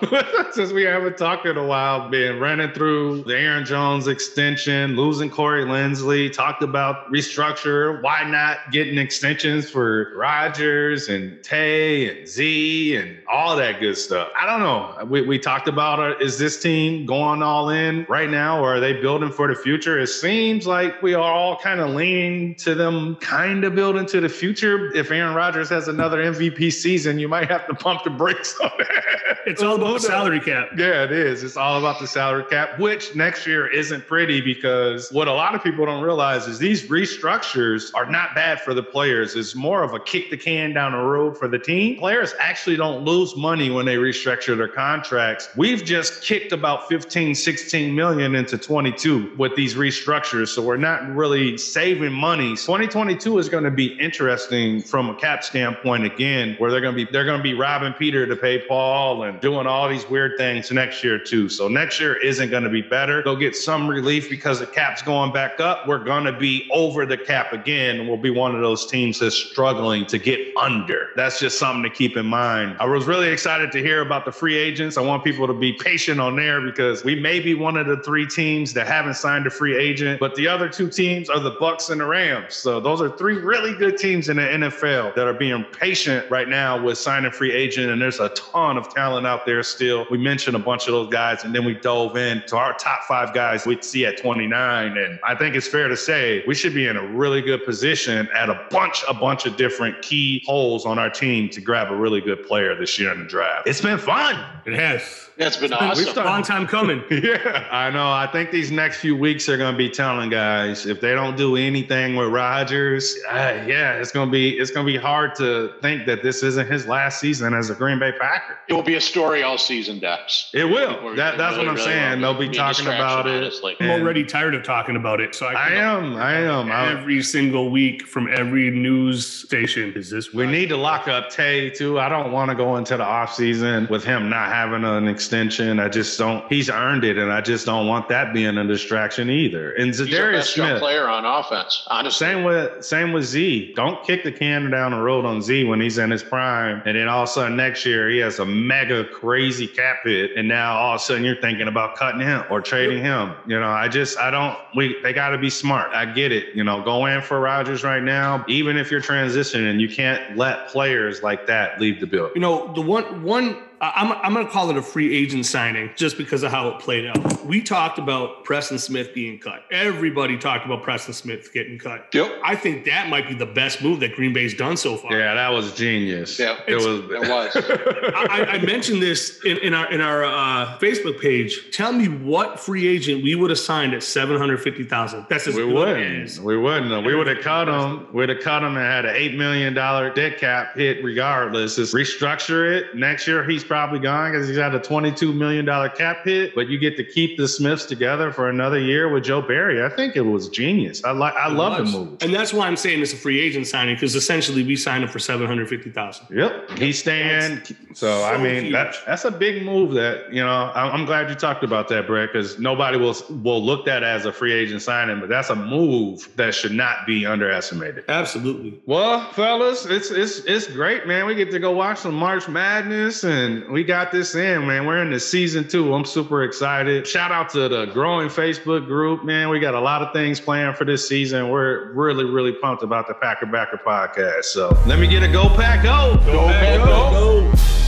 since 0.53 0.71
we 0.71 0.83
haven't 0.83 1.17
talked 1.17 1.47
in 1.47 1.57
a 1.57 1.65
while. 1.65 2.07
Been 2.07 2.39
running 2.39 2.71
through 2.71 3.23
the 3.23 3.35
Aaron 3.35 3.65
Jones 3.65 4.07
extension, 4.07 4.95
losing 4.95 5.27
Corey 5.27 5.65
Linsley, 5.65 6.31
talked 6.31 6.61
about 6.61 7.11
restructure. 7.11 7.99
Why 8.03 8.29
not 8.29 8.57
getting 8.71 8.99
extensions 8.99 9.67
for 9.67 10.13
Rodgers 10.15 11.09
and 11.09 11.43
Tay 11.43 12.19
and 12.19 12.27
Z 12.27 12.95
and 12.97 13.17
all 13.27 13.55
that 13.55 13.79
good 13.79 13.97
stuff? 13.97 14.29
I 14.39 14.45
don't 14.45 14.59
know. 14.59 15.03
We, 15.05 15.23
we 15.23 15.39
talked 15.39 15.67
about 15.67 15.99
uh, 15.99 16.15
is 16.19 16.37
this 16.37 16.61
team 16.61 17.07
going 17.07 17.41
all 17.41 17.69
in 17.71 18.05
right 18.07 18.29
now 18.29 18.61
or 18.63 18.75
are 18.75 18.79
they 18.79 18.93
building 18.93 19.31
for 19.31 19.47
the 19.47 19.59
future? 19.59 19.97
It 19.97 20.07
seems 20.07 20.67
like 20.67 21.01
we 21.01 21.15
are 21.15 21.33
all 21.33 21.57
kind 21.57 21.79
of 21.79 21.89
leaning 21.89 22.53
to 22.57 22.75
them 22.75 23.15
kind 23.15 23.63
of 23.63 23.73
building 23.73 24.05
to 24.05 24.21
the 24.21 24.29
future. 24.29 24.93
If 24.95 25.09
Aaron 25.09 25.28
Rodgers 25.35 25.69
has 25.69 25.87
another 25.87 26.21
MVP 26.21 26.71
season, 26.71 27.19
you 27.19 27.27
might 27.27 27.49
have 27.49 27.67
to 27.67 27.73
pump 27.73 28.03
the 28.03 28.09
brakes 28.09 28.59
on 28.59 28.71
that. 28.77 29.37
It's 29.45 29.63
all 29.63 29.75
about 29.75 29.93
the 29.93 29.99
salary 30.07 30.39
cap. 30.39 30.69
Yeah, 30.77 31.03
it 31.03 31.11
is. 31.11 31.43
It's 31.43 31.57
all 31.57 31.79
about 31.79 31.99
the 31.99 32.07
salary 32.07 32.45
cap, 32.49 32.77
which 32.79 33.15
next 33.15 33.47
year 33.47 33.67
isn't 33.67 34.05
pretty 34.07 34.41
because 34.41 35.11
what 35.11 35.27
a 35.27 35.33
lot 35.33 35.55
of 35.55 35.63
people 35.63 35.85
don't 35.85 36.03
realize 36.03 36.47
is 36.47 36.59
these 36.59 36.87
restructures 36.87 37.91
are 37.95 38.05
not 38.05 38.35
bad 38.35 38.61
for 38.61 38.73
the 38.73 38.83
players. 38.83 39.35
It's 39.35 39.55
more 39.55 39.83
of 39.83 39.93
a 39.93 39.99
kick 39.99 40.29
the 40.29 40.37
can 40.37 40.73
down 40.73 40.91
the 40.91 40.99
road 40.99 41.37
for 41.37 41.47
the 41.47 41.59
team. 41.59 41.97
Players 41.97 42.33
actually 42.39 42.75
don't 42.75 43.03
lose 43.03 43.35
money 43.35 43.69
when 43.69 43.85
they 43.85 43.95
restructure 43.95 44.55
their 44.55 44.67
contracts. 44.67 45.49
We've 45.55 45.83
just 45.83 46.21
kicked 46.21 46.51
about 46.51 46.87
15, 46.89 47.35
16 47.35 47.95
million 47.95 48.35
into 48.35 48.57
22 48.57 49.33
with 49.37 49.55
these 49.55 49.75
restructures. 49.75 50.49
So 50.49 50.61
we're 50.61 50.77
not 50.77 51.07
really 51.15 51.57
saving 51.57 52.13
money. 52.13 52.49
2022 52.49 53.37
is 53.39 53.49
going 53.49 53.63
to 53.63 53.71
be 53.71 53.87
interesting 53.99 54.81
from 54.81 55.08
a 55.09 55.15
cap 55.15 55.43
standpoint 55.43 56.05
again, 56.05 56.55
where 56.57 56.71
they're 56.71 56.81
going 56.81 56.95
to 56.95 57.05
be 57.05 57.11
they're 57.11 57.25
going 57.25 57.39
to 57.39 57.43
be 57.43 57.53
robbing 57.53 57.93
Peter 57.93 58.25
to 58.25 58.35
pay 58.35 58.59
Paul 58.67 59.23
and 59.23 59.39
doing 59.41 59.67
all 59.67 59.89
these 59.89 60.07
weird 60.09 60.37
things 60.37 60.71
next 60.71 61.03
year 61.03 61.19
too. 61.19 61.49
So 61.49 61.67
next 61.67 61.99
year 61.99 62.15
isn't 62.15 62.49
going 62.49 62.63
to 62.63 62.69
be 62.69 62.81
better. 62.81 63.23
They'll 63.23 63.35
get 63.35 63.55
some 63.55 63.87
relief 63.87 64.29
because 64.29 64.59
the 64.59 64.67
cap's 64.67 65.01
going 65.01 65.31
back 65.31 65.59
up. 65.59 65.87
We're 65.87 66.03
going 66.03 66.25
to 66.25 66.33
be 66.33 66.69
over 66.71 67.05
the 67.05 67.17
cap 67.17 67.53
again, 67.53 68.07
we'll 68.07 68.17
be 68.17 68.29
one 68.29 68.55
of 68.55 68.61
those 68.61 68.85
teams 68.85 69.19
that's 69.19 69.35
struggling 69.35 70.05
to 70.07 70.17
get 70.17 70.39
under. 70.57 71.09
That's 71.15 71.39
just 71.39 71.59
something 71.59 71.83
to 71.83 71.89
keep 71.89 72.17
in 72.17 72.25
mind. 72.25 72.77
I 72.79 72.85
was 72.85 73.05
really 73.05 73.29
excited 73.29 73.71
to 73.71 73.79
hear 73.79 74.01
about 74.01 74.25
the 74.25 74.31
free 74.31 74.55
agents. 74.55 74.97
I 74.97 75.01
want 75.01 75.23
people 75.23 75.47
to 75.47 75.53
be 75.53 75.73
patient 75.73 76.19
on 76.19 76.35
there 76.35 76.61
because 76.61 77.03
we 77.03 77.19
may 77.19 77.39
be 77.39 77.53
one 77.53 77.77
of 77.77 77.87
the 77.87 77.97
three 77.97 78.27
teams 78.27 78.73
that 78.73 78.87
haven't 78.87 79.15
signed 79.15 79.47
a 79.47 79.49
free 79.49 79.77
agent, 79.77 80.19
but 80.19 80.35
the 80.35 80.47
other 80.47 80.69
two 80.69 80.89
teams 80.89 81.29
are 81.29 81.39
the 81.39 81.53
Bucs 81.53 81.89
and 81.89 82.01
the 82.01 82.05
Rams. 82.05 82.55
So 82.55 82.79
those 82.79 83.01
are 83.01 83.15
three 83.17 83.37
really 83.37 83.75
good 83.75 83.97
teams 83.97 84.29
in 84.29 84.37
the 84.37 84.43
NFL. 84.43 84.98
NFL 84.99 85.15
that 85.15 85.27
are 85.27 85.33
being 85.33 85.63
patient 85.63 86.29
right 86.29 86.47
now 86.47 86.81
with 86.81 86.97
signing 86.97 87.31
free 87.31 87.51
agent, 87.51 87.91
and 87.91 88.01
there's 88.01 88.19
a 88.19 88.29
ton 88.29 88.77
of 88.77 88.93
talent 88.93 89.25
out 89.25 89.45
there 89.45 89.63
still. 89.63 90.05
We 90.09 90.17
mentioned 90.17 90.55
a 90.55 90.59
bunch 90.59 90.87
of 90.87 90.93
those 90.93 91.09
guys, 91.09 91.43
and 91.43 91.53
then 91.53 91.65
we 91.65 91.73
dove 91.73 92.17
into 92.17 92.55
our 92.55 92.73
top 92.73 93.03
five 93.03 93.33
guys 93.33 93.65
we'd 93.65 93.83
see 93.83 94.05
at 94.05 94.17
29. 94.17 94.97
And 94.97 95.19
I 95.25 95.35
think 95.35 95.55
it's 95.55 95.67
fair 95.67 95.87
to 95.87 95.97
say 95.97 96.43
we 96.47 96.55
should 96.55 96.73
be 96.73 96.87
in 96.87 96.97
a 96.97 97.05
really 97.05 97.41
good 97.41 97.65
position 97.65 98.27
at 98.35 98.49
a 98.49 98.65
bunch, 98.69 99.03
a 99.07 99.13
bunch 99.13 99.45
of 99.45 99.57
different 99.57 100.01
key 100.01 100.43
holes 100.45 100.85
on 100.85 100.99
our 100.99 101.09
team 101.09 101.49
to 101.49 101.61
grab 101.61 101.91
a 101.91 101.95
really 101.95 102.21
good 102.21 102.45
player 102.45 102.75
this 102.75 102.97
year 102.99 103.11
in 103.11 103.19
the 103.19 103.25
draft. 103.25 103.67
It's 103.67 103.81
been 103.81 103.97
fun. 103.97 104.43
It 104.65 104.73
has. 104.73 105.28
That's 105.39 105.55
been 105.55 105.71
We've 105.71 105.81
awesome. 105.81 106.05
started- 106.05 106.29
Long 106.29 106.43
time 106.43 106.67
coming. 106.67 107.01
Yeah, 107.09 107.67
I 107.71 107.89
know. 107.89 108.09
I 108.11 108.27
think 108.31 108.51
these 108.51 108.71
next 108.71 108.97
few 108.99 109.15
weeks 109.15 109.47
are 109.49 109.57
going 109.57 109.71
to 109.73 109.77
be 109.77 109.89
telling 109.89 110.29
guys 110.29 110.85
if 110.85 110.99
they 111.01 111.13
don't 111.13 111.35
do 111.37 111.55
anything 111.55 112.15
with 112.15 112.29
Rodgers, 112.29 113.15
uh, 113.29 113.63
yeah, 113.67 113.93
it's 113.93 114.11
going 114.11 114.27
to 114.27 114.31
be 114.31 114.57
it's 114.57 114.71
going 114.71 114.85
to 114.85 114.91
be 114.91 114.97
hard 114.97 115.35
to 115.35 115.73
think 115.81 116.05
that 116.07 116.23
this 116.23 116.43
isn't 116.43 116.69
his 116.69 116.87
last 116.87 117.19
season 117.19 117.53
as 117.53 117.69
a 117.69 117.75
Green 117.75 117.99
Bay 117.99 118.11
Packer. 118.19 118.57
It 118.67 118.73
will 118.73 118.83
be 118.83 118.95
a 118.95 119.01
story 119.01 119.43
all 119.43 119.57
season, 119.57 119.99
Dex. 119.99 120.49
It 120.53 120.65
will. 120.65 121.15
That, 121.15 121.37
that's 121.37 121.55
really, 121.55 121.67
what 121.67 121.67
I'm 121.69 121.75
really 121.75 121.85
saying. 121.85 122.21
will 122.21 122.33
They'll 122.33 122.39
be 122.49 122.57
a 122.57 122.59
talking 122.59 122.87
about 122.87 123.27
it. 123.27 123.35
honestly. 123.43 123.75
I'm 123.79 124.01
already 124.01 124.23
tired 124.25 124.55
of 124.55 124.63
talking 124.63 124.95
about 124.97 125.19
it. 125.21 125.35
So 125.35 125.45
I, 125.47 125.53
I 125.53 125.69
am. 125.75 126.15
I 126.17 126.33
am. 126.35 126.71
I, 126.71 126.91
every 126.91 127.21
single 127.23 127.69
week 127.69 128.05
from 128.07 128.27
every 128.33 128.71
news 128.71 129.25
station. 129.25 129.93
Is 129.95 130.09
this 130.09 130.33
we 130.33 130.45
need 130.47 130.69
to 130.69 130.77
lock 130.77 131.07
up 131.07 131.29
Tay 131.29 131.69
too. 131.69 131.97
I 131.99 132.09
don't 132.09 132.31
want 132.31 132.49
to 132.49 132.55
go 132.55 132.75
into 132.77 132.97
the 132.97 133.03
offseason 133.05 133.89
with 133.89 134.03
him 134.03 134.29
not 134.29 134.49
having 134.49 134.83
an 134.83 135.07
extension. 135.33 135.79
I 135.79 135.89
just 135.89 136.17
don't. 136.17 136.43
He's 136.51 136.69
earned 136.69 137.03
it, 137.03 137.17
and 137.17 137.31
I 137.31 137.41
just 137.41 137.65
don't 137.65 137.87
want 137.87 138.09
that 138.09 138.33
being 138.33 138.57
a 138.57 138.65
distraction 138.65 139.29
either. 139.29 139.73
And 139.73 139.87
He's 139.87 140.01
our 140.01 140.07
Zadarius 140.07 140.33
best 140.39 140.53
Smith. 140.55 140.79
player 140.79 141.07
on 141.07 141.23
offense, 141.25 141.83
honestly. 141.87 142.25
Same 142.25 142.43
with 142.43 142.83
same 142.83 143.13
with 143.13 143.25
Z. 143.25 143.73
Don't 143.75 144.03
kick 144.03 144.23
the 144.23 144.31
can 144.31 144.71
down 144.71 144.91
the 144.91 144.99
road 144.99 145.25
on 145.25 145.41
Z 145.41 145.65
when 145.65 145.79
he's 145.79 145.97
in 145.99 146.09
his 146.09 146.23
prime, 146.23 146.81
and 146.85 146.97
then 146.97 147.07
all 147.07 147.23
of 147.23 147.29
a 147.29 147.31
sudden 147.31 147.55
next 147.55 147.85
year 147.85 148.09
he 148.09 148.17
has 148.19 148.39
a 148.39 148.45
mega 148.45 149.05
crazy 149.05 149.67
cap 149.67 149.97
hit, 150.03 150.31
and 150.35 150.47
now 150.47 150.75
all 150.77 150.95
of 150.95 151.01
a 151.01 151.03
sudden 151.03 151.23
you're 151.23 151.39
thinking 151.41 151.67
about 151.67 151.95
cutting 151.95 152.21
him 152.21 152.43
or 152.49 152.59
trading 152.61 153.01
him. 153.03 153.33
You 153.45 153.59
know, 153.59 153.69
I 153.69 153.87
just 153.87 154.17
I 154.17 154.31
don't. 154.31 154.57
We 154.75 154.99
they 155.03 155.13
got 155.13 155.29
to 155.29 155.37
be 155.37 155.49
smart. 155.49 155.93
I 155.93 156.05
get 156.05 156.31
it. 156.31 156.55
You 156.55 156.63
know, 156.63 156.83
go 156.83 157.05
in 157.05 157.21
for 157.21 157.39
Rodgers 157.39 157.83
right 157.83 158.03
now. 158.03 158.43
Even 158.47 158.77
if 158.77 158.89
you're 158.89 159.01
transitioning, 159.01 159.79
you 159.79 159.89
can't 159.89 160.35
let 160.37 160.69
players 160.69 161.21
like 161.21 161.45
that 161.47 161.79
leave 161.79 161.99
the 161.99 162.07
building. 162.07 162.31
You 162.35 162.41
know, 162.41 162.73
the 162.73 162.81
one 162.81 163.21
one 163.23 163.49
I- 163.49 163.63
I'm 163.81 164.11
I'm 164.11 164.33
going 164.33 164.45
to 164.45 164.51
call 164.51 164.69
it 164.69 164.77
a 164.77 164.81
free 164.81 165.15
agent 165.15 165.45
signing 165.45 165.89
just 165.95 166.17
because 166.17 166.43
of 166.43 166.51
how 166.51 166.67
it 166.69 166.79
played 166.79 167.05
out. 167.07 167.45
We 167.45 167.61
talked 167.61 167.97
about 167.97 168.43
Preston 168.43 168.77
Smith 168.77 169.13
being 169.13 169.39
cut. 169.39 169.63
Everybody 169.71 170.37
talked 170.37 170.65
about 170.65 170.83
Preston 170.83 171.13
Smith 171.13 171.53
getting 171.53 171.77
cut. 171.79 172.07
Yep. 172.13 172.29
I 172.43 172.55
think 172.55 172.85
that 172.85 173.07
might 173.09 173.27
be 173.27 173.33
the 173.35 173.45
best 173.45 173.81
move 173.81 174.01
that 174.01 174.15
Green 174.15 174.33
Bay's 174.33 174.53
done 174.53 174.75
so 174.75 174.97
far. 174.97 175.17
Yeah, 175.17 175.33
that 175.35 175.49
was 175.49 175.73
genius. 175.73 176.37
Yeah, 176.37 176.59
it 176.67 176.75
was. 176.75 176.85
it 177.09 177.29
was. 177.29 177.55
I, 178.15 178.45
I 178.53 178.65
mentioned 178.65 179.01
this 179.01 179.39
in, 179.45 179.57
in 179.59 179.73
our 179.73 179.89
in 179.91 180.01
our 180.01 180.25
uh, 180.25 180.77
Facebook 180.79 181.21
page. 181.21 181.71
Tell 181.71 181.93
me 181.93 182.07
what 182.09 182.59
free 182.59 182.87
agent 182.87 183.23
we 183.23 183.35
would 183.35 183.49
have 183.49 183.59
signed 183.59 183.93
at 183.93 184.03
seven 184.03 184.37
hundred 184.37 184.57
fifty 184.61 184.83
thousand. 184.83 185.25
That's 185.29 185.47
as 185.47 185.55
We 185.55 185.63
good 185.63 185.73
wouldn't. 185.73 186.23
as 186.25 186.41
We 186.41 186.57
wouldn't. 186.57 187.05
We 187.05 187.15
would 187.15 187.27
have 187.27 187.39
cut 187.41 187.67
him. 187.69 188.11
We'd 188.13 188.29
have 188.29 188.41
cut 188.41 188.61
him 188.63 188.75
and 188.75 188.85
had 188.85 189.05
an 189.05 189.15
eight 189.15 189.37
million 189.37 189.73
dollar 189.73 190.13
dead 190.13 190.37
cap 190.37 190.75
hit 190.75 191.03
regardless. 191.03 191.77
Just 191.77 191.93
restructure 191.93 192.69
it. 192.69 192.95
Next 192.95 193.25
year 193.27 193.43
he's 193.43 193.63
probably 193.69 193.99
gone 193.99 194.31
because 194.31 194.47
he's 194.49 194.57
got 194.57 194.75
a 194.75 194.79
twenty 194.79 195.11
two 195.13 195.31
million 195.31 195.63
dollar 195.63 195.87
cap 195.87 196.25
hit. 196.25 196.53
But 196.53 196.67
you 196.67 196.77
get 196.77 196.97
to 196.97 197.03
keep 197.05 197.37
the 197.37 197.47
Smiths 197.47 197.85
together 197.85 198.33
for 198.33 198.49
another 198.49 198.79
year 198.79 199.07
with 199.07 199.23
Joe 199.23 199.41
Barry. 199.41 199.81
I 199.81 199.87
think 199.87 200.17
it 200.17 200.21
was 200.21 200.49
genius. 200.49 201.03
I 201.05 201.11
like. 201.11 201.33
I 201.35 201.47
love 201.47 201.77
the 201.77 201.85
move. 201.85 202.17
and 202.21 202.33
that's 202.33 202.51
why 202.51 202.67
I'm 202.67 202.75
saying 202.75 203.01
it's 203.01 203.13
a 203.13 203.17
free 203.17 203.39
agent 203.39 203.67
signing 203.67 203.95
because 203.95 204.15
essentially 204.15 204.63
we 204.63 204.75
signed 204.75 205.03
him 205.03 205.09
for 205.09 205.19
seven 205.19 205.47
hundred 205.47 205.69
fifty 205.69 205.91
thousand. 205.91 206.27
Yep, 206.35 206.71
he's 206.77 206.99
staying. 206.99 207.61
So 207.93 208.23
I 208.23 208.37
mean, 208.37 208.63
huge. 208.63 208.73
that, 208.73 208.95
that's 209.05 209.23
a 209.23 209.31
big 209.31 209.63
move. 209.63 209.93
That 209.93 210.33
you 210.33 210.43
know, 210.43 210.71
I'm, 210.75 210.91
I'm 210.91 211.05
glad 211.05 211.29
you 211.29 211.35
talked 211.35 211.63
about 211.63 211.87
that, 211.89 212.07
Brett, 212.07 212.33
because 212.33 212.59
nobody 212.59 212.97
will 212.97 213.15
will 213.43 213.63
look 213.63 213.87
at 213.87 214.03
as 214.03 214.25
a 214.25 214.33
free 214.33 214.53
agent 214.53 214.81
signing, 214.81 215.19
but 215.19 215.29
that's 215.29 215.49
a 215.49 215.55
move 215.55 216.27
that 216.35 216.55
should 216.55 216.73
not 216.73 217.05
be 217.05 217.25
underestimated. 217.25 218.03
Absolutely. 218.07 218.81
Well, 218.85 219.31
fellas, 219.33 219.85
it's 219.85 220.09
it's 220.09 220.39
it's 220.39 220.67
great, 220.67 221.07
man. 221.07 221.25
We 221.25 221.35
get 221.35 221.51
to 221.51 221.59
go 221.59 221.71
watch 221.71 221.99
some 221.99 222.15
March 222.15 222.47
Madness, 222.47 223.23
and 223.23 223.58
we 223.69 223.83
got 223.83 224.11
this 224.11 224.35
in, 224.35 224.65
man. 224.67 224.85
We're 224.85 225.01
in 225.01 225.11
the 225.11 225.19
season 225.19 225.67
two. 225.67 225.93
I'm 225.93 226.05
super 226.05 226.43
excited. 226.43 227.07
Shout 227.07 227.31
out 227.31 227.49
to 227.49 227.67
the 227.67 227.85
growing 227.87 228.29
Facebook 228.29 228.85
group, 228.85 229.23
man. 229.25 229.49
We 229.49 229.59
got 229.59 229.75
a 229.75 229.79
lot 229.79 230.01
of 230.01 230.13
things 230.13 230.39
planned 230.39 230.77
for 230.77 230.85
this 230.85 231.07
season. 231.07 231.49
We're 231.49 231.91
really, 231.93 232.25
really 232.25 232.53
pumped 232.53 232.83
about 232.83 233.07
the 233.07 233.13
Packer 233.15 233.45
Backer 233.45 233.79
podcast. 233.85 234.45
So 234.45 234.69
let 234.85 234.99
me 234.99 235.07
get 235.07 235.23
a 235.23 235.27
go 235.27 235.49
pack 235.49 235.83
go. 235.83 236.15
Go, 236.25 236.47
Pack, 236.47 236.77
go. 236.77 237.51
go. 237.51 237.78